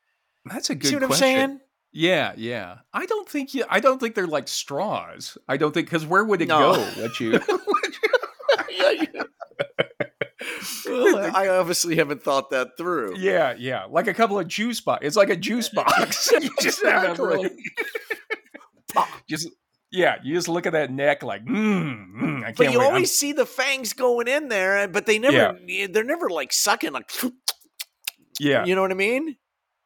That's 0.45 0.71
a 0.71 0.75
good 0.75 0.89
See 0.89 0.95
what 0.97 1.05
question. 1.07 1.27
I'm 1.29 1.49
saying? 1.49 1.61
Yeah, 1.93 2.33
yeah. 2.37 2.79
I 2.93 3.07
don't 3.07 3.29
think 3.29 3.55
you. 3.55 3.65
I 3.71 3.81
don't 3.81 3.99
think 3.99 4.15
they're 4.15 4.27
like 4.27 4.49
straws. 4.49 5.39
I 5.49 5.57
don't 5.57 5.73
think 5.73 5.87
because 5.87 6.05
where 6.05 6.25
would 6.25 6.43
it 6.43 6.49
No. 6.49 6.75
go? 6.75 6.81
What 7.03 7.21
you? 7.21 7.33
Yeah, 7.33 8.91
yeah. 9.15 9.23
well, 10.87 11.31
I 11.37 11.49
obviously 11.49 11.97
haven't 11.97 12.23
thought 12.23 12.51
that 12.51 12.77
through. 12.77 13.17
Yeah, 13.19 13.55
yeah, 13.59 13.85
like 13.89 14.07
a 14.09 14.15
couple 14.15 14.39
of 14.39 14.47
juice 14.47 14.81
box. 14.81 15.05
It's 15.07 15.17
like 15.17 15.31
a 15.31 15.37
juice 15.37 15.69
box. 15.69 16.31
you 16.33 16.51
just 16.61 16.85
have 16.85 17.19
a 17.19 17.23
really 17.27 17.51
just 19.29 19.49
yeah. 19.97 20.17
You 20.23 20.35
just 20.35 20.49
look 20.49 20.67
at 20.67 20.73
that 20.73 20.91
neck 20.93 21.23
like, 21.23 21.45
mm, 21.45 22.15
mm, 22.15 22.39
I 22.41 22.43
can't. 22.45 22.57
But 22.57 22.73
you 22.73 22.79
wait. 22.81 22.85
always 22.87 23.01
I'm- 23.11 23.17
see 23.17 23.33
the 23.33 23.47
fangs 23.47 23.93
going 23.93 24.29
in 24.29 24.49
there, 24.49 24.87
but 24.89 25.07
they 25.07 25.19
never. 25.19 25.59
They're 25.91 26.05
never 26.05 26.29
like 26.31 26.53
sucking 26.53 26.93
like. 26.93 27.11
yeah. 28.39 28.65
You 28.65 28.75
know 28.75 28.83
what 28.83 28.91
I 28.91 28.95
mean? 28.95 29.37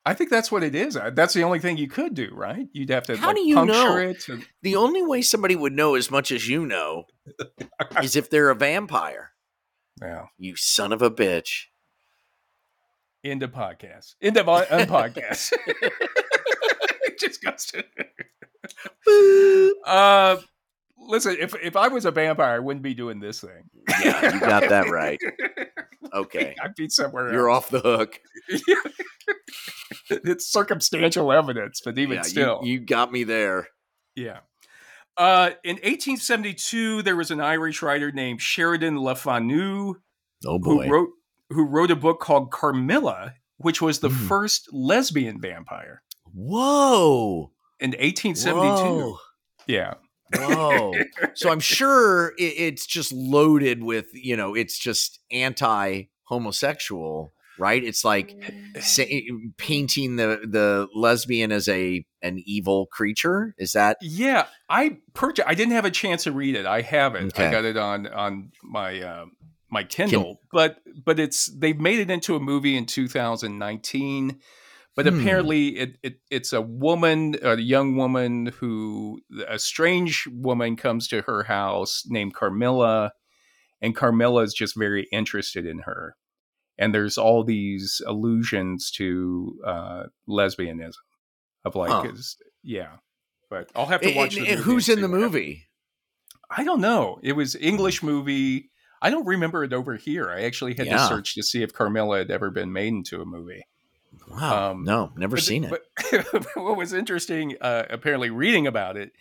I 0.06 0.14
think 0.14 0.30
that's 0.30 0.50
what 0.50 0.62
it 0.62 0.74
is. 0.74 0.96
Uh, 0.96 1.10
That's 1.10 1.34
the 1.34 1.44
only 1.44 1.58
thing 1.58 1.76
you 1.76 1.86
could 1.86 2.14
do, 2.14 2.30
right? 2.32 2.66
You'd 2.72 2.88
have 2.88 3.04
to 3.08 3.18
How 3.18 3.28
like, 3.28 3.36
do 3.36 3.42
you 3.42 3.54
puncture 3.54 3.74
know? 3.74 3.96
it. 3.98 4.28
and- 4.30 4.46
The 4.62 4.76
only 4.76 5.02
way 5.02 5.20
somebody 5.20 5.54
would 5.54 5.74
know 5.74 5.94
as 5.94 6.10
much 6.10 6.32
as 6.32 6.48
you 6.48 6.64
know 6.64 7.04
is 8.02 8.16
if 8.16 8.30
they're 8.30 8.48
a 8.48 8.54
vampire. 8.54 9.32
yeah. 10.00 10.24
You 10.38 10.56
son 10.56 10.92
of 10.94 11.02
a 11.02 11.10
bitch. 11.10 11.66
Into 13.22 13.46
podcast. 13.46 14.14
Into 14.22 14.40
un- 14.50 14.64
unpodcast. 14.66 15.52
it 17.22 17.28
just 17.28 17.42
goes 17.42 17.66
to. 17.66 17.84
Uh, 19.86 20.36
listen, 20.98 21.36
if 21.40 21.54
if 21.62 21.76
I 21.76 21.88
was 21.88 22.04
a 22.04 22.10
vampire, 22.10 22.56
I 22.56 22.58
wouldn't 22.58 22.82
be 22.82 22.94
doing 22.94 23.20
this 23.20 23.40
thing. 23.40 23.70
Yeah, 24.04 24.34
you 24.34 24.40
got 24.40 24.68
that 24.68 24.90
right. 24.90 25.20
Okay. 26.12 26.56
I'd 26.60 26.74
be 26.74 26.88
somewhere 26.88 27.32
You're 27.32 27.48
else. 27.48 27.66
off 27.66 27.70
the 27.70 27.78
hook. 27.80 28.18
it's 30.10 30.50
circumstantial 30.50 31.30
evidence, 31.30 31.80
but 31.84 31.96
even 31.98 32.16
Yeah, 32.16 32.22
still, 32.22 32.60
you, 32.64 32.72
you 32.72 32.80
got 32.80 33.12
me 33.12 33.22
there. 33.22 33.68
yeah. 34.16 34.40
Uh, 35.16 35.50
in 35.62 35.76
1872, 35.76 37.02
there 37.02 37.14
was 37.14 37.30
an 37.30 37.40
Irish 37.40 37.80
writer 37.82 38.10
named 38.10 38.40
Sheridan 38.40 38.98
Le 38.98 39.14
Fanu 39.14 39.94
Oh 40.46 40.58
who 40.58 40.82
wrote 40.90 41.10
who 41.50 41.64
wrote 41.66 41.90
a 41.92 41.96
book 41.96 42.18
called 42.20 42.50
Carmilla, 42.50 43.34
which 43.58 43.80
was 43.82 44.00
the 44.00 44.08
Mm. 44.08 44.26
first 44.28 44.68
lesbian 44.72 45.40
vampire 45.40 46.02
Whoa. 46.34 47.52
in 47.78 47.90
1872. 47.90 48.66
Whoa. 48.66 49.18
Yeah, 49.66 49.94
Whoa. 50.36 50.94
so 51.34 51.50
I'm 51.50 51.60
sure 51.60 52.28
it, 52.38 52.54
it's 52.56 52.86
just 52.86 53.12
loaded 53.12 53.82
with, 53.82 54.06
you 54.12 54.36
know, 54.36 54.54
it's 54.54 54.78
just 54.78 55.20
anti 55.30 56.04
homosexual, 56.24 57.32
right? 57.58 57.82
It's 57.82 58.04
like 58.04 58.36
say, 58.80 59.28
painting 59.56 60.16
the 60.16 60.40
the 60.48 60.88
lesbian 60.94 61.52
as 61.52 61.68
a 61.68 62.04
an 62.22 62.42
evil 62.44 62.86
creature. 62.86 63.54
Is 63.58 63.72
that 63.72 63.98
yeah. 64.00 64.46
I 64.68 64.98
purchased. 65.14 65.48
I 65.48 65.54
didn't 65.54 65.74
have 65.74 65.84
a 65.84 65.90
chance 65.90 66.24
to 66.24 66.32
read 66.32 66.56
it. 66.56 66.66
I 66.66 66.82
have 66.82 67.14
it. 67.14 67.38
I 67.38 67.50
got 67.50 67.64
it 67.64 67.76
on 67.76 68.06
on 68.06 68.52
my 68.62 69.00
uh, 69.00 69.26
my 69.68 69.84
Kindle, 69.84 70.40
but 70.52 70.78
but 71.04 71.18
it's 71.18 71.46
they've 71.46 71.78
made 71.78 71.98
it 71.98 72.10
into 72.10 72.36
a 72.36 72.40
movie 72.40 72.76
in 72.76 72.86
2019. 72.86 74.40
But 74.96 75.06
Hmm. 75.06 75.20
apparently, 75.20 75.68
it, 75.78 75.96
it 76.02 76.14
it's 76.30 76.52
a 76.52 76.60
woman, 76.60 77.36
a 77.42 77.56
young 77.56 77.96
woman 77.96 78.46
who 78.46 79.20
a 79.48 79.58
strange 79.58 80.26
woman 80.30 80.76
comes 80.76 81.06
to 81.08 81.22
her 81.22 81.44
house 81.44 82.02
named 82.06 82.34
Carmilla, 82.34 83.12
and 83.80 83.94
Carmilla 83.96 84.42
is 84.42 84.52
just 84.52 84.76
very 84.76 85.06
interested 85.12 85.64
in 85.64 85.80
her. 85.80 86.16
And 86.76 86.94
there's 86.94 87.18
all 87.18 87.44
these 87.44 88.00
allusions 88.06 88.90
to 88.92 89.58
uh, 89.66 90.02
lesbianism, 90.28 90.94
of 91.64 91.76
like, 91.76 91.90
Huh. 91.90 92.10
is 92.12 92.36
yeah. 92.62 92.96
But 93.48 93.70
I'll 93.76 93.86
have 93.86 94.00
to 94.02 94.14
watch. 94.14 94.36
And- 94.36 94.46
the 94.46 94.50
and 94.52 94.60
who's 94.60 94.88
in 94.88 95.00
the 95.02 95.08
movie? 95.08 95.66
I 96.50 96.64
don't 96.64 96.80
know. 96.80 97.20
It 97.22 97.32
was 97.34 97.54
English 97.54 98.02
movie. 98.02 98.70
I 99.02 99.10
don't 99.10 99.26
remember 99.26 99.62
it 99.64 99.72
over 99.72 99.96
here. 99.96 100.28
I 100.30 100.42
actually 100.42 100.74
had 100.74 100.86
to 100.86 101.08
search 101.08 101.34
to 101.36 101.42
see 101.44 101.62
if 101.62 101.72
Carmilla 101.72 102.18
had 102.18 102.30
ever 102.30 102.50
been 102.50 102.72
made 102.72 102.88
into 102.88 103.22
a 103.22 103.24
movie. 103.26 103.62
Wow. 104.30 104.70
Um, 104.70 104.84
no, 104.84 105.12
never 105.16 105.36
seen 105.36 105.64
it. 105.64 105.70
But 105.70 106.46
what 106.56 106.76
was 106.76 106.92
interesting, 106.92 107.56
uh, 107.60 107.84
apparently 107.90 108.30
reading 108.30 108.66
about 108.66 108.96
it, 108.96 109.12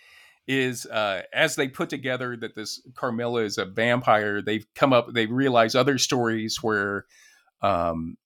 is 0.47 0.85
uh, 0.85 1.23
as 1.33 1.55
they 1.55 1.67
put 1.67 1.89
together 1.89 2.35
that 2.37 2.55
this 2.55 2.81
Carmilla 2.95 3.41
is 3.43 3.57
a 3.57 3.65
vampire, 3.65 4.41
they've 4.41 4.65
come 4.75 4.93
up, 4.93 5.13
they 5.13 5.25
realize 5.25 5.75
other 5.75 5.97
stories 5.97 6.59
where 6.61 7.05
um, 7.61 8.17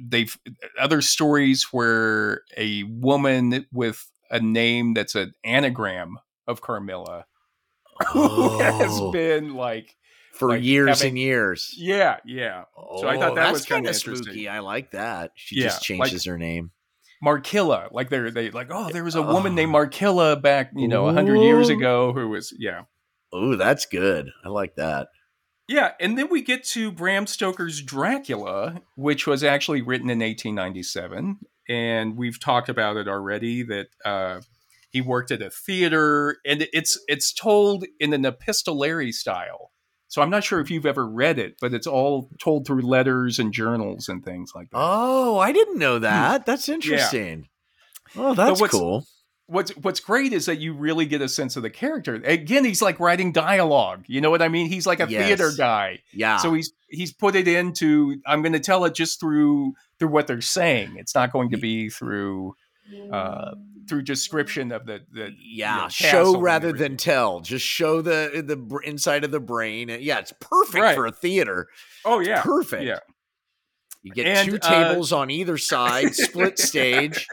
they've 0.00 0.36
other 0.78 1.00
stories 1.00 1.64
where 1.72 2.42
a 2.56 2.82
woman 2.84 3.66
with 3.72 4.10
a 4.30 4.40
name 4.40 4.94
that's 4.94 5.14
an 5.16 5.32
anagram 5.44 6.18
of 6.46 6.60
Carmilla 6.60 7.24
who 8.12 8.58
has 8.60 8.90
Oh. 9.00 9.10
been 9.12 9.54
like, 9.54 9.96
For 10.32 10.48
like 10.50 10.62
years 10.62 11.00
having- 11.00 11.10
and 11.10 11.18
years. 11.18 11.74
yeah, 11.76 12.16
yeah, 12.24 12.64
So 12.98 13.06
I 13.08 13.18
thought 13.18 13.34
that 13.34 13.42
that's 13.42 13.52
was 13.52 13.64
kinda 13.66 13.92
kinda 13.92 13.94
spooky. 14.18 14.48
I 14.48 14.60
like 14.60 14.92
that. 14.92 15.32
She 15.34 15.56
Yeah, 15.56 15.64
just 15.64 15.76
like- 15.90 16.08
changes 16.10 16.24
her 16.24 16.38
name. 16.38 16.70
Markilla. 17.22 17.88
Like 17.92 18.08
they're 18.08 18.30
they 18.30 18.50
like, 18.50 18.68
oh, 18.70 18.88
there 18.90 19.04
was 19.04 19.14
a 19.14 19.22
woman 19.22 19.52
Oh. 19.52 19.56
named 19.56 19.72
Markilla 19.74 20.40
back, 20.40 20.70
you 20.74 20.88
know, 20.88 21.06
a 21.08 21.12
hundred 21.12 21.40
years 21.40 21.68
ago 21.68 22.12
who 22.12 22.28
was 22.28 22.54
yeah. 22.58 22.82
Oh, 23.32 23.56
that's 23.56 23.84
good. 23.86 24.30
I 24.44 24.48
like 24.48 24.76
that. 24.76 25.08
Yeah, 25.68 25.92
and 26.00 26.18
then 26.18 26.28
we 26.30 26.42
get 26.42 26.64
to 26.70 26.90
Bram 26.90 27.26
Stoker's 27.28 27.80
Dracula, 27.82 28.82
which 28.96 29.26
was 29.26 29.44
actually 29.44 29.82
written 29.82 30.10
in 30.10 30.20
1897, 30.20 31.38
and 31.68 32.16
we've 32.16 32.40
talked 32.40 32.68
about 32.68 32.96
it 32.96 33.06
already. 33.06 33.62
That 33.62 33.86
uh, 34.04 34.40
he 34.90 35.00
worked 35.00 35.30
at 35.30 35.42
a 35.42 35.50
theater, 35.50 36.38
and 36.44 36.66
it's 36.72 36.98
it's 37.06 37.32
told 37.32 37.84
in 38.00 38.12
an 38.12 38.24
epistolary 38.24 39.12
style. 39.12 39.70
So 40.10 40.20
I'm 40.20 40.28
not 40.30 40.44
sure 40.44 40.60
if 40.60 40.70
you've 40.70 40.84
ever 40.86 41.06
read 41.06 41.38
it, 41.38 41.54
but 41.60 41.72
it's 41.72 41.86
all 41.86 42.28
told 42.38 42.66
through 42.66 42.82
letters 42.82 43.38
and 43.38 43.52
journals 43.52 44.08
and 44.08 44.22
things 44.24 44.52
like 44.54 44.68
that. 44.70 44.76
Oh, 44.78 45.38
I 45.38 45.52
didn't 45.52 45.78
know 45.78 45.98
that. 46.00 46.44
That's 46.44 46.68
interesting. 46.68 47.48
Oh, 48.16 48.34
that's 48.34 48.60
what's- 48.60 48.72
cool. 48.74 49.06
what's 49.46 49.70
what's 49.76 50.00
great 50.00 50.32
is 50.32 50.46
that 50.46 50.58
you 50.58 50.72
really 50.74 51.06
get 51.06 51.22
a 51.22 51.28
sense 51.28 51.56
of 51.56 51.62
the 51.62 51.70
character. 51.70 52.14
Again, 52.24 52.64
he's 52.64 52.82
like 52.82 52.98
writing 53.00 53.32
dialogue. 53.32 54.04
You 54.08 54.20
know 54.20 54.30
what 54.30 54.42
I 54.42 54.48
mean? 54.48 54.66
He's 54.68 54.86
like 54.86 55.00
a 55.00 55.08
Yes. 55.08 55.26
theater 55.26 55.50
guy. 55.56 56.00
Yeah. 56.12 56.36
So 56.38 56.52
he's 56.54 56.72
he's 56.88 57.12
put 57.12 57.34
it 57.36 57.46
into 57.48 58.20
I'm 58.26 58.42
going 58.42 58.52
to 58.52 58.60
tell 58.60 58.84
it 58.84 58.94
just 58.94 59.18
through 59.20 59.74
through 60.00 60.08
what 60.10 60.26
they're 60.26 60.40
saying. 60.40 60.96
It's 60.98 61.14
not 61.14 61.32
going 61.32 61.50
to 61.50 61.56
be 61.56 61.88
through 61.88 62.54
uh 63.12 63.52
through 63.90 64.02
description 64.02 64.72
of 64.72 64.86
the 64.86 65.00
the 65.12 65.34
yeah, 65.38 65.76
you 65.76 65.82
know, 65.82 65.88
show 65.90 66.40
rather 66.40 66.72
than 66.72 66.96
tell. 66.96 67.40
Just 67.40 67.66
show 67.66 68.00
the 68.00 68.42
the 68.46 68.78
inside 68.88 69.24
of 69.24 69.30
the 69.32 69.40
brain. 69.40 69.88
Yeah, 70.00 70.20
it's 70.20 70.32
perfect 70.40 70.82
Right. 70.82 70.94
for 70.94 71.04
a 71.06 71.12
theater. 71.12 71.66
Oh 72.06 72.20
yeah. 72.20 72.40
Perfect. 72.40 72.84
Yeah. 72.84 73.00
You 74.02 74.12
get 74.14 74.26
And, 74.26 74.48
two 74.48 74.56
uh, 74.56 74.58
tables 74.88 75.12
on 75.12 75.30
either 75.30 75.58
side, 75.72 76.14
split 76.14 76.58
stage. 76.58 77.26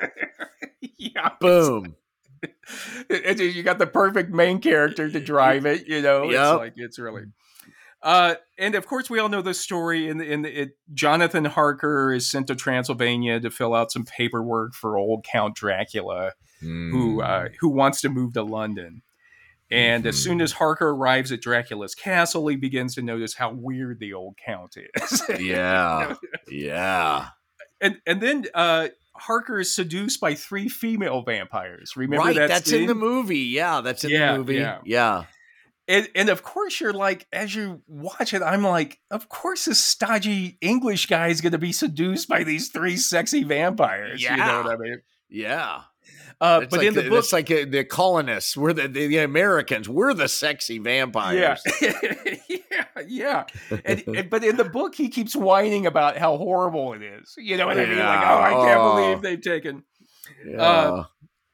yeah. 0.98 1.30
Boom. 1.40 1.96
It- 3.10 3.40
it- 3.40 3.56
you 3.56 3.64
got 3.64 3.80
the 3.80 3.88
perfect 3.88 4.32
main 4.32 4.60
character 4.60 5.10
to 5.10 5.20
drive 5.22 5.66
it. 5.66 5.88
You 5.88 6.02
know, 6.02 6.24
Yep. 6.24 6.34
it's 6.34 6.58
like 6.60 6.74
it's 6.76 7.00
really. 7.00 7.24
Uh, 8.08 8.36
and 8.58 8.74
of 8.76 8.88
course, 8.88 9.10
we 9.10 9.20
all 9.20 9.28
know 9.28 9.42
the 9.42 9.54
story. 9.54 10.08
In 10.08 10.22
in 10.22 10.46
it, 10.46 10.78
Jonathan 10.94 11.44
Harker 11.44 12.14
is 12.14 12.26
sent 12.26 12.48
to 12.48 12.56
Transylvania 12.56 13.40
to 13.42 13.50
fill 13.52 13.74
out 13.76 13.92
some 13.92 14.06
paperwork 14.06 14.74
for 14.76 14.98
old 14.98 15.26
Count 15.26 15.56
Dracula, 15.56 16.32
who 16.62 17.16
Hmm. 17.16 17.20
uh, 17.20 17.46
who 17.60 17.68
wants 17.68 18.00
to 18.02 18.10
move 18.10 18.32
to 18.34 18.44
London. 18.44 19.02
And 19.70 20.06
as 20.08 20.24
soon 20.24 20.40
as 20.40 20.54
Harker 20.54 20.88
arrives 20.88 21.34
at 21.34 21.42
Dracula's 21.42 21.94
castle, 21.94 22.48
he 22.48 22.56
begins 22.56 22.96
to 22.96 23.02
notice 23.02 23.34
how 23.36 23.52
weird 23.52 24.00
the 24.00 24.14
old 24.14 24.38
Count 24.38 24.78
is. 24.96 25.24
yeah. 25.40 26.16
Yeah. 26.48 27.28
and 27.82 27.98
and 28.06 28.22
then 28.22 28.46
uh, 28.54 28.88
Harker 29.18 29.60
is 29.60 29.76
seduced 29.76 30.22
by 30.22 30.36
three 30.36 30.70
female 30.70 31.24
vampires. 31.24 31.98
Remember 31.98 32.24
right. 32.28 32.36
that? 32.38 32.48
That's 32.48 32.72
in 32.72 32.86
the 32.86 32.96
movie. 32.96 33.40
Yeah, 33.40 33.82
that's 33.82 34.06
in 34.06 34.12
Yeah, 34.12 34.32
the 34.32 34.38
movie. 34.38 34.56
yeah. 34.56 34.80
Yeah. 34.86 35.24
And, 35.88 36.10
and 36.16 36.30
of 36.30 36.44
course, 36.44 36.80
you're 36.82 36.94
like, 36.94 37.28
as 37.32 37.56
you 37.56 37.82
watch 37.88 38.34
it, 38.34 38.42
I'm 38.42 38.64
like, 38.64 39.00
of 39.10 39.30
course, 39.30 39.66
this 39.66 39.80
stodgy 39.80 40.58
English 40.62 41.06
guy 41.06 41.28
is 41.30 41.40
going 41.42 41.54
to 41.54 41.58
be 41.58 41.72
seduced 41.72 42.28
by 42.28 42.44
these 42.44 42.70
three 42.70 42.98
sexy 42.98 43.44
vampires. 43.44 44.22
You 44.22 44.32
know 44.32 44.36
Yeah. 44.38 44.64
what 44.64 44.72
I 44.74 44.78
mean? 44.78 45.02
Yeah. 45.30 45.82
Uh, 46.40 46.60
but 46.62 46.72
like 46.74 46.88
in 46.88 46.94
the 46.94 47.02
the, 47.04 47.10
book, 47.10 47.20
it's 47.20 47.34
like 47.34 47.50
uh, 47.50 47.66
the 47.68 47.84
colonists. 47.84 48.56
We're 48.56 48.74
the, 48.74 48.88
the, 48.88 49.08
the 49.08 49.18
Americans. 49.20 49.90
We're 49.90 50.14
the 50.14 50.28
sexy 50.28 50.78
vampires. 50.78 51.62
yeah, 51.82 52.84
yeah. 53.08 53.44
And, 53.86 54.04
and- 54.08 54.30
but 54.30 54.44
in 54.44 54.58
the 54.58 54.66
book, 54.66 54.94
he 54.96 55.10
keeps 55.10 55.36
whining 55.36 55.86
about 55.88 56.18
how 56.18 56.38
horrible 56.38 56.94
it 56.94 57.02
is. 57.02 57.34
You 57.38 57.58
know 57.58 57.66
what 57.68 57.80
I 57.80 57.86
mean? 57.86 57.98
Like, 58.00 58.20
oh, 58.28 58.40
I 58.42 58.50
can't 58.52 58.80
Oh. 58.80 58.96
believe 58.96 59.22
they've 59.22 59.42
taken. 59.42 59.84
Yeah. 60.46 60.62
Uh, 60.62 61.04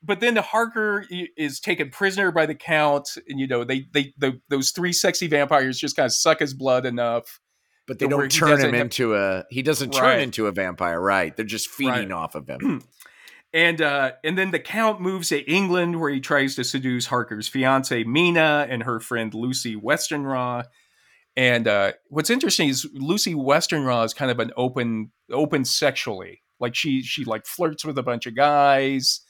but 0.04 0.20
then 0.20 0.36
Harker 0.36 1.06
is 1.10 1.60
taken 1.60 1.90
prisoner 1.90 2.32
by 2.32 2.46
the 2.46 2.56
count, 2.56 3.10
and 3.28 3.40
you 3.40 3.48
know 3.48 3.64
they 3.64 3.86
they 3.94 4.14
the, 4.18 4.40
those 4.50 4.72
three 4.72 4.94
sexy 4.94 5.28
vampires 5.28 5.80
just 5.80 5.96
kind 5.96 6.06
of 6.06 6.14
suck 6.14 6.40
his 6.40 6.54
blood 6.54 6.86
enough. 6.86 7.40
but 7.88 8.00
they 8.00 8.08
don't 8.08 8.30
turn 8.32 8.60
him 8.60 8.76
into 8.76 9.16
a. 9.16 9.44
He 9.50 9.62
doesn't 9.62 9.92
turn 9.92 10.04
Right. 10.04 10.20
into 10.20 10.48
a 10.48 10.52
vampire. 10.52 11.00
Right. 11.02 11.36
They're 11.36 11.46
just 11.46 11.70
feeding 11.70 12.10
Right. 12.10 12.12
off 12.12 12.36
of 12.36 12.48
him. 12.48 12.82
And 13.56 13.84
uh, 13.84 14.14
and 14.24 14.36
then 14.36 14.50
the 14.50 14.58
count 14.58 15.00
moves 15.00 15.30
to 15.30 15.40
England, 15.48 16.00
where 16.02 16.10
he 16.10 16.20
tries 16.20 16.56
to 16.56 16.64
seduce 16.64 17.06
Harker's 17.06 17.48
fiancee 17.48 18.04
Mina 18.04 18.66
and 18.68 18.82
her 18.82 19.00
friend 19.00 19.32
Lucy 19.32 19.76
Westenra. 19.76 20.66
And 21.38 21.68
uh, 21.68 21.92
what's 22.10 22.32
interesting 22.32 22.70
is 22.70 22.88
Lucy 22.94 23.36
Westenra 23.36 24.06
is 24.06 24.14
kind 24.16 24.32
of 24.32 24.40
an 24.40 24.52
open, 24.58 25.12
open 25.32 25.66
sexually. 25.66 26.42
Like 26.60 26.74
she, 26.74 27.04
she 27.04 27.26
like 27.26 27.46
flirts 27.46 27.86
with 27.86 27.98
a 28.00 28.04
bunch 28.04 28.26
of 28.26 28.36
guys. 28.36 29.22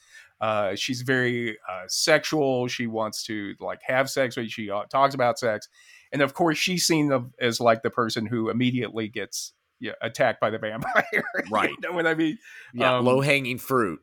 Uh, 0.44 0.76
she's 0.76 1.00
very 1.00 1.56
uh, 1.66 1.84
sexual. 1.88 2.68
She 2.68 2.86
wants 2.86 3.22
to 3.24 3.54
like 3.60 3.80
have 3.86 4.10
sex. 4.10 4.36
She 4.48 4.70
uh, 4.70 4.82
talks 4.90 5.14
about 5.14 5.38
sex, 5.38 5.70
and 6.12 6.20
of 6.20 6.34
course, 6.34 6.58
she's 6.58 6.86
seen 6.86 7.12
of, 7.12 7.32
as 7.40 7.60
like 7.60 7.82
the 7.82 7.88
person 7.88 8.26
who 8.26 8.50
immediately 8.50 9.08
gets 9.08 9.54
yeah, 9.80 9.92
attacked 10.02 10.40
by 10.42 10.50
the 10.50 10.58
vampire. 10.58 11.24
Right. 11.50 11.70
you 11.70 11.76
know 11.82 11.92
what 11.92 12.06
I 12.06 12.14
mean? 12.14 12.38
Yeah, 12.74 12.98
Um, 12.98 13.06
low 13.06 13.22
hanging 13.22 13.56
fruit. 13.56 14.00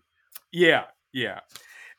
Yeah, 0.52 0.86
yeah. 1.14 1.42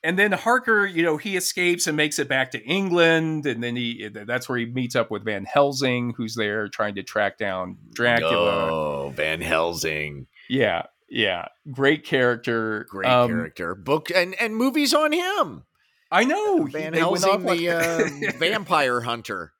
And 0.02 0.18
then 0.18 0.32
Harker, 0.32 0.86
you 0.86 1.04
know, 1.04 1.18
he 1.18 1.36
escapes 1.36 1.86
and 1.86 1.96
makes 1.96 2.18
it 2.18 2.26
back 2.28 2.50
to 2.50 2.62
England, 2.64 3.46
and 3.46 3.62
then 3.62 3.76
he 3.76 4.08
that's 4.12 4.48
where 4.48 4.58
he 4.58 4.66
meets 4.66 4.96
up 4.96 5.12
with 5.12 5.24
Van 5.24 5.44
Helsing, 5.44 6.14
who's 6.16 6.34
there 6.34 6.66
trying 6.66 6.96
to 6.96 7.04
track 7.04 7.38
down 7.38 7.76
Dracula. 7.92 8.72
Oh, 8.72 9.12
Van 9.14 9.40
Helsing, 9.40 10.26
Yeah, 10.48 10.86
yeah. 11.12 11.46
Great 11.70 12.04
character. 12.04 12.86
great 12.90 13.08
Um, 13.08 13.28
character. 13.28 13.74
Book 13.74 14.10
and 14.14 14.34
and 14.40 14.56
movies 14.56 14.92
on 14.94 15.12
him. 15.12 15.64
I 16.10 16.24
know. 16.24 16.64
he- 16.66 16.72
Van 16.72 16.92
Helsing, 16.94 17.44
the 17.44 17.70
uh, 17.70 18.32
vampire 18.38 19.00
hunter. 19.02 19.52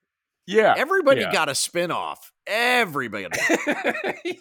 Yeah. 0.47 0.74
Everybody 0.76 1.22
yeah. 1.22 1.32
got 1.32 1.49
a 1.49 1.55
spin 1.55 1.90
off. 1.90 2.32
Everybody. 2.47 3.28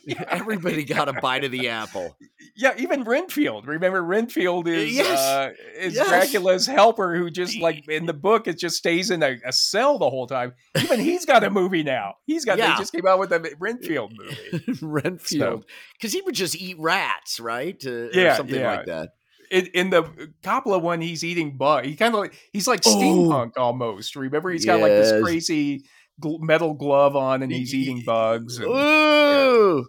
Yeah. 0.06 0.24
Everybody 0.30 0.84
got 0.84 1.08
a 1.10 1.14
bite 1.14 1.44
of 1.44 1.52
the 1.52 1.70
apple. 1.70 2.18
Yeah, 2.56 2.74
even 2.78 3.04
Renfield. 3.04 3.68
Remember, 3.68 4.04
Renfield 4.04 4.68
is 4.68 4.94
Yes. 4.94 5.20
uh, 5.20 5.52
is 5.78 5.96
Yes. 5.96 6.08
Dracula's 6.08 6.66
helper, 6.68 7.16
who 7.16 7.30
just 7.30 7.58
like 7.60 7.86
in 7.90 8.06
the 8.06 8.14
book, 8.14 8.48
it 8.48 8.58
just 8.58 8.78
stays 8.78 9.12
in 9.12 9.24
a, 9.24 9.38
a 9.46 9.52
cell 9.54 9.98
the 9.98 10.10
whole 10.10 10.28
time. 10.28 10.54
Even 10.78 11.00
he's 11.00 11.26
got 11.26 11.44
a 11.44 11.50
movie 11.50 11.84
now. 11.84 12.16
He's 12.26 12.46
got. 12.46 12.58
Yeah. 12.58 12.74
They 12.74 12.80
just 12.80 12.94
came 12.94 13.06
out 13.08 13.20
with 13.20 13.32
a 13.32 13.56
Renfield 13.60 14.14
movie. 14.18 14.78
Renfield. 14.82 15.66
Because 15.94 16.14
he 16.14 16.22
would 16.22 16.36
just 16.36 16.56
eat 16.56 16.78
rats, 16.80 17.40
right? 17.40 17.82
Uh, 17.86 17.90
or 17.90 18.10
Yeah, 18.12 18.38
something 18.38 18.62
like 18.62 18.86
that. 18.88 19.10
In, 19.52 19.66
in 19.74 19.90
the 19.90 20.04
Coppola 20.44 20.82
one, 20.82 21.02
he's 21.02 21.24
eating 21.26 21.58
bug. 21.58 21.84
He 21.86 21.96
kind 21.96 22.14
of 22.14 22.20
like 22.22 22.34
he's 22.54 22.68
like 22.68 22.82
Oh. 22.86 22.96
steampunk 22.96 23.52
almost. 23.58 24.16
Remember, 24.16 24.50
he's 24.50 24.66
got 24.66 24.80
like 24.80 24.92
this 24.92 25.22
crazy 25.22 25.84
gl- 26.22 26.40
metal 26.40 26.74
glove 26.74 27.16
on, 27.18 27.44
and 27.44 27.52
he's 27.52 27.76
eating 27.76 28.02
bugs. 28.06 28.58
and- 28.58 28.68
Ooh. 28.68 29.86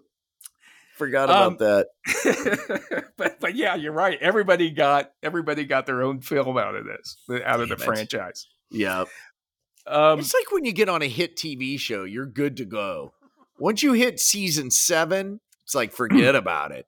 Forgot 0.96 1.24
about 1.30 1.46
Um, 1.46 1.56
that. 1.58 3.06
but 3.16 3.40
but 3.40 3.54
yeah, 3.54 3.74
you're 3.76 3.92
right. 3.92 4.18
Everybody 4.20 4.70
got 4.70 5.10
everybody 5.22 5.64
got 5.64 5.86
their 5.86 6.02
own 6.02 6.20
film 6.20 6.58
out 6.58 6.74
of 6.74 6.84
this, 6.84 7.16
out 7.44 7.60
of 7.60 7.68
the 7.68 7.74
it. 7.76 7.80
franchise. 7.80 8.46
Yeah. 8.70 9.04
Um, 9.86 10.20
it's 10.20 10.34
like 10.34 10.52
when 10.52 10.64
you 10.64 10.72
get 10.72 10.88
on 10.88 11.02
a 11.02 11.08
hit 11.08 11.36
TV 11.36 11.78
show, 11.78 12.04
you're 12.04 12.26
good 12.26 12.56
to 12.58 12.64
go. 12.64 13.14
Once 13.58 13.82
you 13.82 13.94
hit 13.94 14.20
season 14.20 14.70
seven, 14.70 15.40
it's 15.64 15.74
like 15.74 15.92
forget 15.92 16.34
about 16.36 16.72
it. 16.72 16.86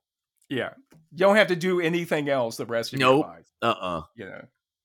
yeah, 0.49 0.73
you 1.15 1.19
don't 1.19 1.37
have 1.37 1.47
to 1.47 1.55
do 1.55 1.79
anything 1.81 2.29
else 2.29 2.57
the 2.57 2.65
rest 2.65 2.93
of 2.93 2.99
Nope. 2.99 3.25
your 3.25 3.33
life. 3.35 3.45
Uh 3.61 3.65
uh 3.79 4.01
You 4.15 4.25
know, 4.25 4.41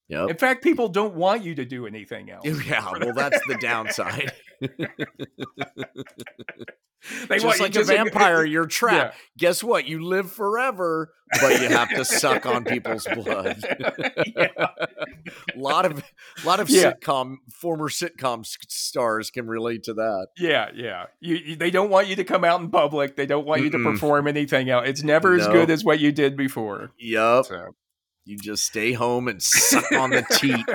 Yep. 0.09 0.31
in 0.31 0.37
fact, 0.39 0.63
people 0.65 0.89
don't 0.89 1.15
want 1.15 1.45
you 1.45 1.55
to 1.57 1.65
do 1.65 1.87
anything 1.87 2.31
else. 2.31 2.45
Yeah, 2.67 2.91
well, 3.01 3.13
that's 3.15 3.39
the 3.47 3.57
downside. 3.61 4.33
They 7.29 7.37
Just 7.39 7.47
want 7.47 7.59
you 7.59 7.65
like 7.65 7.75
a 7.77 7.85
vampire, 7.85 8.45
you're 8.45 8.67
trapped. 8.79 9.15
Yeah. 9.15 9.21
Guess 9.49 9.65
what? 9.65 9.89
You 9.89 10.05
live 10.05 10.31
forever, 10.31 11.15
but 11.41 11.59
you 11.61 11.69
have 11.69 11.89
to 11.91 12.05
suck 12.05 12.45
on 12.45 12.65
people's 12.65 13.07
blood. 13.15 13.57
Yeah. 14.37 14.49
A 14.57 14.69
lot 15.59 15.87
of, 15.87 16.03
a 16.43 16.47
lot 16.47 16.61
of 16.61 16.69
Yeah. 16.69 16.93
sitcom 16.93 17.37
former 17.61 17.89
sitcom 17.89 18.45
stars 18.69 19.31
can 19.31 19.47
relate 19.47 19.85
to 19.85 19.95
that. 19.95 20.29
Yeah, 20.37 20.69
yeah. 20.75 21.07
You, 21.21 21.37
you- 21.37 21.57
they 21.57 21.71
don't 21.71 21.89
want 21.91 22.09
you 22.09 22.17
to 22.17 22.25
come 22.25 22.45
out 22.45 22.61
in 22.61 22.71
public. 22.71 23.17
They 23.17 23.27
don't 23.27 23.47
want 23.47 23.63
you 23.63 23.71
to 23.71 23.79
perform 23.79 24.27
anything 24.29 24.69
else. 24.71 24.87
It's 24.89 25.03
never 25.03 25.35
as 25.35 25.47
good 25.47 25.71
as 25.71 25.85
what 25.85 26.01
you 26.01 26.13
did 26.13 26.37
before. 26.37 26.93
Yep. 26.99 27.45
So. 27.47 27.75
You 28.27 28.37
just 28.39 28.65
stay 28.65 28.93
home 28.93 29.27
and 29.29 29.43
suck 29.43 29.91
on 29.93 30.11
the 30.11 30.23
teat. 30.33 30.67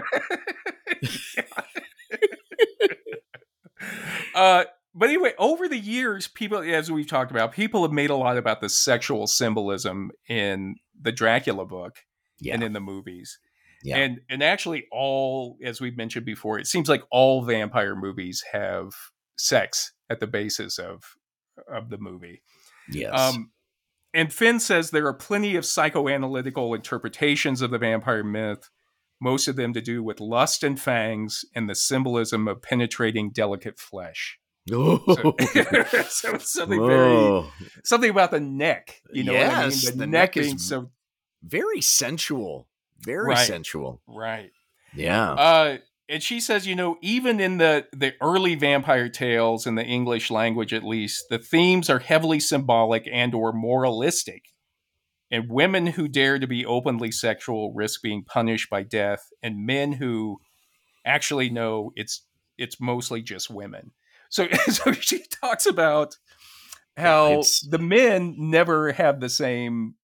Uh, 4.36 4.66
but 4.94 5.10
anyway, 5.10 5.34
over 5.38 5.68
the 5.68 5.78
years, 5.78 6.28
people, 6.28 6.60
as 6.60 6.92
we've 6.92 7.08
talked 7.08 7.32
about, 7.32 7.52
people 7.52 7.82
have 7.82 7.92
made 7.92 8.10
a 8.10 8.16
lot 8.16 8.38
about 8.38 8.62
the 8.62 8.70
sexual 8.70 9.28
symbolism 9.28 10.12
in 10.30 10.76
the 11.00 11.12
Dracula 11.12 11.66
book 11.66 11.98
Yeah. 12.40 12.54
and 12.54 12.64
in 12.64 12.74
the 12.74 12.80
movies. 12.80 13.40
Yeah. 13.84 13.98
And 13.98 14.22
and 14.30 14.42
actually, 14.44 14.86
all 14.92 15.58
as 15.64 15.80
we've 15.82 15.98
mentioned 15.98 16.26
before, 16.26 16.58
it 16.60 16.68
seems 16.68 16.90
like 16.90 17.04
all 17.12 17.44
vampire 17.44 17.96
movies 17.96 18.44
have 18.52 18.94
sex 19.38 19.94
at 20.10 20.20
the 20.20 20.28
basis 20.28 20.78
of 20.80 21.04
of 21.72 21.90
the 21.90 21.98
movie. 21.98 22.42
yes. 22.90 23.14
Um, 23.20 23.52
and 24.14 24.32
Fenn 24.32 24.60
says 24.62 24.90
there 24.92 25.08
are 25.08 25.14
plenty 25.14 25.56
of 25.58 25.66
psychoanalytical 25.66 26.74
interpretations 26.76 27.62
of 27.62 27.70
the 27.72 27.78
vampire 27.78 28.24
myth, 28.24 28.70
most 29.26 29.48
of 29.50 29.56
them 29.58 29.74
to 29.74 29.82
do 29.82 30.02
with 30.04 30.20
lust 30.22 30.64
and 30.64 30.80
fangs 30.80 31.44
and 31.56 31.70
the 31.70 31.76
symbolism 31.76 32.48
of 32.48 32.62
penetrating 32.62 33.32
delicate 33.32 33.78
flesh. 33.80 34.40
So, 34.70 35.04
so 36.08 36.38
something 36.38 36.86
very 36.88 37.44
something 37.84 38.10
about 38.10 38.32
the 38.32 38.40
neck. 38.40 39.02
You 39.12 39.24
know 39.26 39.34
Yes, 39.34 39.52
what 39.52 39.58
I 39.58 39.68
mean? 39.68 39.80
The, 39.80 39.92
the 39.92 40.08
neck, 40.08 40.36
neck 40.36 40.38
is- 40.38 40.46
being 40.48 40.58
so 40.60 40.92
very 41.44 41.82
sensual. 41.82 42.68
Very 43.00 43.26
Right. 43.34 43.48
sensual. 43.48 44.02
right. 44.08 44.52
Yeah. 44.96 45.32
Uh, 45.34 45.78
and 46.08 46.24
she 46.24 46.40
says, 46.40 46.66
you 46.66 46.76
know, 46.76 46.98
even 47.02 47.40
in 47.40 47.58
the 47.58 47.86
the 47.92 48.14
early 48.22 48.56
vampire 48.56 49.10
tales 49.10 49.68
in 49.68 49.76
the 49.76 49.84
English 49.84 50.32
language, 50.32 50.74
at 50.74 50.84
least, 50.84 51.26
the 51.30 51.38
themes 51.40 51.90
are 51.90 52.00
heavily 52.00 52.40
symbolic 52.40 53.08
and 53.12 53.34
or 53.36 53.52
moralistic. 53.52 54.44
And 55.32 55.50
women 55.50 55.88
who 55.88 56.08
dare 56.08 56.38
to 56.40 56.48
be 56.48 56.66
openly 56.66 57.12
sexual 57.12 57.74
risk 57.74 58.02
being 58.02 58.24
punished 58.24 58.70
by 58.70 58.84
death, 58.84 59.28
and 59.42 59.66
men 59.66 59.94
who 59.94 60.40
actually 61.06 61.50
know 61.50 61.92
it's 61.96 62.24
it's 62.58 62.80
mostly 62.80 63.22
just 63.22 63.50
women. 63.50 63.92
So, 64.30 64.48
so 64.70 64.92
she 64.94 65.24
talks 65.42 65.66
about 65.66 66.16
how 66.98 67.28
It's- 67.32 67.66
the 67.70 67.80
men 67.80 68.36
never 68.38 68.92
have 68.94 69.20
the 69.20 69.30
same. 69.30 69.96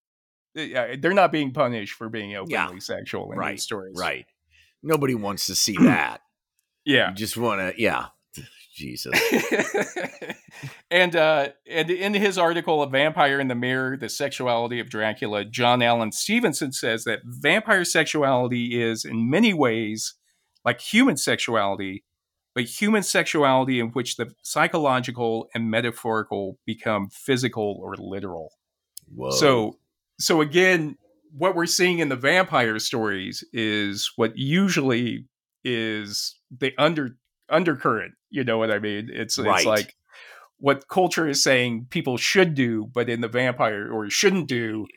uh, 0.57 0.95
They're 0.99 1.13
not 1.13 1.32
being 1.32 1.53
punished 1.53 1.93
for 1.93 2.09
being 2.09 2.36
openly 2.36 2.53
Yeah. 2.53 2.69
sexual 2.80 3.32
in 3.32 3.38
Right, 3.38 3.51
these 3.51 3.63
stories. 3.63 3.95
right. 3.97 4.26
Nobody 4.84 5.15
wants 5.15 5.45
to 5.47 5.55
see 5.55 5.78
that. 5.82 6.22
Yeah. 6.84 7.09
You 7.11 7.15
just 7.15 7.38
want 7.38 7.61
to, 7.61 7.82
yeah. 7.82 8.07
Jesus. 8.82 9.13
and 10.91 11.15
uh, 11.15 11.49
and 11.69 11.89
in 11.89 12.13
his 12.13 12.38
article, 12.38 12.82
"A 12.84 12.89
Vampire 12.89 13.39
in 13.39 13.47
the 13.47 13.55
Mirror: 13.55 13.97
The 13.97 14.09
Sexuality 14.09 14.79
of 14.79 14.89
Dracula," 14.89 15.45
John 15.45 15.82
Allen 15.82 16.11
Stevenson 16.11 16.71
says 16.71 17.03
that 17.03 17.21
vampire 17.23 17.86
sexuality 17.86 18.82
is, 18.82 19.05
in 19.05 19.29
many 19.29 19.53
ways, 19.53 20.15
like 20.65 20.82
human 20.82 21.17
sexuality, 21.17 22.03
but 22.55 22.65
human 22.65 23.03
sexuality 23.03 23.79
in 23.79 23.89
which 23.89 24.17
the 24.17 24.34
psychological 24.43 25.47
and 25.53 25.69
metaphorical 25.69 26.57
become 26.65 27.09
physical 27.09 27.79
or 27.82 27.95
literal. 27.95 28.51
Whoa. 29.13 29.32
So, 29.32 29.79
so 30.19 30.41
again, 30.41 30.97
what 31.32 31.55
we're 31.55 31.65
seeing 31.65 31.99
in 31.99 32.09
the 32.09 32.15
vampire 32.15 32.79
stories 32.79 33.43
is 33.53 34.11
what 34.15 34.38
usually 34.38 35.25
is 35.63 36.36
the 36.51 36.73
under 36.77 37.17
undercurrent. 37.52 38.14
You 38.30 38.43
know 38.43 38.58
what 38.58 38.72
I 38.72 38.80
mean? 38.80 39.10
It's 39.12 39.38
Right. 39.38 39.58
it's 39.58 39.66
like 39.66 39.95
what 40.58 40.88
culture 40.88 41.28
is 41.28 41.43
saying 41.43 41.88
people 41.89 42.18
should 42.18 42.56
do, 42.56 42.89
but 42.93 43.10
in 43.10 43.22
the 43.22 43.28
vampire 43.28 43.91
or 43.91 44.10
shouldn't 44.10 44.47
do, 44.47 44.88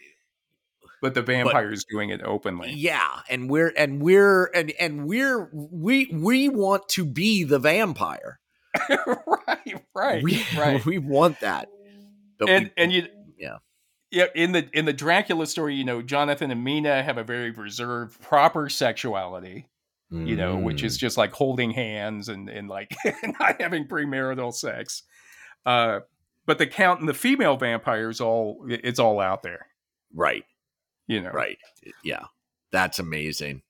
but 1.02 1.14
the 1.14 1.22
vampire 1.22 1.72
is 1.72 1.84
doing 1.90 2.10
it 2.10 2.22
openly. 2.22 2.72
yeah, 2.72 3.20
and 3.28 3.50
we're 3.50 3.72
and 3.76 4.00
we're 4.02 4.46
and 4.54 4.72
and 4.80 5.06
we're 5.06 5.50
we 5.52 6.06
we 6.12 6.48
want 6.48 6.88
to 6.90 7.04
be 7.04 7.44
the 7.44 7.58
vampire. 7.58 8.40
right, 8.88 9.82
right, 9.94 10.22
we, 10.22 10.44
right. 10.56 10.84
we 10.86 10.98
want 10.98 11.40
that. 11.40 11.68
But 12.38 12.48
and 12.48 12.64
we- 12.64 12.72
and 12.82 12.92
you 12.92 13.06
yeah. 13.38 13.58
yeah 14.10 14.26
in 14.34 14.52
the 14.52 14.68
in 14.72 14.84
the 14.84 14.92
dracula 14.92 15.46
story 15.46 15.74
you 15.74 15.84
know 15.84 16.02
jonathan 16.02 16.50
and 16.50 16.62
mina 16.64 17.02
have 17.02 17.18
a 17.18 17.24
very 17.24 17.50
reserved 17.50 18.20
proper 18.20 18.68
sexuality 18.68 19.66
you 20.10 20.36
know 20.36 20.56
which 20.56 20.82
Mm. 20.82 20.86
is 20.86 20.96
just 20.96 21.16
like 21.16 21.32
holding 21.32 21.70
hands 21.70 22.28
and 22.28 22.48
and 22.48 22.68
like 22.68 22.94
not 23.40 23.60
having 23.60 23.86
premarital 23.88 24.54
sex 24.54 25.02
uh 25.66 26.00
but 26.46 26.58
the 26.58 26.66
count 26.66 27.00
and 27.00 27.08
the 27.08 27.14
female 27.14 27.56
vampires 27.56 28.20
all 28.20 28.64
it's 28.68 28.98
all 29.00 29.18
out 29.18 29.42
there 29.42 29.66
right, 30.14 30.44
you 31.06 31.20
know 31.20 31.30
right. 31.30 31.58
Yeah. 32.04 32.24
That's 32.70 32.98
amazing. 32.98 33.62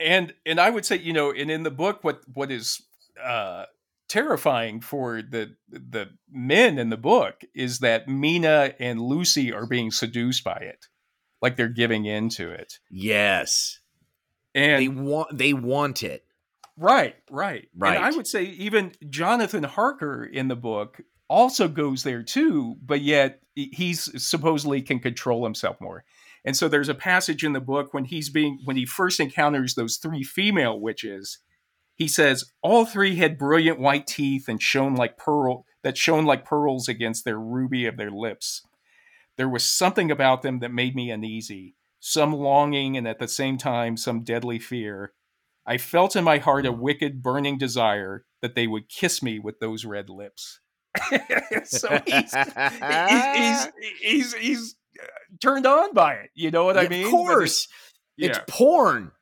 and 0.00 0.32
and 0.46 0.58
i 0.60 0.70
would 0.70 0.84
say 0.86 0.96
you 0.96 1.12
know 1.12 1.32
and 1.32 1.50
in 1.50 1.62
the 1.64 1.70
book 1.70 2.02
what 2.02 2.22
what 2.32 2.50
is 2.50 2.82
uh 3.22 3.64
terrifying 4.08 4.80
for 4.80 5.20
the 5.22 5.54
the 5.68 6.08
men 6.30 6.78
in 6.78 6.88
the 6.88 6.96
book 6.96 7.42
is 7.54 7.80
that 7.80 8.08
mina 8.08 8.72
and 8.80 9.00
lucy 9.00 9.52
are 9.52 9.66
being 9.66 9.90
seduced 9.90 10.42
by 10.44 10.56
it 10.56 10.86
like 11.42 11.56
they're 11.56 11.68
giving 11.68 12.06
into 12.06 12.48
it 12.50 12.78
Yes. 12.90 13.77
And 14.54 14.82
they 14.82 14.88
want 14.88 15.36
they 15.36 15.52
want 15.52 16.02
it. 16.02 16.24
Right, 16.76 17.16
right, 17.30 17.68
Right. 17.76 17.96
And 17.96 18.04
I 18.04 18.10
would 18.10 18.26
say 18.26 18.44
even 18.44 18.92
Jonathan 19.10 19.64
Harker 19.64 20.24
in 20.24 20.46
the 20.46 20.56
book 20.56 21.00
also 21.28 21.66
goes 21.68 22.04
there 22.04 22.22
too, 22.22 22.76
but 22.84 23.00
yet 23.00 23.40
he's 23.54 24.24
supposedly 24.24 24.80
can 24.82 25.00
control 25.00 25.44
himself 25.44 25.80
more. 25.80 26.04
And 26.44 26.56
so 26.56 26.68
there's 26.68 26.88
a 26.88 26.94
passage 26.94 27.44
in 27.44 27.52
the 27.52 27.60
book 27.60 27.92
when 27.92 28.04
he's 28.04 28.30
being 28.30 28.60
when 28.64 28.76
he 28.76 28.86
first 28.86 29.20
encounters 29.20 29.74
those 29.74 29.96
three 29.96 30.22
female 30.22 30.78
witches. 30.78 31.38
He 31.94 32.06
says 32.06 32.52
all 32.62 32.84
three 32.84 33.16
had 33.16 33.38
brilliant 33.38 33.80
white 33.80 34.06
teeth 34.06 34.48
and 34.48 34.62
shone 34.62 34.94
like 34.94 35.16
pearl 35.16 35.66
that 35.82 35.98
shone 35.98 36.24
like 36.24 36.44
pearls 36.44 36.88
against 36.88 37.24
their 37.24 37.38
ruby 37.38 37.86
of 37.86 37.96
their 37.96 38.10
lips. 38.10 38.62
There 39.36 39.48
was 39.48 39.64
something 39.64 40.10
about 40.10 40.42
them 40.42 40.60
that 40.60 40.72
made 40.72 40.94
me 40.96 41.10
uneasy, 41.10 41.74
some 42.00 42.32
longing 42.32 42.96
and 42.96 43.06
at 43.06 43.18
the 43.18 43.28
same 43.28 43.58
time 43.58 43.96
some 43.96 44.22
deadly 44.22 44.58
fear. 44.58 45.12
I 45.66 45.78
felt 45.78 46.16
in 46.16 46.24
my 46.24 46.38
heart 46.38 46.64
a 46.66 46.72
wicked, 46.72 47.22
burning 47.22 47.58
desire 47.58 48.24
that 48.40 48.54
they 48.54 48.66
would 48.66 48.88
kiss 48.88 49.22
me 49.22 49.38
with 49.38 49.60
those 49.60 49.84
red 49.84 50.08
lips. 50.08 50.60
so 51.64 52.00
he's, 52.06 52.34
he's, 52.34 53.68
he's, 54.00 54.34
he's, 54.34 54.76
uh, 55.00 55.06
turned 55.40 55.66
on 55.66 55.92
by 55.92 56.14
it. 56.14 56.30
You 56.34 56.50
know 56.50 56.64
what 56.64 56.78
I 56.78 56.88
mean? 56.88 57.04
Of 57.04 57.10
course. 57.10 57.68
It's 58.16 58.40
porn. 58.48 59.12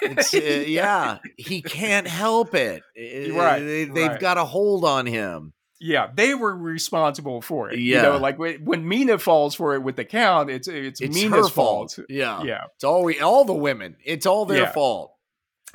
It's, 0.00 0.32
uh, 0.32 0.38
yeah. 0.38 1.18
he 1.36 1.60
can't 1.60 2.06
help 2.06 2.54
it. 2.54 2.84
Uh, 2.96 3.34
Right, 3.34 3.58
They, 3.58 4.02
have 4.02 4.12
right. 4.12 4.20
got 4.20 4.38
a 4.38 4.44
hold 4.44 4.84
on 4.84 5.06
him. 5.06 5.54
Yeah, 5.84 6.10
they 6.14 6.34
were 6.34 6.54
responsible 6.56 7.42
for 7.42 7.70
it. 7.70 7.78
You 7.78 7.94
Yeah. 7.96 8.02
know, 8.02 8.16
like 8.18 8.38
when, 8.38 8.86
Mina 8.88 9.18
falls 9.18 9.54
for 9.56 9.74
it 9.74 9.82
with 9.82 9.96
the 9.96 10.04
count, 10.04 10.48
it's 10.48 10.68
it's, 10.68 11.00
It's 11.00 11.14
Mina's 11.14 11.48
her 11.48 11.52
fault. 11.52 11.94
fault. 11.96 12.06
Yeah. 12.08 12.42
Yeah, 12.44 12.64
It's 12.76 12.84
all 12.84 13.02
we, 13.02 13.18
all 13.20 13.44
the 13.44 13.52
women. 13.52 13.96
It's 14.04 14.24
all 14.24 14.46
their 14.46 14.62
Yeah. 14.62 14.72
fault. 14.72 15.14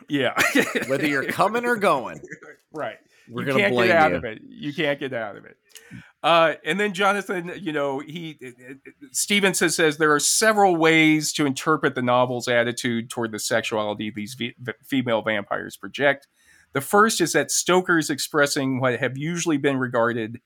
yeah. 0.07 0.33
Whether 0.87 1.07
you're 1.07 1.25
coming 1.25 1.65
or 1.65 1.75
going, 1.75 2.21
right. 2.71 2.97
we're 3.29 3.41
you 3.41 3.47
gonna 3.47 3.59
can't 3.59 3.73
blame 3.73 3.87
get 3.87 3.97
out 3.97 4.11
you. 4.11 4.17
of 4.17 4.23
it. 4.23 4.41
You 4.47 4.73
can't 4.73 4.99
get 4.99 5.11
out 5.13 5.35
of 5.35 5.43
it. 5.45 5.57
Uh, 6.23 6.53
and 6.65 6.79
then 6.79 6.93
Jonathan, 6.93 7.51
you 7.59 7.71
know, 7.71 7.99
he 7.99 8.39
Stevenson 9.11 9.69
says 9.69 9.97
there 9.97 10.13
are 10.13 10.19
several 10.19 10.75
ways 10.75 11.31
to 11.33 11.45
interpret 11.45 11.95
the 11.95 12.01
novel's 12.01 12.47
attitude 12.47 13.09
toward 13.09 13.31
the 13.31 13.39
sexuality 13.39 14.11
these 14.13 14.33
v- 14.33 14.55
female 14.83 15.21
vampires 15.21 15.77
project. 15.77 16.27
The 16.73 16.81
first 16.81 17.21
is 17.21 17.33
that 17.33 17.51
Stoker 17.51 17.97
is 17.97 18.09
expressing 18.09 18.79
what 18.79 18.99
have 18.99 19.17
usually 19.17 19.57
been 19.57 19.77
regarded 19.77 20.39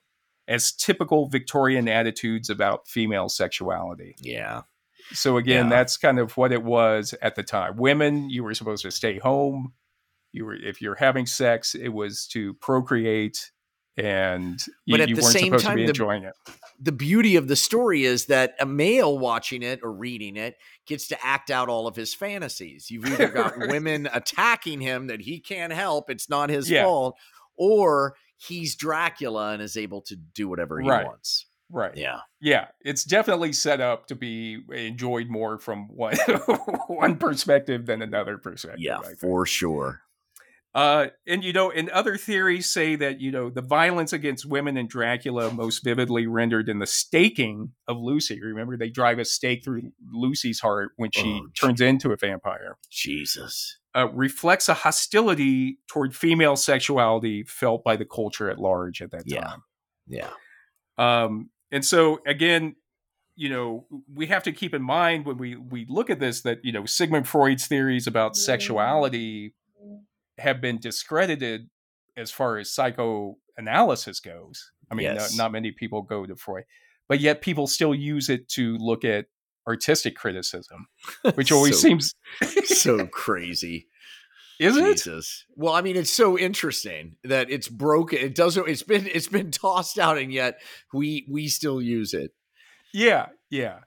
as 0.47 0.71
typical 0.71 1.27
Victorian 1.27 1.87
attitudes 1.87 2.49
about 2.49 2.87
female 2.87 3.29
sexuality. 3.29 4.15
Yeah. 4.19 4.61
So 5.13 5.37
again, 5.37 5.65
Yeah. 5.65 5.69
that's 5.69 5.97
kind 5.97 6.19
of 6.19 6.37
what 6.37 6.51
it 6.51 6.63
was 6.63 7.13
at 7.21 7.35
the 7.35 7.43
time. 7.43 7.77
Women, 7.77 8.29
you 8.29 8.43
were 8.43 8.53
supposed 8.53 8.83
to 8.83 8.91
stay 8.91 9.17
home. 9.19 9.73
You 10.31 10.45
were 10.45 10.55
if 10.55 10.81
you're 10.81 10.95
having 10.95 11.25
sex, 11.25 11.75
it 11.75 11.89
was 11.89 12.27
to 12.27 12.53
procreate, 12.55 13.51
and 13.97 14.65
you, 14.85 14.93
But 14.97 15.01
at 15.09 15.15
the 15.15 15.21
same 15.21 15.57
time, 15.57 15.75
be 15.75 15.83
the- 15.83 15.89
enjoying 15.89 16.23
it. 16.23 16.33
the 16.79 16.91
beauty 16.91 17.35
of 17.35 17.47
the 17.47 17.55
story 17.55 18.03
is 18.05 18.25
that 18.27 18.55
a 18.59 18.65
male 18.65 19.17
watching 19.19 19.61
it 19.63 19.79
or 19.83 19.91
reading 19.91 20.37
it 20.37 20.55
gets 20.87 21.07
to 21.09 21.25
act 21.25 21.51
out 21.51 21.69
all 21.69 21.87
of 21.87 21.95
his 21.95 22.13
fantasies. 22.13 22.89
You've 22.89 23.05
either 23.05 23.27
got 23.29 23.57
Right. 23.57 23.69
women 23.69 24.09
attacking 24.13 24.81
him 24.81 25.07
that 25.07 25.21
he 25.21 25.39
can't 25.39 25.73
help, 25.73 26.09
it's 26.09 26.29
not 26.29 26.49
his 26.49 26.69
Yeah. 26.69 26.83
fault, 26.85 27.15
or 27.57 28.15
he's 28.37 28.75
Dracula 28.75 29.51
and 29.53 29.61
is 29.61 29.77
able 29.77 30.01
to 30.03 30.15
do 30.15 30.47
whatever 30.49 30.79
he 30.79 30.89
Right. 30.89 31.05
wants. 31.05 31.45
Right. 31.73 31.95
Yeah. 31.95 32.19
Yeah, 32.41 32.67
it's 32.83 33.05
definitely 33.05 33.53
set 33.53 33.79
up 33.79 34.07
to 34.07 34.15
be 34.15 34.61
enjoyed 34.73 35.29
more 35.29 35.57
from 35.57 35.87
one 35.87 36.15
one 36.87 37.15
perspective 37.17 37.85
than 37.85 38.01
another 38.01 38.37
perspective. 38.37 38.81
Yeah, 38.81 38.99
for 39.19 39.45
sure. 39.45 40.01
Uh, 40.73 41.07
and 41.27 41.43
you 41.43 41.51
know, 41.51 41.69
and 41.69 41.89
other 41.89 42.15
theories 42.15 42.71
say 42.71 42.95
that 42.95 43.19
you 43.19 43.29
know 43.29 43.49
the 43.49 43.61
violence 43.61 44.13
against 44.13 44.45
women 44.45 44.77
in 44.77 44.87
Dracula 44.87 45.51
most 45.53 45.83
vividly 45.83 46.27
rendered 46.27 46.69
in 46.69 46.79
the 46.79 46.87
staking 46.87 47.73
of 47.89 47.97
Lucy. 47.97 48.41
Remember, 48.41 48.77
they 48.77 48.89
drive 48.89 49.19
a 49.19 49.25
stake 49.25 49.65
through 49.65 49.91
Lucy's 50.13 50.61
heart 50.61 50.91
when 50.95 51.11
she 51.13 51.41
Oh, 51.43 51.47
turns 51.59 51.81
into 51.81 52.11
a 52.11 52.15
vampire. 52.15 52.77
Jesus. 52.89 53.79
Uh, 53.93 54.07
reflects 54.13 54.69
a 54.69 54.73
hostility 54.73 55.77
toward 55.87 56.15
female 56.15 56.55
sexuality 56.55 57.43
felt 57.43 57.83
by 57.83 57.97
the 57.97 58.05
culture 58.05 58.49
at 58.49 58.57
large 58.57 59.01
at 59.01 59.11
that 59.11 59.23
Yeah. 59.25 59.41
time. 59.41 59.63
Yeah. 60.07 60.29
Um, 60.97 61.49
and 61.71 61.83
so 61.83 62.21
again, 62.25 62.77
you 63.35 63.49
know, 63.49 63.87
we 64.13 64.27
have 64.27 64.43
to 64.43 64.53
keep 64.53 64.73
in 64.73 64.81
mind 64.81 65.25
when 65.25 65.37
we 65.37 65.57
we 65.57 65.85
look 65.89 66.09
at 66.09 66.21
this 66.21 66.41
that 66.43 66.63
you 66.63 66.71
know 66.71 66.85
Sigmund 66.85 67.27
Freud's 67.27 67.67
theories 67.67 68.07
about 68.07 68.37
sexuality 68.37 69.53
have 70.37 70.61
been 70.61 70.79
discredited 70.79 71.69
as 72.17 72.31
far 72.31 72.57
as 72.57 72.73
psychoanalysis 72.73 74.19
goes. 74.19 74.71
I 74.89 74.95
mean, 74.95 75.05
Yes. 75.05 75.35
not, 75.37 75.45
not 75.45 75.51
many 75.51 75.71
people 75.71 76.01
go 76.01 76.25
to 76.25 76.35
Freud, 76.35 76.65
but 77.07 77.19
yet 77.19 77.41
people 77.41 77.67
still 77.67 77.95
use 77.95 78.29
it 78.29 78.49
to 78.49 78.77
look 78.77 79.05
at 79.05 79.27
artistic 79.67 80.15
criticism, 80.15 80.87
which 81.35 81.51
always 81.51 81.75
So- 81.75 81.87
seems 81.87 82.13
so 82.65 83.05
crazy. 83.11 83.87
isn't 84.59 84.85
it? 84.85 85.07
Well, 85.55 85.73
I 85.73 85.81
mean, 85.81 85.95
it's 85.95 86.11
so 86.11 86.37
interesting 86.37 87.15
that 87.23 87.49
it's 87.49 87.67
broken. 87.69 88.19
It 88.19 88.35
doesn't. 88.35 88.67
It's 88.67 88.83
been 88.83 89.07
it's 89.07 89.27
been 89.27 89.49
tossed 89.63 89.97
out, 89.97 90.17
and 90.17 90.31
yet 90.31 90.59
we 90.93 91.25
we 91.31 91.47
still 91.47 91.81
use 91.81 92.13
it. 92.13 92.31
Yeah, 92.93 93.27
yeah. 93.49 93.79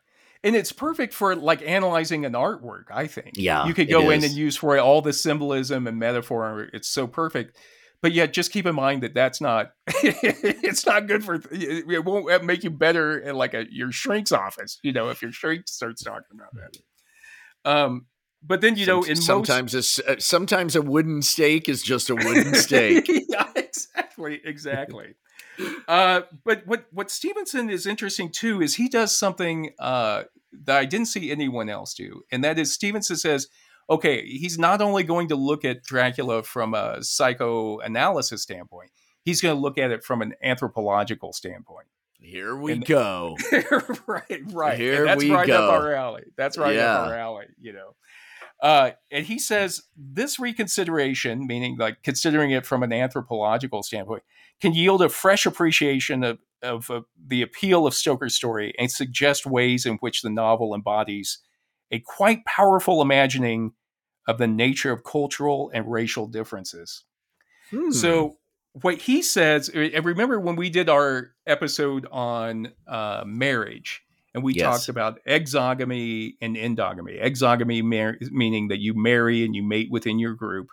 And 0.45 0.55
it's 0.55 0.71
perfect 0.73 1.15
for 1.15 1.35
like 1.35 1.63
analyzing 1.63 2.25
an 2.25 2.35
artwork, 2.35 2.85
I 2.93 3.07
think. 3.09 3.31
Yeah, 3.35 3.67
You 3.67 3.75
could 3.75 3.89
go 3.91 4.11
in 4.11 4.23
and 4.23 4.33
use 4.35 4.57
for 4.57 4.79
all 4.79 5.01
the 5.03 5.13
symbolism 5.13 5.87
and 5.89 5.99
metaphor. 5.99 6.69
It's 6.73 6.89
so 6.89 7.07
perfect. 7.09 7.57
But 8.03 8.13
yet 8.13 8.35
just 8.35 8.53
keep 8.53 8.67
in 8.67 8.75
mind 8.75 9.03
that 9.03 9.15
that's 9.15 9.41
not 9.41 9.73
it's 9.89 10.85
not 10.85 11.07
good 11.07 11.25
for 11.25 11.41
it 11.51 12.05
won't 12.05 12.45
make 12.45 12.63
you 12.63 12.69
better 12.71 13.19
in 13.19 13.35
like 13.35 13.55
a 13.55 13.65
your 13.73 13.91
shrink's 13.91 14.31
office, 14.31 14.79
you 14.83 14.93
know, 14.93 15.09
if 15.09 15.23
your 15.23 15.33
shrink 15.33 15.67
starts 15.67 16.03
talking 16.03 16.39
about 16.39 16.51
that. 16.55 17.71
Um 17.71 18.07
but 18.47 18.61
then 18.61 18.77
you 18.77 18.85
know 18.85 19.03
in 19.05 19.17
sometimes 19.17 19.75
a 19.75 19.79
s- 19.79 20.01
uh, 20.07 20.17
sometimes 20.19 20.77
a 20.77 20.83
wooden 20.83 21.23
stake 21.23 21.67
is 21.67 21.83
just 21.83 22.11
a 22.11 22.15
wooden 22.15 22.55
stake. 22.67 23.09
yeah, 23.29 23.49
exactly, 23.57 24.41
exactly. 24.45 25.15
uh, 25.89 26.23
but 26.45 26.67
what 26.67 26.85
what 26.91 27.11
Stevenson 27.11 27.71
is 27.71 27.87
interesting 27.87 28.31
too 28.31 28.61
is 28.61 28.75
he 28.75 28.89
does 28.89 29.17
something 29.17 29.71
uh, 29.79 30.25
that 30.65 30.77
I 30.79 30.85
didn't 30.85 31.07
see 31.09 31.31
anyone 31.31 31.69
else 31.69 31.95
do, 31.95 32.23
and 32.31 32.43
that 32.45 32.59
is 32.59 32.73
Stevenson 32.73 33.17
says, 33.17 33.49
okay, 33.91 34.25
he's 34.27 34.59
not 34.59 34.81
only 34.81 35.03
going 35.03 35.29
to 35.29 35.37
look 35.37 35.65
at 35.65 35.83
Dracula 35.85 36.43
from 36.43 36.75
a 36.75 37.03
psychoanalysis 37.03 38.43
standpoint, 38.43 38.91
he's 39.23 39.41
going 39.41 39.55
to 39.55 39.61
look 39.61 39.79
at 39.79 39.91
it 39.91 40.05
from 40.05 40.23
an 40.23 40.35
anthropological 40.43 41.33
standpoint. 41.33 41.87
Here 42.21 42.57
we 42.57 42.73
And- 42.73 42.87
go. 42.87 43.37
right, 44.07 44.41
right. 44.53 44.79
Here 44.79 45.01
and 45.01 45.09
that's 45.09 45.23
we 45.23 45.31
right 45.31 45.47
go. 45.47 45.67
up 45.69 45.73
our 45.83 45.93
alley. 45.93 46.25
That's 46.37 46.57
right 46.57 46.75
Yeah. 46.75 46.95
up 47.01 47.09
our 47.09 47.15
alley, 47.19 47.47
you 47.61 47.73
know. 47.75 47.95
Uh, 48.63 48.93
and 49.11 49.27
he 49.27 49.39
says 49.39 49.83
this 49.97 50.39
reconsideration, 50.39 51.47
meaning 51.47 51.77
like 51.77 52.03
considering 52.03 52.51
it 52.53 52.65
from 52.65 52.83
an 52.83 52.93
anthropological 52.95 53.83
standpoint, 53.83 54.23
can 54.61 54.75
yield 54.75 55.03
a 55.03 55.09
fresh 55.09 55.47
appreciation 55.47 56.25
of, 56.25 56.39
of 56.63 56.91
uh, 56.91 57.03
the 57.27 57.43
appeal 57.43 57.87
of 57.87 57.95
Stoker's 57.95 58.35
story 58.35 58.75
and 58.79 58.91
suggest 58.91 59.47
ways 59.47 59.87
in 59.87 59.95
which 59.97 60.23
the 60.23 60.31
novel 60.31 60.75
embodies 60.75 61.39
a 61.91 62.01
quite 62.01 62.45
powerful 62.47 63.03
imagining 63.03 63.73
of 64.27 64.39
the 64.39 64.47
nature 64.47 64.91
of 64.91 65.05
cultural 65.05 65.71
and 65.75 65.91
racial 65.91 66.27
differences. 66.27 67.05
Hmm. 67.71 67.91
So 67.91 68.39
what 68.73 68.97
he 68.97 69.23
says, 69.23 69.69
and 69.69 70.05
remember 70.05 70.41
when 70.41 70.57
we 70.57 70.71
did 70.71 70.89
our 70.89 71.33
episode 71.47 72.07
on 72.11 72.73
uh, 72.89 73.23
marriage, 73.27 74.03
and 74.35 74.43
we 74.43 74.55
Yes. 74.55 74.63
talked 74.65 74.89
about 74.89 75.21
exogamy 75.29 76.35
and 76.41 76.57
endogamy. 76.57 77.23
Exogamy 77.23 77.85
mar- 77.85 78.19
meaning 78.33 78.69
that 78.69 78.81
you 78.81 78.93
marry 78.95 79.45
and 79.45 79.55
you 79.55 79.63
mate 79.63 79.89
within 79.91 80.19
your 80.19 80.35
group, 80.35 80.69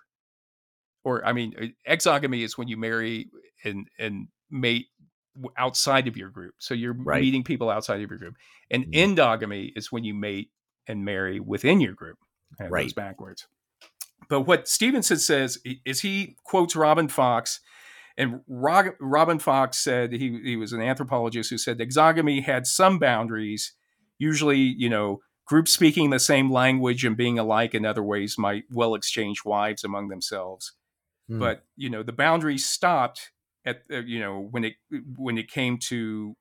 or 1.04 1.24
I 1.26 1.34
mean, 1.34 1.54
uh, 1.62 1.92
exogamy 1.92 2.44
is 2.44 2.58
when 2.58 2.68
you 2.68 2.78
marry 2.78 3.28
and 3.64 3.88
and 4.00 4.28
mate 4.50 4.88
outside 5.58 6.08
of 6.08 6.18
your 6.18 6.30
group. 6.30 6.56
So 6.60 6.74
you're 6.74 6.94
Right. 6.94 7.22
meeting 7.22 7.44
people 7.44 7.70
outside 7.70 8.02
of 8.02 8.10
your 8.10 8.18
group. 8.20 8.36
And 8.70 8.86
Mhm. 8.86 9.16
endogamy 9.16 9.72
is 9.76 9.92
when 9.92 10.04
you 10.04 10.14
mate 10.14 10.52
and 10.88 11.06
marry 11.06 11.40
within 11.40 11.80
your 11.80 11.94
group. 11.94 12.18
Of 12.60 12.70
goes 12.70 12.94
backwards. 12.94 13.48
But 14.28 14.42
what 14.42 14.68
Stevenson 14.68 15.18
says 15.18 15.58
is 15.86 16.02
he 16.02 16.36
quotes 16.44 16.76
Robin 16.76 17.08
Fox, 17.08 17.60
and 18.18 18.42
Robin 18.48 19.40
Fox 19.40 19.78
said 19.78 20.12
he 20.12 20.40
he 20.44 20.56
was 20.58 20.74
an 20.74 20.82
anthropologist 20.82 21.50
who 21.50 21.58
said 21.58 21.80
exogamy 21.80 22.44
had 22.44 22.68
some 22.68 23.00
boundaries. 23.00 23.74
Usually, 24.20 24.60
you 24.60 24.90
know, 24.90 25.22
groups 25.46 25.74
speaking 25.74 26.10
the 26.10 26.20
same 26.20 26.52
language 26.52 27.04
and 27.06 27.18
being 27.18 27.40
alike 27.40 27.74
in 27.74 27.86
other 27.86 28.04
ways 28.04 28.38
might 28.38 28.64
well 28.70 28.96
exchange 28.96 29.44
wives 29.46 29.84
among 29.84 30.08
themselves 30.08 30.74
Hmm. 31.28 31.40
but 31.40 31.66
you 31.76 31.90
know 31.90 32.04
the 32.04 32.14
boundaries 32.14 32.66
stopped 32.70 33.32
at 33.66 33.84
uh, 33.92 34.00
you 34.00 34.20
know 34.20 34.40
when 34.52 34.64
it 34.66 34.74
when 35.18 35.38
it 35.38 35.50
came 35.50 35.78
to 35.78 36.36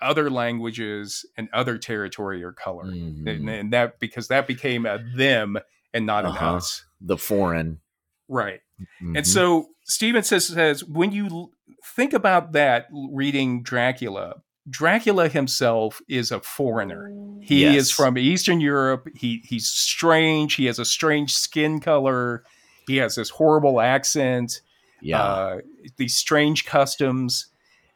other 0.00 0.30
languages 0.30 1.26
and 1.36 1.48
other 1.52 1.76
territory 1.78 2.42
or 2.42 2.52
color 2.52 2.84
Mhm. 2.86 3.28
and, 3.28 3.48
and 3.50 3.72
that 3.72 3.98
because 4.00 4.28
that 4.28 4.46
became 4.46 4.86
a 4.86 4.98
them 5.16 5.58
and 5.92 6.06
not 6.06 6.24
Uh-huh. 6.24 6.38
an 6.50 6.54
us 6.56 6.84
the 7.00 7.18
foreign. 7.18 7.80
Right. 8.28 8.60
Mhm. 9.02 9.16
And 9.18 9.26
so 9.26 9.68
Steven 9.84 10.22
says, 10.22 10.46
says 10.46 10.84
when 10.84 11.12
you 11.12 11.52
think 11.96 12.12
about 12.14 12.52
that 12.52 12.86
reading 12.92 13.62
Dracula, 13.62 14.42
Dracula 14.68 15.28
himself 15.28 16.00
is 16.08 16.30
a 16.30 16.40
foreigner. 16.40 17.10
He 17.42 17.62
Yes. 17.62 17.74
is 17.76 17.90
from 17.90 18.16
Eastern 18.16 18.60
Europe. 18.60 19.08
He 19.14 19.42
he's 19.44 19.68
strange. 19.68 20.54
He 20.54 20.66
has 20.66 20.78
a 20.78 20.84
strange 20.84 21.34
skin 21.34 21.80
color. 21.80 22.44
He 22.86 22.96
has 22.98 23.16
this 23.16 23.30
horrible 23.30 23.80
accent. 23.80 24.60
Yeah, 25.02 25.22
Uh, 25.22 25.58
these 25.96 26.16
strange 26.16 26.64
customs, 26.64 27.46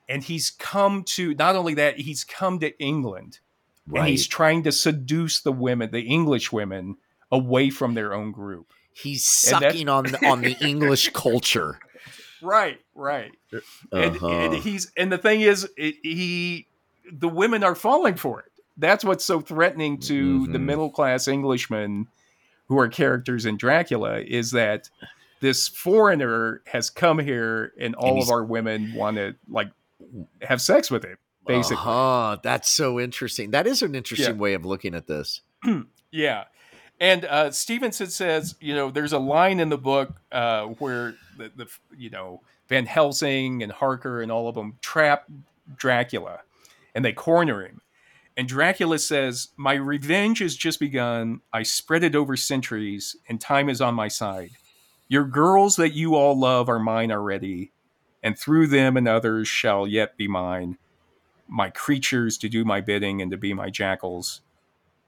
and 0.09 0.22
he's 0.22 0.50
come 0.50 1.02
to 1.05 1.34
not 1.34 1.57
only 1.57 1.74
that 1.74 1.98
he's 2.00 2.24
come 2.24 2.59
to 2.61 2.76
England 2.78 3.38
right. 3.86 4.00
and 4.00 4.09
he's 4.09 4.26
trying 4.26 4.62
to 4.64 4.72
seduce 4.72 5.40
the 5.40 5.52
women, 5.52 5.90
the 5.90 6.02
English 6.02 6.52
women, 6.52 6.96
away 7.32 7.70
from 7.70 7.94
their 7.94 8.12
own 8.14 8.32
group. 8.32 8.72
He's 8.92 9.28
sucking 9.28 9.88
on 9.88 10.05
the, 10.05 10.26
on 10.26 10.40
the 10.42 10.57
English 10.61 11.11
culture. 11.12 11.78
Right, 12.42 12.78
right. 12.94 13.32
and, 13.92 14.16
Uh-huh. 14.16 14.28
and 14.28 14.55
he's 14.57 14.92
and 14.96 15.11
the 15.11 15.18
thing 15.18 15.40
is 15.40 15.68
it, 15.76 15.96
he 16.02 16.66
the 17.11 17.28
women 17.28 17.62
are 17.64 17.74
falling 17.74 18.14
for 18.16 18.40
it 18.40 18.46
that's 18.76 19.05
what's 19.05 19.24
so 19.24 19.40
threatening 19.40 19.98
to 20.00 20.46
the 20.48 20.59
Mhm. 20.59 20.62
middle 20.64 20.90
class 20.90 21.28
englishmen 21.28 22.07
who 22.66 22.78
are 22.78 22.88
characters 22.88 23.44
in 23.46 23.57
dracula 23.57 24.20
is 24.20 24.50
that 24.52 24.88
this 25.45 25.68
foreigner 25.68 26.62
has 26.66 26.88
come 26.90 27.18
here 27.18 27.72
and 27.78 27.95
all 27.95 28.14
he's- 28.14 28.26
of 28.26 28.32
our 28.32 28.42
women 28.45 28.95
want 28.95 29.16
to 29.18 29.34
like 29.49 29.68
have 30.42 30.61
sex 30.61 30.90
with 30.90 31.05
him 31.05 31.18
basically 31.47 31.76
Uh-huh. 31.76 32.38
That's 32.42 32.70
so 32.70 32.99
interesting. 32.99 33.51
That 33.51 33.66
is 33.66 33.82
an 33.82 33.95
interesting 33.95 34.38
way 34.38 34.55
of 34.55 34.64
looking 34.64 34.95
at 34.95 35.07
this. 35.07 35.40
Yeah. 36.11 36.45
And 37.01 37.24
uh, 37.24 37.51
Stevenson 37.51 38.07
says, 38.07 38.55
you 38.61 38.72
know, 38.72 38.88
there's 38.92 39.12
a 39.12 39.18
line 39.18 39.59
in 39.59 39.68
the 39.68 39.76
book 39.76 40.20
uh, 40.30 40.66
where 40.78 41.16
the, 41.36 41.51
the, 41.57 41.66
you 41.99 42.09
know, 42.09 42.40
Van 42.68 42.86
Helsing 42.86 43.64
and 43.64 43.72
Harker 43.72 44.22
and 44.22 44.30
all 44.30 44.47
of 44.49 44.55
them 44.55 44.78
trap 44.80 45.24
Dracula 45.76 46.40
and 46.95 47.05
they 47.05 47.12
corner 47.12 47.66
him. 47.66 47.80
And 48.36 48.47
Dracula 48.49 48.99
says, 49.01 49.49
My 49.57 49.74
revenge 49.74 50.38
has 50.38 50.55
just 50.57 50.78
begun. 50.78 51.40
I 51.53 51.64
spread 51.64 52.05
it 52.05 52.14
over 52.14 52.36
centuries, 52.36 53.16
and 53.28 53.40
time 53.40 53.68
is 53.68 53.80
on 53.80 53.95
my 53.95 54.09
side. 54.09 54.51
Your 55.09 55.24
girls 55.24 55.76
that 55.76 55.92
you 55.92 56.14
all 56.14 56.38
love 56.38 56.68
are 56.68 56.78
mine 56.78 57.12
already, 57.12 57.72
and 58.22 58.38
through 58.38 58.68
them 58.68 58.96
and 58.96 59.07
others 59.07 59.48
shall 59.48 59.86
yet 59.86 60.16
be 60.16 60.28
mine. 60.28 60.78
My 61.46 61.70
creatures 61.70 62.38
to 62.38 62.48
do 62.48 62.64
my 62.64 62.80
bidding 62.80 63.20
and 63.20 63.30
to 63.30 63.36
be 63.36 63.52
my 63.52 63.70
jackals 63.70 64.40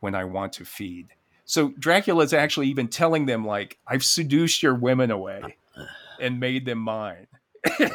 when 0.01 0.15
I 0.15 0.25
want 0.25 0.53
to 0.55 0.65
feed. 0.65 1.09
So 1.45 1.73
Dracula's 1.79 2.35
actually 2.35 2.69
even 2.69 2.89
telling 2.89 3.27
them, 3.27 3.45
like, 3.47 3.79
I've 3.87 4.05
seduced 4.05 4.63
your 4.63 4.75
women 4.75 5.11
away 5.11 5.57
and 6.21 6.41
made 6.41 6.67
them 6.67 6.79
mine. 6.79 7.29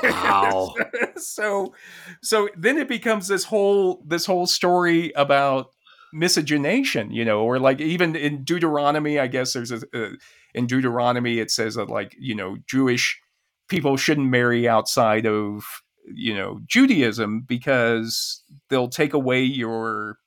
Wow. 0.04 0.74
so 1.18 1.74
so 2.22 2.50
then 2.58 2.78
it 2.78 2.88
becomes 2.88 3.28
this 3.28 3.46
whole 3.46 4.04
this 4.06 4.26
whole 4.26 4.48
story 4.48 5.12
about 5.16 5.72
miscegenation, 6.14 7.12
you 7.12 7.24
know, 7.24 7.42
or 7.42 7.60
like 7.60 7.80
even 7.80 8.16
in 8.16 8.44
Deuteronomy, 8.44 9.20
I 9.20 9.28
guess 9.28 9.54
there's 9.54 9.72
a 9.72 9.82
uh, 9.94 10.10
in 10.54 10.68
Deuteronomy 10.68 11.40
it 11.40 11.52
says 11.52 11.76
that 11.76 11.90
like, 11.90 12.16
you 12.20 12.36
know, 12.36 12.58
Jewish 12.68 13.20
people 13.70 13.98
shouldn't 13.98 14.30
marry 14.30 14.68
outside 14.68 15.26
of, 15.26 15.64
you 16.14 16.36
know, 16.36 16.60
Judaism 16.68 17.46
because 17.48 18.44
they'll 18.70 18.90
take 18.90 19.14
away 19.14 19.42
your 19.44 20.18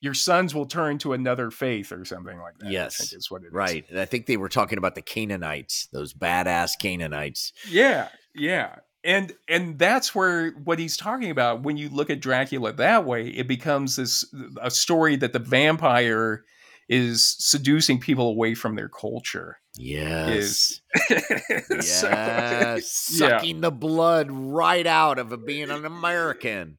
your 0.00 0.14
sons 0.14 0.54
will 0.54 0.66
turn 0.66 0.98
to 0.98 1.14
another 1.14 1.50
faith 1.50 1.90
or 1.90 2.04
something 2.04 2.38
like 2.38 2.58
that. 2.58 2.70
Yes. 2.70 3.00
I 3.00 3.04
think 3.04 3.18
is 3.18 3.30
what 3.30 3.42
it 3.42 3.46
is. 3.46 3.52
Right. 3.52 3.84
And 3.88 3.98
I 3.98 4.04
think 4.04 4.26
they 4.26 4.36
were 4.36 4.48
talking 4.48 4.78
about 4.78 4.94
the 4.94 5.02
Canaanites, 5.02 5.88
those 5.92 6.12
badass 6.12 6.72
Canaanites. 6.80 7.52
Yeah, 7.68 8.08
yeah. 8.34 8.76
And 9.02 9.32
and 9.48 9.78
that's 9.78 10.14
where 10.14 10.50
what 10.50 10.78
he's 10.78 10.96
talking 10.96 11.30
about 11.30 11.62
when 11.62 11.76
you 11.76 11.88
look 11.88 12.10
at 12.10 12.20
Dracula 12.20 12.72
that 12.74 13.04
way, 13.04 13.28
it 13.28 13.48
becomes 13.48 13.96
this 13.96 14.24
a 14.60 14.70
story 14.70 15.16
that 15.16 15.32
the 15.32 15.38
vampire 15.38 16.44
is 16.88 17.36
seducing 17.38 17.98
people 18.00 18.28
away 18.28 18.54
from 18.54 18.76
their 18.76 18.88
culture. 18.88 19.58
Yes. 19.76 20.80
So- 21.08 22.08
Yes. 22.08 23.10
Yeah. 23.12 23.28
Sucking 23.28 23.60
the 23.60 23.70
blood 23.70 24.30
right 24.30 24.86
out 24.86 25.18
of 25.18 25.44
being 25.46 25.70
an 25.70 25.84
American. 25.84 26.78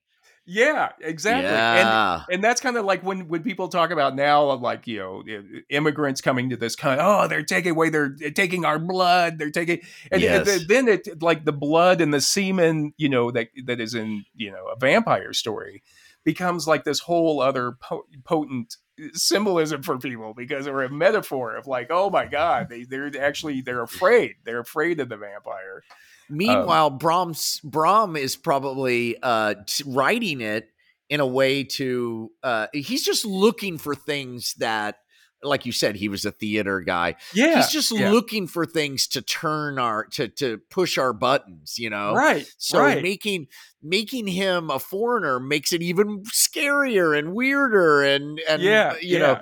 yeah, 0.50 0.90
exactly. 1.02 1.46
And 1.50 1.88
Yeah. 1.88 2.24
and 2.32 2.42
that's 2.44 2.62
kind 2.62 2.78
of 2.78 2.86
like 2.86 3.04
when 3.04 3.28
when 3.28 3.44
people 3.44 3.68
talk 3.68 3.92
about 3.92 4.16
now 4.16 4.50
of 4.50 4.62
like 4.62 4.88
you 4.88 4.98
know 4.98 5.24
immigrants 5.70 6.22
coming 6.22 6.50
to 6.52 6.56
this 6.58 6.76
country 6.78 7.04
oh 7.06 7.28
they're 7.28 7.44
taking 7.44 7.72
away 7.72 7.90
they're 7.90 8.16
taking 8.34 8.64
our 8.64 8.80
blood 8.80 9.38
they're 9.38 9.52
taking 9.52 9.80
and, 10.10 10.24
and 10.24 10.24
Yes. 10.24 10.46
th- 10.48 10.68
then 10.70 10.88
it 10.88 11.22
like 11.22 11.44
the 11.44 11.52
blood 11.52 12.00
and 12.00 12.14
the 12.14 12.22
semen 12.22 12.94
you 12.98 13.10
know 13.10 13.30
that 13.32 13.50
that 13.66 13.82
is 13.82 13.94
in 13.94 14.24
you 14.38 14.50
know 14.52 14.68
a 14.74 14.80
vampire 14.80 15.34
story 15.34 15.84
becomes 16.28 16.68
like 16.68 16.84
this 16.84 17.00
whole 17.00 17.40
other 17.40 17.78
po- 17.80 18.06
potent 18.26 18.76
symbolism 19.14 19.82
for 19.82 19.98
people 19.98 20.34
because 20.36 20.66
they're 20.66 20.82
a 20.82 20.90
metaphor 20.90 21.56
of 21.56 21.68
like 21.68 21.88
oh 21.90 22.10
my 22.10 22.26
god 22.26 22.68
they 22.68 22.84
they're 22.84 23.10
actually 23.18 23.62
they're 23.62 23.82
afraid. 23.82 24.36
They're 24.44 24.60
afraid 24.60 25.00
of 25.00 25.08
the 25.08 25.16
vampire. 25.16 25.84
Meanwhile, 26.30 26.90
Brahms 26.90 27.62
Bram 27.64 28.18
is 28.18 28.36
probably 28.36 29.16
uh, 29.24 29.56
writing 29.86 30.42
it 30.42 30.70
in 31.10 31.22
a 31.22 31.26
way 31.26 31.64
to 31.64 32.30
uh, 32.44 32.68
he's 32.74 33.06
just 33.06 33.24
looking 33.24 33.78
for 33.78 33.96
things 33.96 34.54
that, 34.56 34.98
like 35.44 35.66
you 35.66 35.72
said, 35.72 35.96
he 35.96 36.10
was 36.10 36.26
a 36.26 36.32
theater 36.32 36.82
guy. 36.82 37.16
yeah 37.34 37.58
he's 37.58 37.70
just 37.70 37.92
yeah. 37.92 38.12
looking 38.12 38.48
for 38.48 38.66
things 38.66 39.08
to 39.08 39.22
turn 39.22 39.78
our 39.80 40.06
to 40.06 40.28
to 40.30 40.60
push 40.70 40.98
our 40.98 41.14
buttons. 41.14 41.78
You 41.78 41.90
know, 41.90 42.14
right 42.14 42.48
So 42.58 42.80
right. 42.80 43.02
making 43.04 43.48
making 43.82 44.28
him 44.28 44.70
a 44.70 44.80
foreigner 44.80 45.40
makes 45.40 45.72
it 45.72 45.82
even 45.82 46.24
scarier 46.24 47.18
and 47.18 47.34
weirder 47.34 48.02
and 48.04 48.40
and 48.50 48.62
yeah 48.62 48.96
you 49.02 49.14
yeah. 49.14 49.20
know 49.20 49.42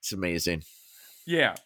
it's 0.00 0.12
amazing. 0.12 0.62
Yeah. 1.26 1.56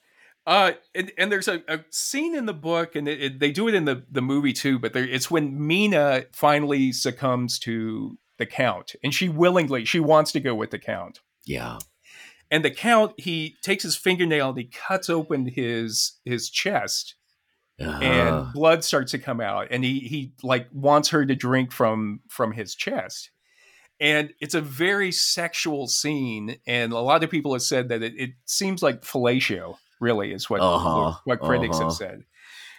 Uh, 0.46 0.72
and, 0.94 1.12
and 1.18 1.30
there's 1.30 1.46
a, 1.48 1.62
a 1.68 1.80
scene 1.90 2.34
in 2.34 2.46
the 2.46 2.54
book, 2.54 2.96
and 2.96 3.06
it, 3.06 3.22
it- 3.22 3.38
they 3.40 3.50
do 3.52 3.68
it 3.68 3.74
in 3.74 3.84
the, 3.84 4.02
the 4.10 4.22
movie 4.22 4.54
too, 4.54 4.78
but 4.78 4.94
there, 4.94 5.04
it's 5.04 5.30
when 5.30 5.66
Mina 5.66 6.24
finally 6.32 6.90
succumbs 6.92 7.58
to 7.60 8.18
the 8.38 8.46
Count, 8.46 8.94
and 9.04 9.12
she 9.12 9.28
willingly, 9.28 9.84
she 9.84 10.00
wants 10.00 10.32
to 10.32 10.40
go 10.40 10.54
with 10.54 10.70
the 10.70 10.78
Count. 10.78 11.20
Yeah. 11.44 11.78
And 12.50 12.64
the 12.64 12.70
Count, 12.70 13.12
he 13.16 13.56
takes 13.62 13.84
his 13.84 13.96
fingernail 13.96 14.48
and 14.50 14.58
he 14.58 14.64
cuts 14.64 15.08
open 15.08 15.46
his 15.46 16.18
his 16.24 16.50
chest, 16.50 17.14
Uh-huh. 17.80 18.02
and 18.02 18.52
blood 18.52 18.84
starts 18.84 19.12
to 19.12 19.18
come 19.18 19.40
out, 19.40 19.68
and 19.70 19.84
he 19.84 20.00
he 20.00 20.32
like 20.42 20.68
wants 20.72 21.10
her 21.10 21.24
to 21.24 21.34
drink 21.34 21.72
from 21.72 22.20
from 22.28 22.52
his 22.52 22.74
chest. 22.74 23.30
And 24.00 24.32
it's 24.40 24.54
a 24.54 24.60
very 24.62 25.12
sexual 25.12 25.86
scene, 25.86 26.56
and 26.66 26.92
a 26.92 26.98
lot 26.98 27.22
of 27.22 27.30
people 27.30 27.52
have 27.52 27.62
said 27.62 27.88
that 27.90 28.02
it, 28.02 28.14
it 28.16 28.30
seems 28.46 28.82
like 28.82 29.02
fellatio. 29.02 29.76
Really, 30.00 30.32
is 30.32 30.48
what 30.50 30.60
Uh-huh, 30.60 31.14
what, 31.24 31.40
what 31.40 31.46
critics 31.48 31.76
uh-huh. 31.76 31.84
have 31.84 31.94
said. 31.94 32.24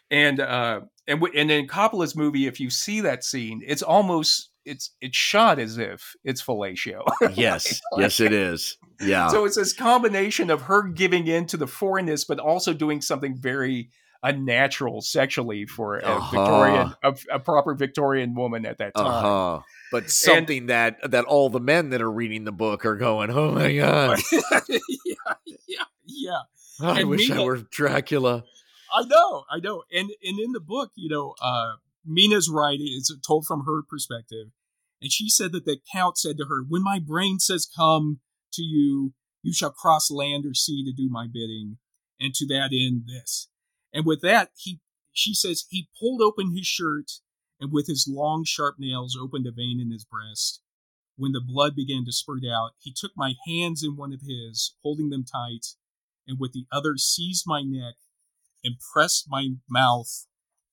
And 0.10 0.40
uh, 0.40 0.82
and 1.08 1.22
w- 1.22 1.40
and 1.40 1.50
in 1.52 1.68
Coppola's 1.68 2.16
movie, 2.16 2.48
if 2.48 2.60
you 2.60 2.70
see 2.70 3.02
that 3.02 3.24
scene, 3.24 3.62
it's 3.66 3.84
almost 3.84 4.50
it's 4.66 4.92
it's 5.02 5.18
shot 5.18 5.60
as 5.60 5.78
if 5.78 6.14
it's 6.24 6.42
fellatio. 6.42 7.04
yes, 7.34 7.82
yes, 7.98 8.20
it 8.20 8.34
is. 8.34 8.78
Yeah. 9.00 9.30
so 9.30 9.46
it's 9.46 9.56
this 9.58 9.74
combination 9.74 10.50
of 10.50 10.64
her 10.64 10.84
giving 10.84 11.28
in 11.28 11.46
to 11.48 11.58
the 11.58 11.68
foreignness, 11.68 12.24
but 12.26 12.40
also 12.40 12.74
doing 12.74 13.02
something 13.02 13.36
very 13.36 13.90
unnatural 14.24 15.02
sexually 15.02 15.66
for 15.66 15.98
a 15.98 16.04
Uh-huh. 16.06 16.30
Victorian, 16.32 16.94
a, 17.04 17.36
a 17.36 17.40
proper 17.40 17.74
Victorian 17.74 18.36
woman 18.36 18.66
at 18.68 18.78
that 18.78 18.94
time. 18.96 19.06
Uh 19.08 19.22
huh. 19.22 19.60
But 19.92 20.10
something 20.12 20.68
that 20.68 20.98
that 21.12 21.26
all 21.26 21.50
the 21.50 21.60
men 21.60 21.90
that 21.90 22.02
are 22.02 22.12
reading 22.12 22.44
the 22.44 22.52
book 22.52 22.86
are 22.86 22.96
going, 22.96 23.32
oh 23.32 23.52
my 23.52 23.76
god, 23.76 24.20
yeah, 24.32 25.34
yeah, 25.68 25.84
yeah. 26.06 26.40
I 26.82 27.02
And 27.02 27.10
wish 27.10 27.30
I 27.32 27.44
were 27.44 27.58
Dracula. 27.58 28.44
I 28.94 29.04
know, 29.06 29.44
I 29.50 29.60
know. 29.60 29.84
And 29.92 30.10
and 30.24 30.40
in 30.40 30.52
the 30.52 30.60
book, 30.60 30.92
you 30.96 31.10
know, 31.10 31.34
uh, 31.42 31.74
Mina's 32.06 32.50
right. 32.50 32.80
It's 32.80 33.14
told 33.26 33.46
from 33.46 33.66
her 33.66 33.82
perspective, 33.84 34.52
and 35.02 35.12
she 35.12 35.30
said 35.30 35.52
that 35.52 35.66
the 35.66 35.80
count 35.92 36.18
said 36.18 36.38
to 36.38 36.46
her, 36.46 36.64
"When 36.64 36.84
my 36.84 37.00
brain 37.00 37.40
says 37.40 37.66
come 37.66 38.22
to 38.54 38.62
you, 38.62 39.14
you 39.42 39.54
shall 39.54 39.72
cross 39.72 40.12
land 40.12 40.46
or 40.46 40.54
sea 40.54 40.84
to 40.86 40.94
do 40.94 41.10
my 41.10 41.28
bidding, 41.28 41.78
and 42.20 42.34
to 42.36 42.46
that 42.48 42.72
end 42.74 43.08
this." 43.08 43.50
And 43.94 44.06
with 44.06 44.22
that, 44.22 44.52
he 44.58 44.82
she 45.14 45.34
says 45.34 45.66
he 45.70 45.90
pulled 46.00 46.22
open 46.22 46.56
his 46.56 46.66
shirt, 46.66 47.12
and 47.60 47.72
with 47.72 47.88
his 47.88 48.08
long 48.08 48.44
sharp 48.46 48.80
nails 48.80 49.18
opened 49.20 49.46
a 49.46 49.52
vein 49.52 49.80
in 49.80 49.92
his 49.92 50.06
breast. 50.06 50.62
When 51.18 51.34
the 51.34 51.42
blood 51.42 51.76
began 51.76 52.06
to 52.06 52.12
spurt 52.12 52.46
out, 52.46 52.72
he 52.80 52.92
took 52.92 53.12
my 53.16 53.36
hands 53.46 53.84
in 53.84 53.96
one 53.96 54.14
of 54.14 54.22
his, 54.22 54.76
holding 54.82 55.10
them 55.10 55.26
tight, 55.26 55.76
and 56.26 56.40
with 56.40 56.54
the 56.54 56.66
other 56.72 56.98
seized 56.98 57.44
my 57.46 57.62
neck 57.62 57.96
and 58.64 58.80
pressed 58.94 59.30
my 59.30 59.56
mouth 59.70 60.26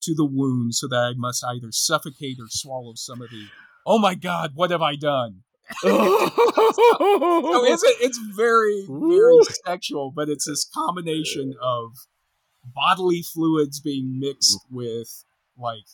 to 0.03 0.13
the 0.15 0.25
wound 0.25 0.75
so 0.75 0.87
that 0.87 0.95
I 0.95 1.13
must 1.15 1.43
either 1.45 1.71
suffocate 1.71 2.37
or 2.39 2.47
swallow 2.49 2.93
some 2.95 3.21
of 3.21 3.29
the. 3.29 3.47
Oh 3.85 3.99
my 3.99 4.15
God, 4.15 4.51
what 4.55 4.71
have 4.71 4.81
I 4.81 4.95
done? 4.95 5.43
So 5.83 7.65
it's 7.65 7.83
it's 8.01 8.17
very 8.35 8.85
very 8.89 9.37
sexual, 9.65 10.11
but 10.11 10.29
it's 10.29 10.45
this 10.45 10.67
combination 10.73 11.53
of 11.61 11.91
bodily 12.63 13.21
fluids 13.21 13.79
being 13.79 14.19
mixed 14.19 14.59
with 14.71 15.23
like 15.57 15.85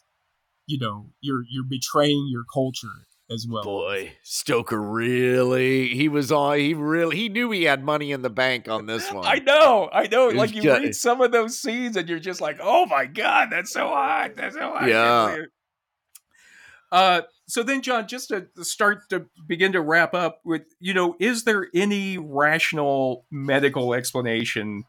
you 0.65 0.79
know 0.79 1.07
you're 1.21 1.43
you're 1.49 1.65
betraying 1.67 2.27
your 2.29 2.43
culture 2.51 3.05
as 3.31 3.47
well. 3.49 3.63
Boy, 3.63 4.13
Stoker 4.23 4.81
really 4.81 5.89
he 5.89 6.09
was 6.09 6.31
on 6.31 6.57
he 6.59 6.73
really 6.73 7.15
he 7.15 7.29
knew 7.29 7.51
he 7.51 7.63
had 7.63 7.83
money 7.83 8.11
in 8.11 8.21
the 8.21 8.29
bank 8.29 8.67
on 8.67 8.85
this 8.85 9.11
one. 9.11 9.25
I 9.25 9.39
know, 9.39 9.89
I 9.91 10.07
know. 10.07 10.27
Like 10.27 10.53
you 10.53 10.61
ju- 10.61 10.73
read 10.73 10.95
some 10.95 11.21
of 11.21 11.31
those 11.31 11.59
scenes 11.59 11.97
and 11.97 12.07
you're 12.07 12.19
just 12.19 12.41
like, 12.41 12.59
oh 12.61 12.85
my 12.85 13.05
god, 13.05 13.49
that's 13.51 13.71
so 13.71 13.87
hot. 13.87 14.35
That's 14.35 14.55
so 14.55 14.71
hot. 14.71 14.87
Yeah. 14.87 15.37
Uh 16.91 17.21
so 17.47 17.61
then 17.61 17.81
John, 17.81 18.07
just 18.07 18.29
to 18.29 18.47
start 18.63 19.09
to 19.09 19.25
begin 19.47 19.73
to 19.73 19.81
wrap 19.81 20.13
up 20.15 20.41
with, 20.43 20.63
you 20.79 20.93
know, 20.93 21.15
is 21.19 21.43
there 21.43 21.67
any 21.75 22.17
rational 22.17 23.25
medical 23.31 23.93
explanation 23.93 24.83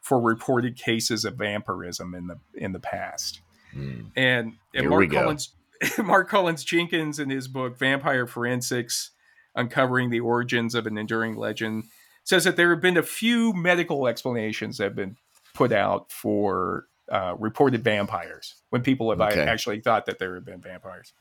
for 0.00 0.20
reported 0.20 0.76
cases 0.76 1.24
of 1.24 1.34
vampirism 1.34 2.14
in 2.14 2.28
the 2.28 2.38
in 2.54 2.72
the 2.72 2.80
past? 2.80 3.40
Hmm. 3.72 4.06
And, 4.16 4.54
and 4.74 4.82
Here 4.82 4.90
Mark. 4.90 5.10
Collins 5.10 5.54
Mark 5.98 6.28
Collins 6.28 6.64
Jenkins 6.64 7.18
in 7.18 7.30
his 7.30 7.48
book 7.48 7.78
Vampire 7.78 8.26
Forensics 8.26 9.10
Uncovering 9.54 10.10
the 10.10 10.20
Origins 10.20 10.74
of 10.74 10.86
an 10.86 10.96
Enduring 10.98 11.36
Legend 11.36 11.84
says 12.24 12.44
that 12.44 12.56
there 12.56 12.70
have 12.70 12.80
been 12.80 12.96
a 12.96 13.02
few 13.02 13.52
medical 13.54 14.06
explanations 14.06 14.78
that 14.78 14.84
have 14.84 14.96
been 14.96 15.16
put 15.54 15.72
out 15.72 16.12
for 16.12 16.84
uh, 17.10 17.34
reported 17.38 17.82
vampires 17.82 18.54
when 18.70 18.82
people 18.82 19.10
have 19.10 19.20
Okay. 19.20 19.40
actually 19.42 19.80
thought 19.80 20.06
that 20.06 20.18
there 20.18 20.34
have 20.34 20.44
been 20.44 20.60
vampires. 20.60 21.12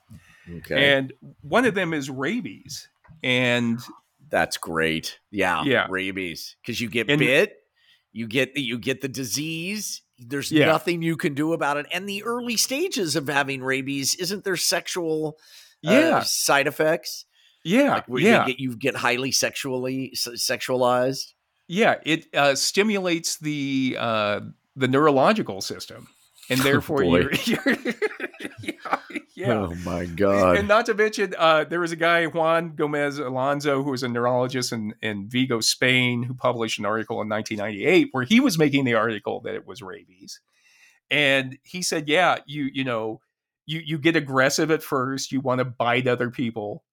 Okay. 0.57 0.93
And 0.97 1.13
one 1.41 1.65
of 1.65 1.73
them 1.75 1.93
is 1.93 2.09
rabies. 2.09 2.89
And 3.23 3.79
That's 4.29 4.57
great. 4.57 5.17
Yeah. 5.31 5.63
Yeah. 5.63 5.87
Rabies. 5.89 6.57
Because 6.61 6.81
you 6.81 6.89
get 6.89 7.09
And- 7.09 7.19
bit, 7.19 7.55
you 8.11 8.27
get 8.27 8.57
you 8.57 8.77
get 8.77 8.99
the 9.01 9.07
disease. 9.07 10.01
There's 10.19 10.51
Yeah. 10.51 10.65
nothing 10.67 11.01
you 11.01 11.15
can 11.17 11.33
do 11.33 11.53
about 11.53 11.77
it. 11.77 11.85
And 11.93 12.07
the 12.07 12.23
early 12.23 12.57
stages 12.57 13.15
of 13.15 13.27
having 13.27 13.61
rabies, 13.63 14.15
isn't 14.15 14.43
there 14.43 14.57
sexual 14.57 15.37
uh, 15.85 15.91
yeah, 15.91 16.23
side 16.23 16.67
effects? 16.67 17.25
yeah, 17.63 18.01
Like 18.07 18.21
yeah. 18.23 18.41
you 18.41 18.47
get 18.53 18.59
you 18.59 18.75
get 18.75 18.95
highly 18.95 19.31
sexually 19.31 20.11
sexualized. 20.15 21.33
Yeah, 21.67 21.95
it 22.05 22.27
uh, 22.33 22.55
stimulates 22.55 23.37
the 23.37 23.97
uh, 23.99 24.39
the 24.75 24.87
neurological 24.87 25.61
system, 25.61 26.07
and 26.49 26.59
therefore 26.63 27.01
boy. 27.03 27.17
you're, 27.19 27.31
you're 27.45 27.77
yeah, 28.61 29.16
yeah. 29.37 29.53
Oh 29.53 29.75
my 29.85 30.05
god! 30.05 30.57
And 30.57 30.67
not 30.67 30.87
to 30.87 30.95
mention, 30.95 31.35
uh, 31.37 31.63
there 31.63 31.79
was 31.79 31.91
a 31.91 31.95
guy 31.95 32.25
Juan 32.25 32.73
Gomez 32.75 33.19
Alonso 33.19 33.83
who 33.83 33.91
was 33.91 34.01
a 34.01 34.07
neurologist 34.07 34.73
in, 34.73 34.95
in 35.03 35.29
Vigo, 35.29 35.59
Spain, 35.61 36.23
who 36.23 36.33
published 36.33 36.79
an 36.79 36.87
article 36.87 37.21
in 37.21 37.29
1998 37.29 38.09
where 38.13 38.23
he 38.23 38.39
was 38.39 38.57
making 38.57 38.83
the 38.85 38.95
article 38.95 39.41
that 39.41 39.53
it 39.53 39.67
was 39.67 39.83
rabies, 39.83 40.41
and 41.11 41.59
he 41.61 41.83
said, 41.83 42.09
"Yeah, 42.09 42.39
you 42.47 42.67
you 42.73 42.83
know, 42.83 43.21
you 43.67 43.79
you 43.85 43.99
get 43.99 44.15
aggressive 44.15 44.71
at 44.71 44.81
first, 44.81 45.31
you 45.31 45.39
want 45.39 45.59
to 45.59 45.65
bite 45.65 46.07
other 46.07 46.31
people." 46.31 46.83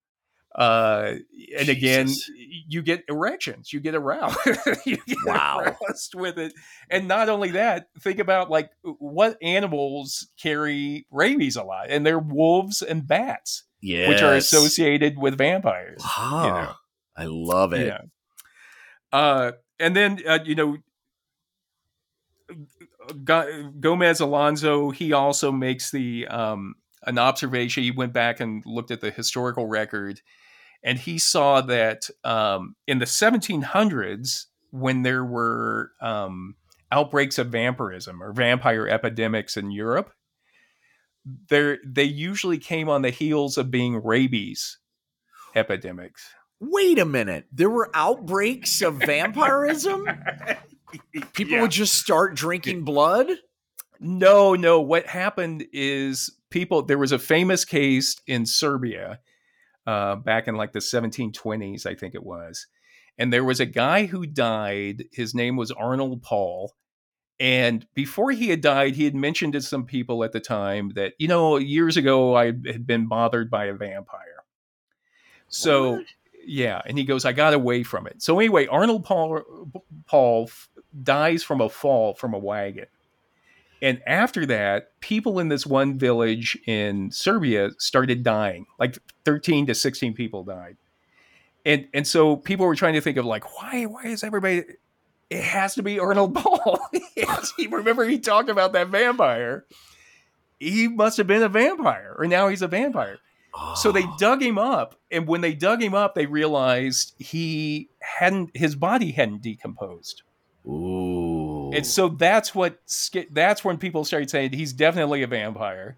Uh, 0.57 1.15
and 1.59 1.67
again, 1.67 2.07
Jesus. 2.07 2.31
you 2.69 2.81
get 2.81 3.03
erections, 3.09 3.73
you 3.73 3.81
get 3.81 3.93
aroused, 3.93 4.37
you 4.85 4.97
get 5.05 5.17
Wow. 5.25 5.59
aroused 5.59 6.15
with 6.15 6.37
it. 6.39 6.53
And 6.89 7.09
not 7.09 7.27
only 7.27 7.51
that, 7.51 7.89
think 7.99 8.19
about 8.19 8.49
like 8.49 8.69
what 8.83 9.37
animals 9.41 10.29
carry 10.41 11.05
rabies 11.11 11.57
a 11.57 11.63
lot, 11.63 11.87
and 11.89 12.05
they're 12.05 12.17
wolves 12.19 12.81
and 12.81 13.05
bats, 13.05 13.63
yes. 13.81 14.07
which 14.07 14.21
are 14.21 14.33
associated 14.33 15.17
with 15.17 15.37
vampires. 15.37 16.01
Wow. 16.17 16.43
you 16.45 16.51
know. 16.51 16.73
I 17.17 17.25
love 17.25 17.73
it. 17.73 17.87
Yeah. 17.87 18.01
Uh, 19.11 19.51
and 19.79 19.93
then 19.95 20.19
uh, 20.25 20.39
you 20.45 20.55
know, 20.55 20.77
Go- 23.23 23.71
Gomez 23.79 24.19
Alonso. 24.19 24.89
He 24.91 25.13
also 25.13 25.51
makes 25.51 25.91
the 25.91 26.27
um, 26.27 26.75
an 27.03 27.17
observation. 27.17 27.83
He 27.83 27.91
went 27.91 28.13
back 28.13 28.39
and 28.39 28.63
looked 28.65 28.91
at 28.91 29.01
the 29.01 29.11
historical 29.11 29.67
record, 29.67 30.21
and 30.85 30.99
he 30.99 31.17
saw 31.17 31.59
that 31.61 32.09
um, 32.23 32.75
in 32.87 32.99
the 32.99 33.05
1700s, 33.05 34.45
when 34.71 35.01
there 35.01 35.25
were 35.25 35.91
um, 35.99 36.55
outbreaks 36.91 37.37
of 37.39 37.47
vampirism 37.47 38.21
or 38.21 38.31
vampire 38.31 38.87
epidemics 38.87 39.57
in 39.57 39.71
Europe, 39.71 40.13
there 41.49 41.79
they 41.83 42.03
usually 42.03 42.59
came 42.59 42.87
on 42.87 43.01
the 43.01 43.09
heels 43.09 43.57
of 43.57 43.71
being 43.71 44.01
rabies 44.03 44.77
epidemics. 45.55 46.23
Wait 46.59 46.99
a 46.99 47.05
minute. 47.05 47.45
There 47.51 47.69
were 47.69 47.89
outbreaks 47.93 48.81
of 48.81 48.95
vampirism? 48.95 50.07
People 51.33 51.53
Yeah. 51.55 51.61
would 51.63 51.71
just 51.71 51.95
start 51.95 52.35
drinking 52.35 52.83
blood? 52.83 53.27
No, 53.99 54.53
no. 54.53 54.81
What 54.81 55.07
happened 55.07 55.65
is 55.73 56.29
people. 56.51 56.83
There 56.83 56.97
was 56.97 57.11
a 57.11 57.19
famous 57.19 57.65
case 57.65 58.17
in 58.27 58.45
Serbia 58.45 59.19
uh, 59.85 60.15
back 60.15 60.47
in 60.47 60.55
like 60.55 60.73
the 60.73 60.79
1720s, 60.79 61.85
I 61.85 61.95
think 61.95 62.15
it 62.15 62.23
was, 62.23 62.67
and 63.17 63.31
there 63.31 63.43
was 63.43 63.59
a 63.59 63.65
guy 63.65 64.05
who 64.05 64.25
died. 64.25 65.05
His 65.11 65.33
name 65.35 65.55
was 65.55 65.71
Arnold 65.71 66.21
Paul. 66.21 66.73
And 67.37 67.85
before 67.93 68.31
he 68.31 68.47
had 68.47 68.61
died, 68.61 68.95
he 68.95 69.03
had 69.03 69.13
mentioned 69.13 69.53
to 69.53 69.61
some 69.61 69.85
people 69.85 70.23
at 70.23 70.31
the 70.31 70.39
time 70.39 70.91
that, 70.95 71.13
you 71.19 71.27
know, 71.27 71.57
years 71.57 71.97
ago 71.97 72.33
I 72.35 72.45
had 72.45 72.87
been 72.87 73.07
bothered 73.07 73.49
by 73.51 73.65
a 73.65 73.73
vampire. 73.73 74.43
So, 75.49 75.91
What? 75.91 76.05
yeah. 76.45 76.81
And 76.85 76.97
he 76.97 77.03
goes, 77.03 77.25
I 77.25 77.33
got 77.33 77.53
away 77.53 77.83
from 77.83 78.07
it. 78.07 78.21
So, 78.21 78.39
anyway, 78.39 78.67
Arnold 78.67 79.03
Paul, 79.03 79.41
Paul 80.05 80.45
f- 80.45 80.69
dies 81.03 81.43
from 81.43 81.59
a 81.61 81.67
fall 81.69 82.13
from 82.13 82.33
a 82.33 82.39
wagon. 82.39 82.87
And 83.85 84.01
after 84.07 84.47
that, 84.47 84.99
people 84.99 85.37
in 85.39 85.49
this 85.49 85.63
one 85.63 85.99
village 85.99 86.57
in 86.65 87.11
Serbia 87.11 87.69
started 87.77 88.23
dying. 88.23 88.65
Like 88.79 88.97
13 89.25 89.67
to 89.67 89.75
16 89.75 90.15
people 90.15 90.43
died. 90.43 90.77
And 91.63 91.87
and 91.93 92.07
so 92.07 92.35
people 92.35 92.65
were 92.65 92.73
trying 92.75 92.95
to 92.95 93.01
think 93.01 93.17
of 93.17 93.25
like, 93.25 93.45
why 93.61 93.83
why 93.83 94.05
is 94.05 94.23
everybody 94.23 94.63
it 95.29 95.43
has 95.43 95.75
to 95.75 95.83
be 95.83 95.99
Arnold 95.99 96.33
Paul. 96.41 96.79
Remember 97.69 98.05
he 98.05 98.17
talked 98.17 98.49
about 98.49 98.73
that 98.73 98.87
vampire. 98.87 99.65
He 100.59 100.87
must 100.87 101.17
have 101.17 101.27
been 101.27 101.43
a 101.43 101.49
vampire, 101.49 102.15
or 102.17 102.25
now 102.25 102.47
he's 102.47 102.63
a 102.63 102.67
vampire. 102.67 103.19
So 103.75 103.91
they 103.91 104.03
Oh. 104.03 104.15
dug 104.17 104.41
him 104.41 104.57
up, 104.57 104.95
and 105.11 105.27
when 105.27 105.41
they 105.41 105.53
dug 105.53 105.81
him 105.81 105.93
up, 105.93 106.15
they 106.15 106.25
realized 106.25 107.13
he 107.19 107.89
hadn't 107.99 108.49
his 108.57 108.75
body 108.75 109.11
hadn't 109.11 109.43
decomposed. 109.43 110.23
Ooh. 110.67 111.24
And 111.75 111.85
so 111.85 112.07
that's 112.09 112.55
what 112.55 112.79
that's 113.31 113.63
when 113.65 113.77
people 113.77 114.05
started 114.05 114.29
saying 114.29 114.53
he's 114.53 114.73
definitely 114.73 115.23
a 115.23 115.27
vampire. 115.27 115.97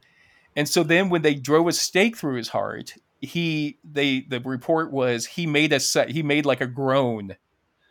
And 0.55 0.67
so 0.67 0.83
then 0.83 1.09
when 1.09 1.21
they 1.21 1.35
drove 1.35 1.67
a 1.67 1.71
stake 1.71 2.17
through 2.17 2.35
his 2.35 2.49
heart, 2.49 2.95
he 3.21 3.77
they 3.83 4.21
the 4.21 4.39
report 4.39 4.91
was 4.91 5.25
he 5.25 5.45
made 5.45 5.71
a 5.73 5.79
set 5.79 6.09
he 6.09 6.23
made 6.23 6.45
like 6.45 6.61
a 6.61 6.67
groan 6.67 7.35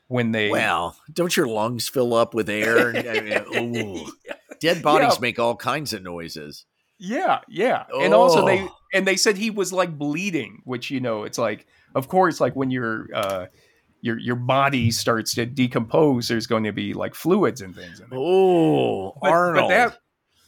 when 0.09 0.33
they 0.33 0.51
well, 0.51 0.97
don't 1.13 1.37
your 1.37 1.47
lungs 1.49 1.89
fill 1.89 2.15
up 2.15 2.35
with 2.35 2.49
air? 2.49 2.89
I 2.97 3.21
mean, 3.21 3.77
ooh. 4.05 4.07
Dead 4.61 4.83
bodies 4.83 5.15
Yeah. 5.15 5.21
make 5.21 5.39
all 5.39 5.57
kinds 5.57 5.93
of 5.93 6.03
noises. 6.03 6.65
Yeah, 6.99 7.41
yeah. 7.49 7.85
And 7.95 8.15
also 8.15 8.45
they 8.47 8.61
Oh. 8.63 8.77
and 8.95 9.07
they 9.07 9.17
said 9.17 9.37
he 9.37 9.51
was 9.51 9.73
like 9.73 9.97
bleeding, 9.99 10.63
which 10.65 10.91
you 10.91 11.01
know, 11.01 11.25
it's 11.25 11.39
like 11.39 11.67
of 11.95 12.09
course 12.09 12.41
like 12.41 12.57
when 12.57 12.71
your 12.71 13.09
uh 13.15 13.47
your 14.07 14.19
your 14.19 14.37
body 14.37 14.91
starts 14.91 15.35
to 15.35 15.45
decompose, 15.45 16.29
there's 16.29 16.47
going 16.47 16.65
to 16.65 16.73
be 16.73 16.95
like 16.95 17.15
fluids 17.15 17.61
and 17.61 17.75
things 17.75 18.01
in. 18.01 18.07
Oh, 18.13 19.13
But- 19.21 19.31
Arnold. 19.33 19.69
But 19.69 19.75
that 19.75 19.99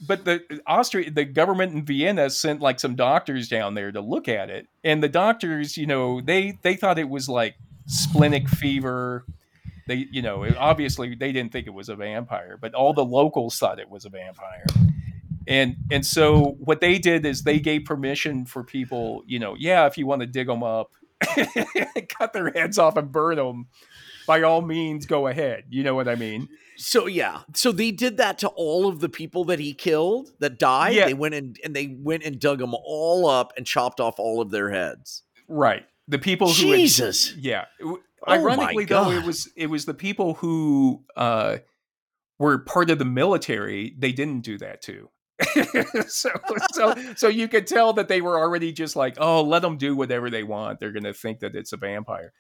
but 0.07 0.25
the 0.25 0.61
Austria 0.67 1.11
the 1.11 1.25
government 1.25 1.73
in 1.75 1.85
Vienna 1.85 2.31
sent 2.31 2.61
like 2.61 2.79
some 2.81 2.95
doctors 2.95 3.49
down 3.49 3.75
there 3.75 3.91
to 3.93 4.01
look 4.01 4.29
at 4.29 4.49
it. 4.49 4.69
And 4.85 5.03
the 5.03 5.09
doctors, 5.09 5.77
you 5.77 5.87
know, 5.87 6.21
they 6.21 6.59
they 6.63 6.77
thought 6.77 6.99
it 6.99 7.09
was 7.09 7.29
like 7.29 7.57
splenic 7.87 8.49
fever. 8.49 9.25
They, 9.89 10.07
you 10.13 10.23
know, 10.23 10.45
it- 10.45 10.57
obviously 10.57 11.15
they 11.17 11.33
didn't 11.33 11.51
think 11.51 11.67
it 11.67 11.75
was 11.75 11.89
a 11.89 11.97
vampire, 11.97 12.57
but 12.61 12.75
all 12.75 12.93
the 12.95 13.05
locals 13.05 13.59
thought 13.59 13.81
it 13.81 13.91
was 13.91 14.05
a 14.05 14.11
vampire. 14.11 14.67
And 15.49 15.77
and 15.91 16.05
so 16.07 16.57
what 16.61 16.81
they 16.81 16.99
did 16.99 17.25
is 17.27 17.43
they 17.43 17.59
gave 17.59 17.85
permission 17.85 18.45
for 18.45 18.63
people, 18.63 19.25
you 19.27 19.39
know, 19.39 19.57
yeah, 19.59 19.87
if 19.87 19.97
you 19.99 20.07
want 20.07 20.21
to 20.21 20.27
dig 20.27 20.47
them 20.47 20.63
up, 20.63 20.93
cut 22.09 22.33
their 22.33 22.51
heads 22.51 22.79
off 22.79 22.97
and 22.97 23.11
burn 23.11 23.37
them, 23.37 23.66
by 24.27 24.43
all 24.43 24.62
means, 24.62 25.07
go 25.07 25.27
ahead. 25.27 25.64
You 25.71 25.83
know 25.83 25.95
what 25.95 26.09
I 26.09 26.14
mean? 26.14 26.49
so 26.77 27.07
yeah, 27.07 27.41
so 27.55 27.73
they 27.73 27.91
did 27.91 28.19
that 28.19 28.39
to 28.39 28.49
all 28.49 28.87
of 28.87 29.01
the 29.01 29.09
people 29.09 29.45
that 29.47 29.59
he 29.59 29.75
killed 29.75 30.31
that 30.39 30.59
died. 30.59 30.95
Yeah. 30.95 31.07
They 31.07 31.14
went 31.14 31.35
and 31.35 31.59
and 31.64 31.75
they 31.75 31.89
went 31.99 32.23
and 32.25 32.39
dug 32.39 32.59
them 32.59 32.75
all 32.75 33.27
up 33.29 33.53
and 33.57 33.66
chopped 33.66 34.01
off 34.01 34.19
all 34.19 34.41
of 34.41 34.51
their 34.51 34.71
heads. 34.71 35.23
Right. 35.49 35.85
The 36.07 36.19
people 36.19 36.49
who 36.53 36.69
had- 36.71 36.77
Jesus. 36.79 37.35
yeah. 37.37 37.64
W- 37.81 38.03
Oh 38.27 38.33
Ironically, 38.33 38.85
though, 38.85 39.12
it 39.12 39.25
was 39.25 39.49
it 39.57 39.69
was 39.69 39.85
the 39.85 39.95
people 39.95 40.35
who 40.35 41.05
uh, 41.16 41.59
were 42.41 42.59
part 42.59 42.91
of 42.91 42.99
the 42.99 43.05
military. 43.05 43.95
They 43.97 44.11
didn't 44.11 44.41
do 44.41 44.59
that 44.59 44.83
too. 44.83 45.09
so 46.09 46.30
so 46.72 46.95
so 47.16 47.28
you 47.28 47.49
could 47.49 47.66
tell 47.66 47.93
that 47.93 48.09
they 48.09 48.20
were 48.20 48.39
already 48.39 48.72
just 48.72 48.97
like, 48.97 49.16
oh, 49.18 49.43
let 49.43 49.62
them 49.62 49.76
do 49.76 49.95
whatever 49.95 50.30
they 50.30 50.43
want. 50.43 50.80
They're 50.80 50.93
going 50.93 51.05
to 51.05 51.14
think 51.14 51.41
that 51.41 51.55
it's 51.55 51.72
a 51.72 51.76
vampire. 51.76 52.32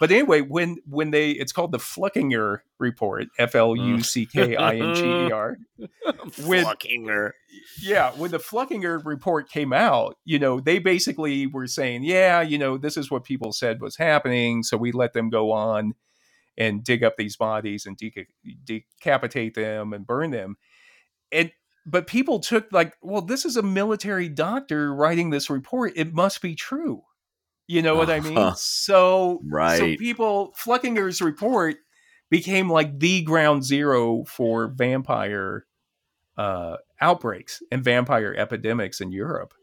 But 0.00 0.10
anyway, 0.10 0.40
when 0.40 0.78
when 0.86 1.10
they 1.10 1.32
it's 1.32 1.52
called 1.52 1.72
the 1.72 1.78
Fluckinger 1.78 2.60
report, 2.78 3.24
mm. 3.24 3.28
F 3.38 3.54
L 3.54 3.76
U 3.76 4.02
C 4.02 4.24
K 4.24 4.56
I 4.56 4.76
N 4.76 4.94
G 4.94 5.04
E 5.04 5.30
R. 5.30 5.58
Fluckinger. 6.30 7.32
Yeah, 7.82 8.12
when 8.12 8.30
the 8.30 8.38
Fluckinger 8.38 9.04
report 9.04 9.50
came 9.50 9.74
out, 9.74 10.16
you 10.24 10.38
know, 10.38 10.58
they 10.58 10.78
basically 10.78 11.46
were 11.46 11.66
saying, 11.66 12.04
yeah, 12.04 12.40
you 12.40 12.56
know, 12.56 12.78
this 12.78 12.96
is 12.96 13.10
what 13.10 13.24
people 13.24 13.52
said 13.52 13.82
was 13.82 13.96
happening, 13.96 14.62
so 14.62 14.78
we 14.78 14.90
let 14.90 15.12
them 15.12 15.28
go 15.28 15.52
on 15.52 15.92
and 16.56 16.82
dig 16.82 17.04
up 17.04 17.16
these 17.18 17.36
bodies 17.36 17.84
and 17.84 17.98
deca- 17.98 18.26
decapitate 18.64 19.54
them 19.54 19.92
and 19.92 20.06
burn 20.06 20.30
them. 20.30 20.56
And 21.30 21.52
but 21.86 22.06
people 22.06 22.40
took 22.40 22.70
like, 22.72 22.96
well, 23.02 23.22
this 23.22 23.44
is 23.44 23.56
a 23.56 23.62
military 23.62 24.28
doctor 24.28 24.94
writing 24.94 25.30
this 25.30 25.50
report. 25.50 25.92
It 25.96 26.12
must 26.12 26.42
be 26.42 26.54
true. 26.54 27.02
You 27.66 27.82
know 27.82 27.94
what 27.94 28.10
I 28.10 28.18
mean? 28.20 28.36
Uh-huh. 28.36 28.54
So, 28.54 29.40
so 29.40 29.40
Right. 29.44 29.98
people 29.98 30.52
Fluckinger's 30.58 31.22
report 31.22 31.76
became 32.28 32.68
like 32.68 32.98
the 32.98 33.22
ground 33.22 33.64
zero 33.64 34.24
for 34.24 34.68
vampire 34.68 35.66
uh, 36.36 36.76
outbreaks 37.00 37.62
and 37.70 37.84
vampire 37.84 38.34
epidemics 38.36 39.00
in 39.00 39.12
Europe. 39.12 39.54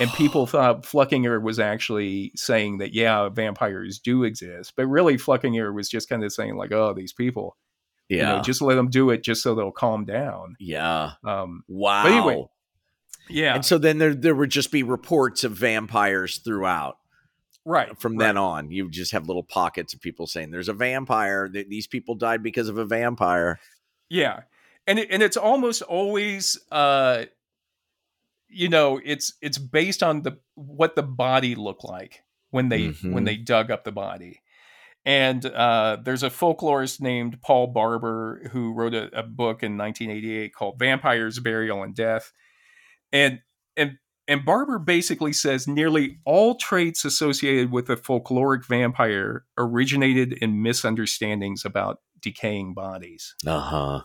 And 0.00 0.10
people 0.12 0.46
thought 0.48 0.82
Fluckinger 0.84 1.40
was 1.40 1.58
actually 1.58 2.32
saying 2.34 2.78
that, 2.78 2.94
yeah, 2.94 3.28
vampires 3.28 3.98
do 3.98 4.24
exist. 4.24 4.74
But 4.76 4.86
really, 4.86 5.16
Fluckinger 5.16 5.72
was 5.72 5.88
just 5.88 6.08
kind 6.08 6.24
of 6.24 6.32
saying, 6.32 6.56
like, 6.56 6.72
oh, 6.72 6.94
these 6.94 7.12
people, 7.12 7.56
yeah. 8.08 8.16
you 8.16 8.22
know, 8.36 8.42
just 8.42 8.62
let 8.62 8.74
them 8.76 8.88
do 8.88 9.10
it 9.10 9.22
just 9.22 9.42
so 9.42 9.54
they'll 9.54 9.70
calm 9.72 10.04
down. 10.04 10.56
yeah. 10.60 11.12
Um, 11.24 11.62
Wow. 11.68 12.06
anyway, 12.06 12.44
yeah. 13.28 13.54
And 13.54 13.64
so 13.64 13.78
then 13.78 13.98
there 13.98 14.14
there 14.14 14.34
would 14.34 14.50
just 14.50 14.70
be 14.70 14.82
reports 14.82 15.42
of 15.44 15.52
vampires 15.52 16.38
throughout. 16.38 16.96
right. 17.64 17.98
From 18.00 18.12
right. 18.16 18.26
then 18.26 18.36
on, 18.36 18.70
you 18.70 18.88
just 18.90 19.12
have 19.12 19.26
little 19.26 19.42
pockets 19.42 19.92
of 19.94 20.00
people 20.00 20.26
saying 20.26 20.50
there's 20.50 20.68
a 20.68 20.72
vampire. 20.72 21.48
Th- 21.48 21.66
These 21.68 21.88
people 21.88 22.14
died 22.14 22.42
because 22.42 22.68
of 22.68 22.78
a 22.78 22.84
vampire. 22.84 23.58
Yeah. 24.08 24.40
And 24.86 25.00
it, 25.00 25.08
and 25.10 25.20
it's 25.22 25.36
almost 25.36 25.82
always 25.82 26.56
uh 26.70 27.24
you 28.48 28.68
know, 28.68 29.00
it's 29.04 29.34
it's 29.42 29.58
based 29.58 30.02
on 30.04 30.22
the 30.22 30.38
what 30.54 30.94
the 30.94 31.02
body 31.02 31.56
looked 31.56 31.84
like 31.84 32.22
when 32.50 32.68
they 32.68 32.86
when 33.02 33.24
Mhm. 33.24 33.26
they 33.26 33.36
dug 33.36 33.70
up 33.72 33.82
the 33.82 33.90
body. 33.92 34.40
And 35.06 35.46
uh 35.46 35.98
there's 36.04 36.24
a 36.24 36.30
folklorist 36.30 37.00
named 37.00 37.40
Paul 37.40 37.68
Barber 37.68 38.48
who 38.52 38.72
wrote 38.74 38.92
a, 38.92 39.04
a 39.18 39.22
book 39.22 39.62
in 39.62 39.78
1988 39.78 40.52
called 40.52 40.78
Vampires, 40.80 41.38
Burial 41.38 41.82
and 41.84 41.94
Death. 41.94 42.32
And 43.12 43.38
and 43.76 43.98
and 44.28 44.44
Barber 44.44 44.80
basically 44.80 45.32
says 45.32 45.68
nearly 45.68 46.18
all 46.24 46.56
traits 46.56 47.04
associated 47.04 47.70
with 47.70 47.88
a 47.88 47.96
folkloric 47.96 48.66
vampire 48.66 49.44
originated 49.56 50.32
in 50.32 50.60
misunderstandings 50.62 51.64
about 51.64 52.00
decaying 52.20 52.74
bodies 52.74 53.36
Uh 53.46 53.60
huh. 53.60 54.02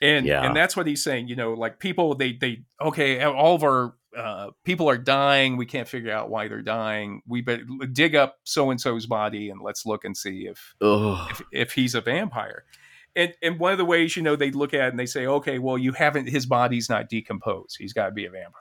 and 0.00 0.24
Yeah. 0.26 0.44
and 0.46 0.54
that's 0.54 0.76
what 0.76 0.86
he's 0.86 1.02
saying 1.02 1.26
you 1.26 1.34
know 1.34 1.54
like 1.54 1.80
people 1.80 2.14
they 2.14 2.34
they 2.34 2.62
okay 2.80 3.20
all 3.24 3.56
of 3.56 3.64
our 3.64 3.94
uh, 4.16 4.50
people 4.64 4.88
are 4.88 4.96
dying 4.98 5.56
we 5.56 5.66
can't 5.66 5.88
figure 5.88 6.12
out 6.12 6.30
why 6.30 6.48
they're 6.48 6.62
dying 6.62 7.20
we 7.26 7.40
better 7.42 7.64
dig 7.92 8.14
up 8.14 8.36
so 8.44 8.70
and 8.70 8.80
so's 8.80 9.06
body 9.06 9.50
and 9.50 9.60
let's 9.60 9.84
look 9.84 10.04
and 10.04 10.16
see 10.16 10.46
if 10.46 10.74
Oh. 10.80 11.26
if, 11.30 11.42
if 11.52 11.72
he's 11.72 11.94
a 11.94 12.00
vampire 12.00 12.64
and 13.16 13.34
and 13.42 13.58
one 13.58 13.72
of 13.72 13.78
the 13.78 13.84
ways 13.84 14.16
you 14.16 14.22
know 14.22 14.34
they 14.36 14.50
look 14.50 14.72
at 14.74 14.80
it 14.86 14.90
and 14.90 14.98
they 14.98 15.06
say 15.06 15.26
okay 15.26 15.58
well 15.58 15.76
you 15.76 15.92
haven't 15.92 16.28
his 16.28 16.46
body's 16.46 16.88
not 16.88 17.08
decomposed 17.08 17.76
he's 17.78 17.92
got 17.92 18.06
to 18.06 18.12
be 18.12 18.24
a 18.24 18.30
vampire 18.30 18.52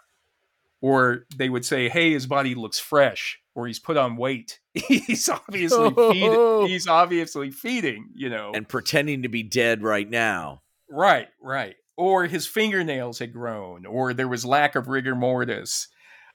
or 0.81 1.25
they 1.35 1.49
would 1.49 1.65
say 1.65 1.89
hey 1.89 2.11
his 2.11 2.27
body 2.27 2.53
looks 2.53 2.77
fresh 2.79 3.39
or 3.55 3.67
he's 3.67 3.79
put 3.79 3.97
on 3.97 4.17
weight 4.17 4.59
he's 4.73 5.27
obviously 5.29 5.89
feeding 6.11 6.67
he's 6.67 6.87
obviously 6.87 7.51
feeding 7.51 8.09
you 8.13 8.29
know 8.29 8.51
And 8.53 8.67
pretending 8.67 9.23
to 9.23 9.29
be 9.29 9.43
dead 9.43 9.81
right 9.81 10.09
now. 10.09 10.61
Right, 10.89 11.27
right. 11.41 11.75
Or 11.97 12.25
his 12.27 12.45
fingernails 12.45 13.19
had 13.19 13.33
grown, 13.33 13.85
or 13.85 14.13
there 14.13 14.27
was 14.27 14.45
lack 14.45 14.75
of 14.75 14.87
rigor 14.87 15.15
mortis. 15.15 15.87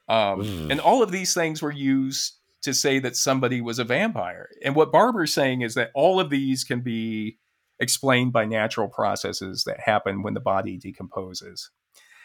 Um, 0.08 0.42
Mm. 0.42 0.70
and 0.72 0.80
all 0.80 1.02
of 1.02 1.12
these 1.12 1.32
things 1.32 1.62
were 1.62 1.70
used 1.72 2.34
to 2.62 2.74
say 2.74 2.98
that 2.98 3.16
somebody 3.16 3.60
was 3.60 3.78
a 3.78 3.84
vampire. 3.84 4.48
And 4.64 4.74
what 4.74 4.90
Barber's 4.92 5.32
saying 5.32 5.62
is 5.62 5.74
that 5.74 5.90
all 5.94 6.18
of 6.20 6.30
these 6.30 6.64
can 6.64 6.80
be 6.80 7.38
explained 7.80 8.32
by 8.32 8.44
natural 8.44 8.88
processes 8.88 9.64
that 9.64 9.80
happen 9.80 10.22
when 10.22 10.34
the 10.34 10.40
body 10.40 10.76
decomposes. 10.76 11.70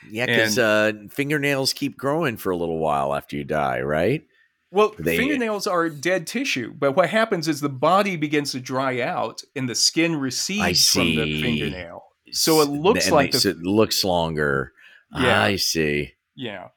Yeah, 0.10 0.26
because 0.28 0.60
uh, 0.60 0.94
fingernails 1.10 1.74
keep 1.74 1.98
growing 1.98 2.38
for 2.38 2.52
a 2.52 2.58
little 2.58 2.78
while 2.80 3.16
after 3.16 3.36
you 3.36 3.44
die, 3.44 3.82
right? 3.82 4.24
Well, 4.72 4.94
They- 5.00 5.18
fingernails 5.18 5.66
are 5.66 5.90
dead 5.90 6.28
tissue, 6.28 6.74
but 6.78 6.92
what 6.94 7.10
happens 7.10 7.48
is 7.48 7.62
the 7.62 7.70
body 7.70 8.16
begins 8.18 8.52
to 8.52 8.60
dry 8.60 9.02
out 9.02 9.42
and 9.56 9.68
the 9.70 9.76
skin 9.76 10.16
recedes 10.16 10.90
from 10.90 11.16
the 11.16 11.42
fingernail. 11.42 12.04
So 12.32 12.62
it 12.62 12.70
looks 12.70 13.08
and 13.08 13.16
like 13.16 13.32
they- 13.32 13.40
the- 13.40 13.50
it 13.52 13.58
looks 13.62 14.04
longer. 14.04 14.74
Yeah. 15.14 15.42
I 15.42 15.56
see. 15.56 16.14
Yeah. 16.36 16.70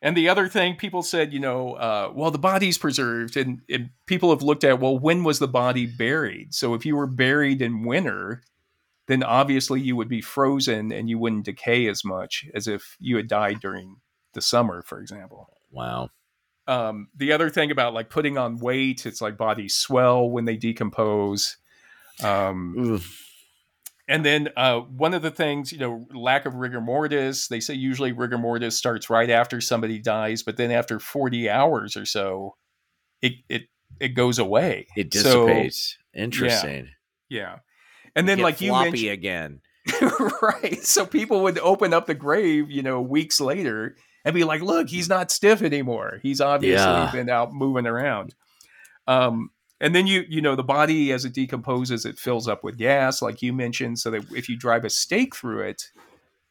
And 0.00 0.16
the 0.16 0.28
other 0.28 0.46
thing 0.46 0.76
people 0.76 1.02
said, 1.02 1.32
you 1.32 1.40
know, 1.40 1.72
uh, 1.72 2.12
well, 2.14 2.30
the 2.30 2.38
body's 2.38 2.78
preserved, 2.78 3.36
and, 3.36 3.62
and 3.68 3.90
people 4.06 4.30
have 4.30 4.42
looked 4.42 4.62
at, 4.62 4.78
well, 4.78 4.96
when 4.96 5.24
was 5.24 5.40
the 5.40 5.48
body 5.48 5.86
buried? 5.86 6.54
So 6.54 6.74
if 6.74 6.86
you 6.86 6.94
were 6.94 7.08
buried 7.08 7.60
in 7.60 7.82
winter, 7.82 8.42
then 9.08 9.24
obviously 9.24 9.80
you 9.80 9.96
would 9.96 10.08
be 10.08 10.20
frozen 10.20 10.92
and 10.92 11.08
you 11.08 11.18
wouldn't 11.18 11.46
decay 11.46 11.88
as 11.88 12.04
much 12.04 12.44
as 12.54 12.68
if 12.68 12.96
you 13.00 13.16
had 13.16 13.26
died 13.26 13.58
during 13.60 13.96
the 14.34 14.40
summer, 14.40 14.82
for 14.82 15.00
example. 15.00 15.48
Wow. 15.72 16.10
Um, 16.68 17.08
the 17.16 17.32
other 17.32 17.48
thing 17.50 17.70
about 17.70 17.94
like 17.94 18.10
putting 18.10 18.36
on 18.38 18.58
weight, 18.58 19.04
it's 19.06 19.20
like 19.22 19.36
bodies 19.38 19.74
swell 19.74 20.28
when 20.30 20.44
they 20.44 20.56
decompose. 20.56 21.56
Um, 22.22 22.74
Oof. 22.78 23.24
And 24.08 24.24
then 24.24 24.48
uh, 24.56 24.80
one 24.80 25.14
of 25.14 25.22
the 25.22 25.30
things, 25.30 25.70
you 25.72 25.78
know, 25.78 26.06
lack 26.14 26.46
of 26.46 26.54
rigor 26.54 26.80
mortis. 26.80 27.48
They 27.48 27.60
say 27.60 27.74
usually 27.74 28.12
rigor 28.12 28.38
mortis 28.38 28.76
starts 28.76 29.10
right 29.10 29.30
after 29.30 29.60
somebody 29.60 29.98
dies, 29.98 30.42
but 30.42 30.56
then 30.56 30.70
after 30.70 30.98
40 30.98 31.48
hours 31.50 31.96
or 31.96 32.04
so, 32.06 32.56
it 33.22 33.34
it 33.48 33.62
it 34.00 34.08
goes 34.10 34.38
away. 34.38 34.86
It 34.96 35.12
So, 35.12 35.46
dissipates. 35.46 35.98
Interesting. 36.14 36.88
yeah. 37.28 37.58
And 38.16 38.28
then, 38.28 38.38
Get 38.38 38.42
like 38.44 38.60
you 38.60 38.72
mentioned, 38.72 39.12
again. 39.12 39.60
right? 40.42 40.82
So 40.82 41.06
people 41.06 41.42
would 41.42 41.58
open 41.58 41.92
up 41.94 42.06
the 42.06 42.14
grave, 42.14 42.70
you 42.70 42.82
know, 42.82 43.00
weeks 43.00 43.40
later 43.40 43.96
and 44.24 44.34
be 44.34 44.44
like, 44.44 44.60
"Look, 44.60 44.88
he's 44.88 45.08
not 45.08 45.30
stiff 45.30 45.62
anymore. 45.62 46.18
He's 46.22 46.40
obviously 46.40 46.92
Yeah. 46.92 47.10
been 47.12 47.30
out 47.30 47.52
moving 47.52 47.86
around." 47.86 48.34
Um, 49.06 49.50
and 49.80 49.94
then 49.94 50.06
you, 50.06 50.24
you 50.28 50.40
know, 50.40 50.56
the 50.56 50.62
body 50.64 51.12
as 51.12 51.24
it 51.24 51.32
decomposes, 51.34 52.04
it 52.04 52.18
fills 52.18 52.48
up 52.48 52.64
with 52.64 52.76
gas, 52.78 53.22
like 53.22 53.42
you 53.42 53.52
mentioned, 53.52 53.98
so 53.98 54.10
that 54.10 54.24
if 54.34 54.48
you 54.48 54.56
drive 54.56 54.84
a 54.84 54.90
stake 54.90 55.34
through 55.36 55.62
it, 55.62 55.84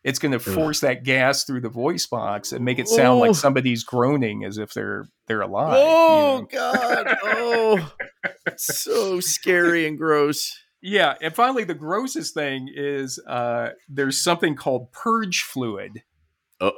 it's 0.03 0.19
going 0.19 0.31
to 0.31 0.39
force 0.39 0.79
that 0.81 1.03
gas 1.03 1.43
through 1.43 1.59
the 1.61 1.69
voice 1.69 2.05
box 2.05 2.53
and 2.53 2.63
make 2.63 2.79
it 2.79 2.87
sound 2.87 3.17
Oh. 3.17 3.19
like 3.19 3.35
somebody's 3.35 3.83
groaning 3.83 4.45
as 4.45 4.57
if 4.57 4.73
they're 4.73 5.07
they're 5.27 5.41
alive. 5.41 5.73
you 5.73 5.83
Oh 5.83 6.39
know? 6.39 6.47
God! 6.51 7.17
Oh, 7.23 7.91
so 8.55 9.19
scary 9.19 9.85
and 9.87 9.97
gross. 9.97 10.57
Yeah, 10.81 11.15
and 11.21 11.35
finally, 11.35 11.63
the 11.65 11.73
grossest 11.73 12.33
thing 12.33 12.69
is 12.73 13.19
uh, 13.27 13.71
there's 13.89 14.17
something 14.17 14.55
called 14.55 14.91
purge 14.93 15.41
fluid, 15.41 16.03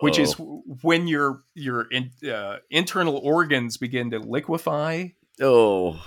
which 0.01 0.17
is 0.17 0.33
when 0.81 1.05
your 1.07 1.43
your 1.53 1.81
in, 1.91 2.11
uh, 2.27 2.57
internal 2.71 3.17
organs 3.17 3.77
begin 3.77 4.09
to 4.11 4.19
liquefy, 4.19 5.09
oh, 5.41 6.01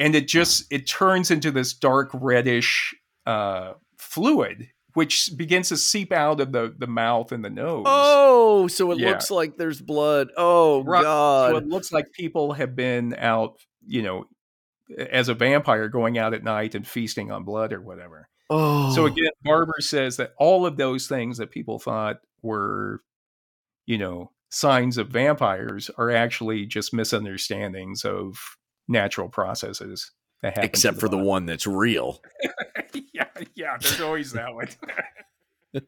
and 0.00 0.16
it 0.16 0.26
just 0.26 0.64
it 0.72 0.88
turns 0.88 1.30
into 1.30 1.52
this 1.52 1.72
dark 1.72 2.10
reddish 2.14 2.92
uh, 3.26 3.74
fluid, 3.98 4.68
which 4.94 5.30
begins 5.36 5.68
to 5.68 5.76
seep 5.76 6.10
out 6.10 6.40
of 6.40 6.50
the 6.50 6.74
the 6.76 6.88
mouth 6.88 7.30
and 7.30 7.44
the 7.44 7.50
nose. 7.50 7.84
oh. 7.86 8.66
So 8.66 8.90
it 8.90 8.98
Yeah. 8.98 9.10
looks 9.10 9.30
like 9.30 9.56
there's 9.56 9.80
blood. 9.80 10.28
Oh 10.36 10.82
Right. 10.82 11.02
God! 11.02 11.50
So 11.50 11.56
it 11.58 11.66
looks 11.66 11.92
like 11.92 12.10
people 12.12 12.54
have 12.54 12.74
been 12.74 13.14
out, 13.18 13.60
you 13.86 14.02
know, 14.02 14.24
as 14.98 15.28
a 15.28 15.34
vampire 15.34 15.88
going 15.88 16.18
out 16.18 16.34
at 16.34 16.42
night 16.42 16.74
and 16.74 16.84
feasting 16.86 17.30
on 17.30 17.44
blood 17.44 17.72
or 17.72 17.80
whatever. 17.80 18.28
oh, 18.48 18.90
So 18.92 19.06
again, 19.06 19.30
Barber 19.44 19.76
says 19.80 20.16
that 20.16 20.32
all 20.38 20.66
of 20.66 20.76
those 20.76 21.06
things 21.06 21.38
that 21.38 21.52
people 21.52 21.78
thought 21.78 22.16
were, 22.42 23.02
you 23.86 23.98
know, 23.98 24.32
signs 24.48 24.98
of 24.98 25.08
vampires 25.08 25.90
are 25.96 26.10
actually 26.10 26.66
just 26.66 26.92
misunderstandings 26.92 28.04
of 28.04 28.36
natural 28.90 29.28
processes 29.28 30.10
that 30.42 30.54
happen. 30.54 30.64
except 30.64 31.00
for 31.00 31.08
the 31.08 31.16
one 31.18 31.46
that's 31.46 31.66
real. 31.66 32.20
yeah, 33.14 33.24
yeah. 33.54 33.76
There's 33.80 34.00
always 34.00 34.32
that 34.32 34.54
one. 34.54 34.68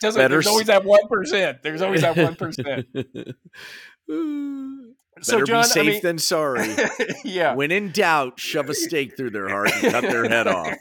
There's 0.00 0.46
always 0.46 0.66
that 0.68 0.84
one 0.84 1.06
percent. 1.08 1.62
There's 1.62 1.82
always 1.82 2.00
that 2.00 2.16
one 2.16 2.34
percent. 2.34 2.86
Better 2.94 3.34
So 5.20 5.44
John, 5.44 5.62
be 5.62 5.68
safe 5.68 5.86
I 5.88 5.90
mean, 5.90 6.00
than 6.02 6.18
sorry. 6.18 6.74
yeah, 7.24 7.54
When 7.54 7.70
in 7.70 7.90
doubt, 7.92 8.38
shove 8.40 8.68
a 8.70 8.74
stake 8.74 9.16
through 9.16 9.30
their 9.30 9.48
heart 9.48 9.70
and 9.74 9.92
cut 9.92 10.02
their 10.02 10.28
head 10.28 10.46
off. 10.46 10.74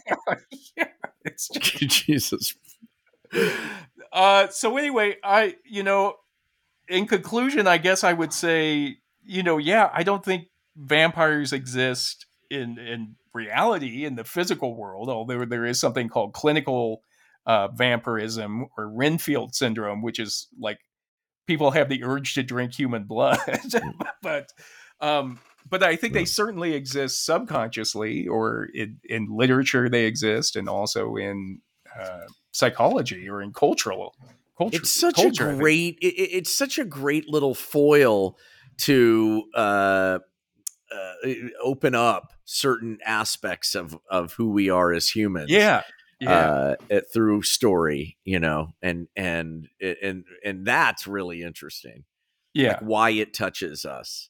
yeah, 0.77 0.87
it's 1.25 1.49
Jesus. 1.49 2.55
uh 4.13 4.47
so 4.47 4.77
anyway 4.77 5.17
i 5.21 5.53
you 5.65 5.83
know 5.83 6.15
in 6.87 7.05
conclusion 7.05 7.67
i 7.67 7.77
guess 7.77 8.05
i 8.05 8.13
would 8.13 8.31
say 8.31 8.95
you 9.25 9.43
know 9.43 9.57
yeah 9.57 9.89
i 9.93 10.01
don't 10.01 10.23
think 10.23 10.47
vampires 10.77 11.53
exist 11.53 12.25
in 12.49 12.77
in 12.77 13.15
reality 13.33 14.05
in 14.05 14.15
the 14.15 14.23
physical 14.23 14.75
world, 14.75 15.09
although 15.09 15.45
there 15.45 15.65
is 15.65 15.79
something 15.79 16.09
called 16.09 16.33
clinical 16.33 17.01
uh, 17.45 17.69
vampirism 17.69 18.67
or 18.77 18.89
Renfield 18.89 19.55
syndrome, 19.55 20.01
which 20.01 20.19
is 20.19 20.47
like 20.59 20.79
people 21.47 21.71
have 21.71 21.89
the 21.89 22.03
urge 22.03 22.33
to 22.35 22.43
drink 22.43 22.73
human 22.73 23.05
blood, 23.05 23.39
but 24.21 24.49
um, 24.99 25.39
but 25.69 25.83
I 25.83 25.95
think 25.95 26.13
they 26.13 26.25
certainly 26.25 26.73
exist 26.73 27.25
subconsciously, 27.25 28.27
or 28.27 28.67
in, 28.73 28.99
in 29.03 29.27
literature 29.29 29.89
they 29.89 30.05
exist, 30.05 30.55
and 30.55 30.69
also 30.69 31.15
in 31.15 31.61
uh, 31.99 32.25
psychology 32.51 33.29
or 33.29 33.41
in 33.41 33.53
cultural 33.53 34.15
culture. 34.57 34.77
It's 34.77 34.93
such 34.93 35.15
culture, 35.15 35.49
a 35.49 35.55
great. 35.55 35.97
It, 36.01 36.05
it's 36.07 36.55
such 36.55 36.79
a 36.79 36.85
great 36.85 37.29
little 37.29 37.53
foil 37.53 38.37
to 38.79 39.43
uh, 39.55 39.59
uh, 39.59 40.19
open 41.61 41.95
up 41.95 42.33
certain 42.45 42.99
aspects 43.05 43.75
of 43.75 43.97
of 44.09 44.33
who 44.33 44.49
we 44.49 44.69
are 44.69 44.93
as 44.93 45.09
humans. 45.09 45.49
Yeah, 45.49 45.83
yeah. 46.19 46.75
Uh, 46.89 47.01
through 47.13 47.43
story, 47.43 48.17
you 48.23 48.39
know, 48.39 48.69
and 48.81 49.07
and 49.15 49.67
and 49.81 50.23
and 50.43 50.65
that's 50.65 51.07
really 51.07 51.43
interesting. 51.43 52.03
Yeah, 52.53 52.73
like 52.73 52.79
why 52.81 53.09
it 53.11 53.33
touches 53.33 53.85
us. 53.85 54.29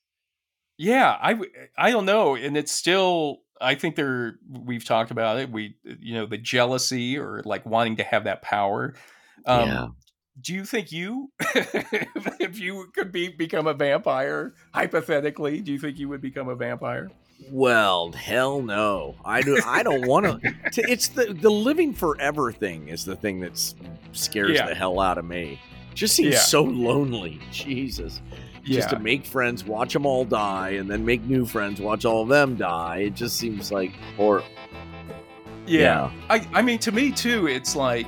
Yeah, 0.77 1.17
I 1.19 1.39
I 1.77 1.91
don't 1.91 2.05
know, 2.05 2.35
and 2.35 2.57
it's 2.57 2.71
still. 2.71 3.39
I 3.59 3.73
think 3.73 3.95
there 3.95 4.35
we've 4.47 4.85
talked 4.85 5.09
about 5.09 5.39
it. 5.39 5.49
We 5.49 5.77
you 5.83 6.13
know 6.13 6.25
the 6.25 6.37
jealousy 6.37 7.17
or 7.17 7.41
like 7.43 7.65
wanting 7.65 7.95
to 7.97 8.03
have 8.03 8.25
that 8.25 8.41
power. 8.41 8.93
Um, 9.45 9.67
yeah. 9.67 9.87
Do 10.41 10.53
you 10.53 10.65
think 10.65 10.91
you, 10.91 11.31
if 11.39 12.59
you 12.59 12.89
could 12.93 13.11
be 13.11 13.29
become 13.29 13.65
a 13.67 13.73
vampire, 13.73 14.53
hypothetically, 14.73 15.61
do 15.61 15.71
you 15.71 15.79
think 15.79 15.97
you 15.97 16.09
would 16.09 16.21
become 16.21 16.47
a 16.47 16.55
vampire? 16.55 17.09
Well, 17.51 18.11
hell 18.11 18.61
no. 18.61 19.15
I 19.25 19.41
do. 19.41 19.59
I 19.65 19.83
don't 19.83 20.07
want 20.07 20.25
to. 20.73 20.81
It's 20.91 21.07
the 21.09 21.33
the 21.33 21.49
living 21.49 21.93
forever 21.93 22.51
thing 22.51 22.87
is 22.89 23.05
the 23.05 23.15
thing 23.15 23.39
that 23.41 23.57
scares 24.11 24.51
Yeah. 24.51 24.67
the 24.67 24.75
hell 24.75 24.99
out 24.99 25.17
of 25.17 25.25
me. 25.25 25.59
Just 25.93 26.15
seems 26.15 26.33
Yeah. 26.33 26.39
so 26.39 26.63
lonely. 26.63 27.39
Jesus. 27.51 28.21
Just 28.63 28.89
to 28.89 28.99
make 28.99 29.25
friends, 29.25 29.63
watch 29.63 29.93
them 29.93 30.05
all 30.05 30.25
die, 30.25 30.71
and 30.71 30.89
then 30.91 31.05
make 31.05 31.23
new 31.23 31.45
friends, 31.45 31.79
watch 31.79 32.03
all 32.03 32.23
of 32.23 32.27
them 32.27 32.57
die. 32.57 32.97
It 32.97 33.13
just 33.15 33.37
seems 33.37 33.71
like 33.71 33.93
or 34.17 34.43
yeah. 35.67 36.11
I, 36.29 36.47
I 36.53 36.61
mean, 36.61 36.79
to 36.79 36.91
me 36.91 37.11
too, 37.11 37.47
it's 37.47 37.75
like 37.75 38.07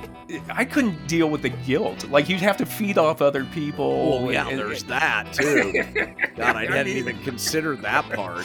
I 0.50 0.64
couldn't 0.64 1.06
deal 1.06 1.28
with 1.30 1.42
the 1.42 1.48
guilt. 1.50 2.08
Like 2.08 2.28
you'd 2.28 2.40
have 2.40 2.56
to 2.58 2.66
feed 2.66 2.98
off 2.98 3.20
other 3.22 3.44
people. 3.46 4.20
Oh 4.24 4.30
yeah, 4.30 4.48
and- 4.48 4.58
there's 4.58 4.84
that 4.84 5.32
too. 5.32 5.72
God, 6.36 6.56
I 6.56 6.62
I 6.62 6.66
hadn't 6.66 6.86
mean- 6.86 6.96
even 6.98 7.18
considered 7.24 7.82
that 7.82 8.08
part. 8.10 8.44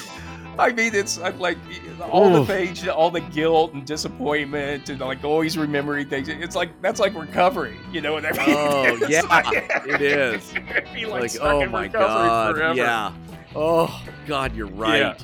I 0.57 0.71
mean, 0.71 0.95
it's 0.95 1.17
I'm 1.19 1.37
like 1.37 1.57
all 2.01 2.29
the 2.31 2.39
Oof. 2.41 2.47
page, 2.47 2.87
all 2.87 3.11
the 3.11 3.19
guilt 3.19 3.73
and 3.73 3.85
disappointment, 3.85 4.87
and 4.89 5.01
like 5.01 5.21
always 5.25 5.57
remembering 5.57 6.07
things. 6.07 6.29
It's 6.29 6.55
like 6.55 6.81
that's 6.81 6.99
like 6.99 7.13
recovery, 7.13 7.75
you 7.91 7.99
know 7.99 8.13
what 8.13 8.25
I 8.25 8.31
mean? 8.31 8.55
Oh, 8.57 9.05
yeah, 9.09 9.21
like- 9.23 9.69
it 9.85 10.01
is. 10.01 10.53
Be 10.93 11.05
like, 11.07 11.21
Like, 11.33 11.41
oh 11.41 11.65
my 11.67 11.87
god, 11.89 12.55
forever. 12.55 12.73
yeah. 12.75 13.11
Oh 13.53 14.01
God, 14.27 14.55
you're 14.55 14.67
right. 14.67 15.21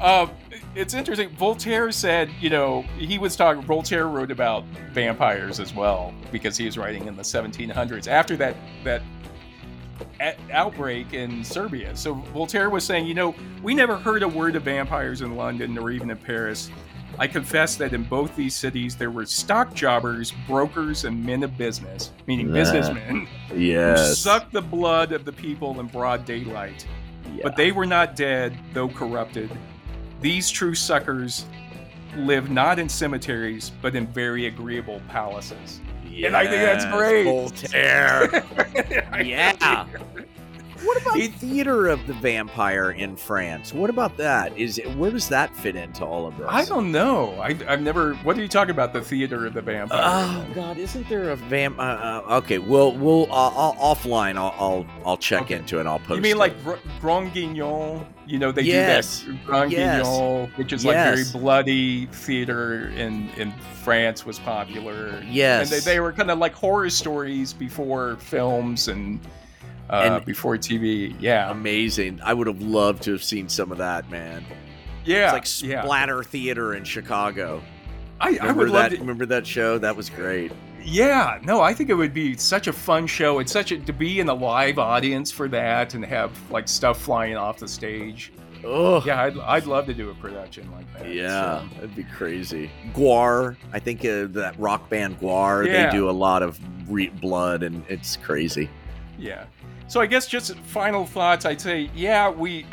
um, 0.00 0.30
it's 0.78 0.94
interesting. 0.94 1.28
Voltaire 1.30 1.90
said, 1.92 2.30
you 2.40 2.50
know, 2.50 2.82
he 2.96 3.18
was 3.18 3.34
talking. 3.36 3.62
Voltaire 3.62 4.06
wrote 4.08 4.30
about 4.30 4.64
vampires 4.92 5.58
as 5.60 5.74
well 5.74 6.14
because 6.30 6.56
he 6.56 6.64
was 6.66 6.78
writing 6.78 7.06
in 7.06 7.16
the 7.16 7.22
1700s 7.22 8.06
after 8.06 8.36
that 8.36 8.54
that 8.84 9.02
outbreak 10.52 11.12
in 11.12 11.44
Serbia. 11.44 11.96
So 11.96 12.14
Voltaire 12.14 12.70
was 12.70 12.84
saying, 12.84 13.06
you 13.06 13.14
know, 13.14 13.34
we 13.62 13.74
never 13.74 13.96
heard 13.96 14.22
a 14.22 14.28
word 14.28 14.56
of 14.56 14.62
vampires 14.62 15.20
in 15.22 15.36
London 15.36 15.76
or 15.78 15.90
even 15.90 16.10
in 16.10 16.16
Paris. 16.16 16.70
I 17.18 17.26
confess 17.26 17.74
that 17.76 17.92
in 17.92 18.04
both 18.04 18.34
these 18.36 18.54
cities 18.54 18.96
there 18.96 19.10
were 19.10 19.26
stock 19.26 19.74
jobbers, 19.74 20.32
brokers, 20.46 21.04
and 21.04 21.24
men 21.24 21.42
of 21.42 21.58
business, 21.58 22.12
meaning 22.28 22.48
Nah. 22.48 22.54
businessmen, 22.54 23.26
who 23.48 23.58
Yes. 23.58 24.18
sucked 24.18 24.52
the 24.52 24.62
blood 24.62 25.10
of 25.12 25.24
the 25.24 25.32
people 25.32 25.80
in 25.80 25.86
broad 25.86 26.24
daylight. 26.24 26.86
Yeah. 27.34 27.40
But 27.42 27.56
they 27.56 27.72
were 27.72 27.86
not 27.86 28.14
dead, 28.14 28.56
though 28.72 28.88
corrupted. 28.88 29.50
These 30.20 30.50
true 30.50 30.74
suckers 30.74 31.46
live 32.16 32.50
not 32.50 32.78
in 32.78 32.88
cemeteries, 32.88 33.70
but 33.82 33.94
in 33.94 34.06
very 34.06 34.46
agreeable 34.46 35.00
palaces. 35.08 35.80
And 36.24 36.36
I 36.36 36.46
think 36.46 36.62
that's 36.62 36.84
great. 36.86 37.24
Voltaire. 37.24 38.28
yeah. 39.24 39.86
What 40.84 41.00
about 41.02 41.16
He- 41.16 41.28
theater 41.28 41.88
of 41.88 42.06
the 42.06 42.12
vampire 42.14 42.92
in 42.92 43.16
France? 43.16 43.72
What 43.72 43.90
about 43.90 44.16
that? 44.18 44.56
Is 44.56 44.78
it, 44.78 44.88
where 44.96 45.10
does 45.10 45.28
that 45.28 45.54
fit 45.56 45.74
into 45.76 46.04
all 46.04 46.26
of 46.26 46.36
this? 46.36 46.46
I 46.48 46.64
don't 46.64 46.92
know. 46.92 47.34
I, 47.40 47.56
I've 47.68 47.82
never. 47.82 48.14
What 48.16 48.38
are 48.38 48.42
you 48.42 48.48
talking 48.48 48.70
about? 48.70 48.92
The 48.92 49.00
theater 49.00 49.46
of 49.46 49.54
the 49.54 49.62
vampire? 49.62 50.00
Oh 50.02 50.46
God! 50.54 50.78
Isn't 50.78 51.08
there 51.08 51.30
a 51.30 51.36
vamp? 51.36 51.78
Uh, 51.78 51.82
uh, 51.82 52.36
okay, 52.38 52.58
well, 52.58 52.92
we'll 52.96 53.24
uh, 53.32 53.50
I'll, 53.54 53.74
offline. 53.94 54.36
I'll 54.36 54.54
I'll, 54.58 54.86
I'll 55.04 55.16
check 55.16 55.42
Okay. 55.42 55.56
into 55.56 55.80
it. 55.80 55.86
I'll 55.86 55.98
post. 55.98 56.16
you 56.16 56.20
mean 56.22 56.36
it. 56.36 56.38
like 56.38 56.62
Gr- 56.62 56.74
Grand 57.00 57.32
Guignol? 57.32 58.06
You 58.26 58.38
know, 58.38 58.52
they 58.52 58.62
Yes. 58.62 59.22
do 59.22 59.32
that 59.32 59.44
Grand 59.46 59.72
Yes. 59.72 60.06
Guignol, 60.06 60.50
which 60.56 60.72
is 60.72 60.84
Yes. 60.84 61.16
like 61.16 61.26
very 61.32 61.42
bloody 61.42 62.06
theater 62.06 62.88
in 62.90 63.28
in 63.36 63.52
France 63.82 64.24
was 64.26 64.38
popular. 64.38 65.22
yes, 65.26 65.72
and 65.72 65.82
they, 65.82 65.92
they 65.94 66.00
were 66.00 66.12
kind 66.12 66.30
of 66.30 66.38
like 66.38 66.52
horror 66.52 66.90
stories 66.90 67.52
before 67.52 68.16
films 68.20 68.88
and, 68.88 69.18
uh, 69.90 70.16
And- 70.16 70.24
before 70.24 70.56
TV. 70.56 71.14
Yeah, 71.20 71.50
amazing. 71.50 72.20
I 72.24 72.34
would 72.34 72.46
have 72.46 72.60
loved 72.62 73.02
to 73.04 73.12
have 73.12 73.22
seen 73.22 73.48
some 73.48 73.72
of 73.72 73.78
that, 73.78 74.10
man. 74.10 74.44
yeah, 75.04 75.34
It's 75.36 75.62
like 75.62 75.70
yeah. 75.70 75.82
splatter 75.82 76.22
theater 76.22 76.74
in 76.74 76.84
Chicago. 76.84 77.62
I, 78.20 78.28
I 78.28 78.30
Remember 78.32 78.54
would 78.64 78.70
love 78.70 78.82
that? 78.90 78.96
to. 78.96 79.00
Remember 79.00 79.26
that 79.26 79.46
show? 79.46 79.78
That 79.78 79.96
was 79.96 80.10
great. 80.10 80.52
Yeah, 80.84 81.38
no, 81.44 81.60
I 81.60 81.72
think 81.74 81.90
it 81.90 81.94
would 81.94 82.14
be 82.14 82.36
such 82.36 82.66
a 82.66 82.72
fun 82.72 83.06
show. 83.06 83.38
It's 83.40 83.52
such 83.52 83.72
a 83.72 83.78
to 83.78 83.92
be 83.92 84.20
in 84.20 84.28
a 84.28 84.34
live 84.34 84.78
audience 84.78 85.30
for 85.30 85.46
that 85.48 85.94
and 85.94 86.04
have 86.04 86.32
like 86.50 86.66
stuff 86.68 87.00
flying 87.00 87.36
off 87.36 87.58
the 87.58 87.68
stage. 87.68 88.32
Oh, 88.64 89.00
Yeah, 89.04 89.22
I'd, 89.22 89.38
I'd 89.38 89.66
love 89.66 89.86
to 89.86 89.94
do 89.94 90.10
a 90.10 90.14
production 90.14 90.70
like 90.72 90.92
that. 90.94 91.12
Yeah, 91.12 91.60
so. 91.60 91.74
that'd 91.76 91.94
be 91.94 92.02
crazy. 92.04 92.70
GWAR, 92.92 93.56
I 93.72 93.78
think 93.78 94.00
uh, 94.04 94.26
that 94.30 94.58
rock 94.58 94.88
band 94.88 95.20
GWAR, 95.20 95.66
Yeah. 95.66 95.86
they 95.90 95.96
do 95.96 96.10
a 96.10 96.12
lot 96.12 96.42
of 96.42 96.58
re- 96.90 97.08
blood, 97.10 97.62
and 97.62 97.84
it's 97.88 98.16
crazy. 98.16 98.68
Yeah. 99.16 99.44
So 99.88 100.00
I 100.02 100.06
guess 100.06 100.26
just 100.26 100.54
final 100.60 101.06
thoughts. 101.06 101.44
I'd 101.46 101.60
say, 101.60 101.90
yeah, 101.94 102.28
we 102.44 102.66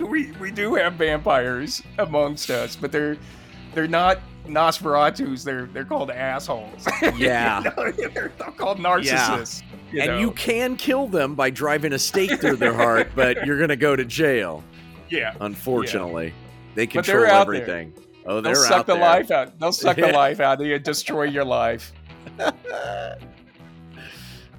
we, 0.00 0.32
we 0.32 0.50
do 0.50 0.74
have 0.74 0.94
vampires 0.94 1.82
amongst 1.98 2.50
us, 2.50 2.74
but 2.76 2.90
they're 2.92 3.16
they're 3.74 3.86
not 3.88 4.18
Nosferatus. 4.46 5.44
They're 5.44 5.66
they're 5.66 5.84
called 5.84 6.10
assholes. 6.10 6.86
Yeah. 7.16 7.62
You 7.62 7.70
know, 7.76 7.92
they're, 7.92 8.08
they're 8.10 8.28
called 8.56 8.78
narcissists. 8.78 9.62
you 9.92 10.00
and 10.02 10.10
know? 10.12 10.18
you 10.18 10.30
can 10.32 10.76
kill 10.76 11.06
them 11.06 11.34
by 11.36 11.50
driving 11.50 11.92
a 11.92 11.98
stake 11.98 12.40
through 12.40 12.56
their 12.56 12.74
heart, 12.74 13.10
but 13.14 13.44
you're 13.46 13.58
gonna 13.60 13.76
go 13.76 13.94
to 13.94 14.04
jail. 14.04 14.64
yeah, 15.10 15.34
Unfortunately, 15.40 16.32
they 16.74 16.86
But 16.86 17.04
they're 17.04 17.20
control 17.20 17.24
out 17.40 17.46
there. 17.46 17.62
everything. 17.62 17.92
Oh, 18.26 18.34
they'll 18.40 18.42
they're 18.42 18.54
suck 18.56 18.72
out 18.80 18.86
the 18.86 18.94
there. 18.94 19.02
life 19.02 19.30
out. 19.30 19.58
They'll 19.60 19.72
suck 19.72 19.96
the 19.96 20.08
life 20.12 20.40
out 20.40 20.60
of 20.60 20.66
you, 20.66 20.78
destroy 20.80 21.24
your 21.24 21.44
life. 21.44 21.92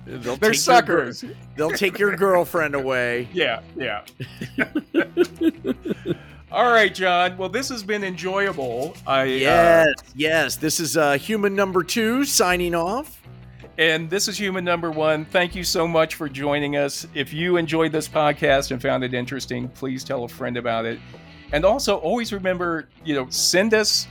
They'll 0.06 0.36
They're 0.36 0.49
your 0.49 0.53
suckers. 0.53 1.23
they'll 1.56 1.69
take 1.72 1.99
your 1.99 2.15
girlfriend 2.15 2.76
away. 2.76 3.28
Yeah, 3.34 3.61
yeah. 3.76 4.03
All 6.52 6.69
right, 6.72 6.94
John. 6.94 7.38
Well, 7.38 7.49
this 7.49 7.69
has 7.69 7.82
been 7.84 8.03
enjoyable. 8.03 8.95
I 9.07 9.22
uh, 9.22 9.26
Yes, 9.26 9.94
yes. 10.15 10.56
This 10.57 10.80
is 10.80 10.98
uh, 10.98 11.14
human 11.14 11.56
number 11.56 11.84
two 11.84 12.26
signing 12.26 12.76
off. 12.76 13.22
And 13.78 14.10
this 14.10 14.28
is 14.28 14.38
Human 14.38 14.65
Number 14.65 14.91
One. 14.91 15.23
Thank 15.23 15.56
you 15.56 15.64
so 15.64 15.88
much 15.88 16.15
for 16.15 16.28
joining 16.28 16.76
us. 16.76 17.07
If 17.15 17.34
you 17.34 17.56
enjoyed 17.56 17.91
this 17.94 18.07
podcast 18.07 18.72
and 18.72 18.82
found 18.82 19.03
it 19.03 19.14
interesting, 19.14 19.69
please 19.69 20.03
tell 20.03 20.26
a 20.26 20.28
friend 20.28 20.57
about 20.57 20.86
it. 20.86 20.99
And 21.53 21.64
also, 21.64 21.98
always 21.98 22.34
remember, 22.34 22.90
you 23.06 23.15
know, 23.15 23.28
send 23.30 23.73
us 23.73 24.07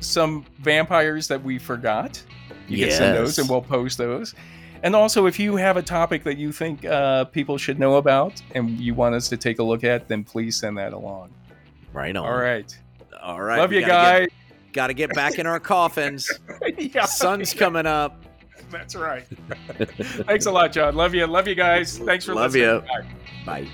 some 0.00 0.44
vampires 0.60 1.26
that 1.28 1.42
we 1.42 1.58
forgot. 1.58 2.22
You 2.68 2.84
can 2.84 2.94
send 2.94 3.16
those 3.16 3.30
Yes. 3.30 3.38
and 3.38 3.48
we'll 3.48 3.62
post 3.62 3.96
those. 3.98 4.34
And 4.82 4.94
also, 4.94 5.26
if 5.26 5.38
you 5.38 5.56
have 5.56 5.76
a 5.76 5.82
topic 5.82 6.24
that 6.24 6.38
you 6.38 6.52
think 6.52 6.84
uh, 6.84 7.24
people 7.26 7.58
should 7.58 7.78
know 7.78 7.96
about 7.96 8.40
and 8.54 8.78
you 8.78 8.94
want 8.94 9.14
us 9.14 9.28
to 9.28 9.36
take 9.36 9.58
a 9.58 9.62
look 9.62 9.84
at, 9.84 10.08
then 10.08 10.24
please 10.24 10.56
send 10.56 10.78
that 10.78 10.92
along. 10.92 11.30
Right 11.92 12.14
on. 12.16 12.24
All 12.24 12.36
right. 12.36 12.78
all 13.22 13.40
right. 13.40 13.58
Love 13.58 13.70
we 13.70 13.80
you, 13.80 13.86
guys. 13.86 14.28
Gotta 14.72 14.94
get 14.94 15.14
back 15.14 15.38
in 15.38 15.46
our 15.46 15.58
coffins. 15.58 16.30
yeah, 16.78 17.06
Sun's 17.06 17.54
coming 17.54 17.86
up. 17.86 18.22
That's 18.70 18.94
right. 18.94 19.26
Thanks 19.26 20.46
a 20.46 20.50
lot, 20.50 20.72
John. 20.72 20.94
Love 20.94 21.14
you. 21.14 21.26
Love 21.26 21.48
you 21.48 21.54
guys. 21.54 21.98
Thanks 21.98 22.24
for 22.26 22.34
Love 22.34 22.54
listening. 22.54 22.82
you. 22.82 23.04
Bye. 23.46 23.62
Bye. 23.64 23.68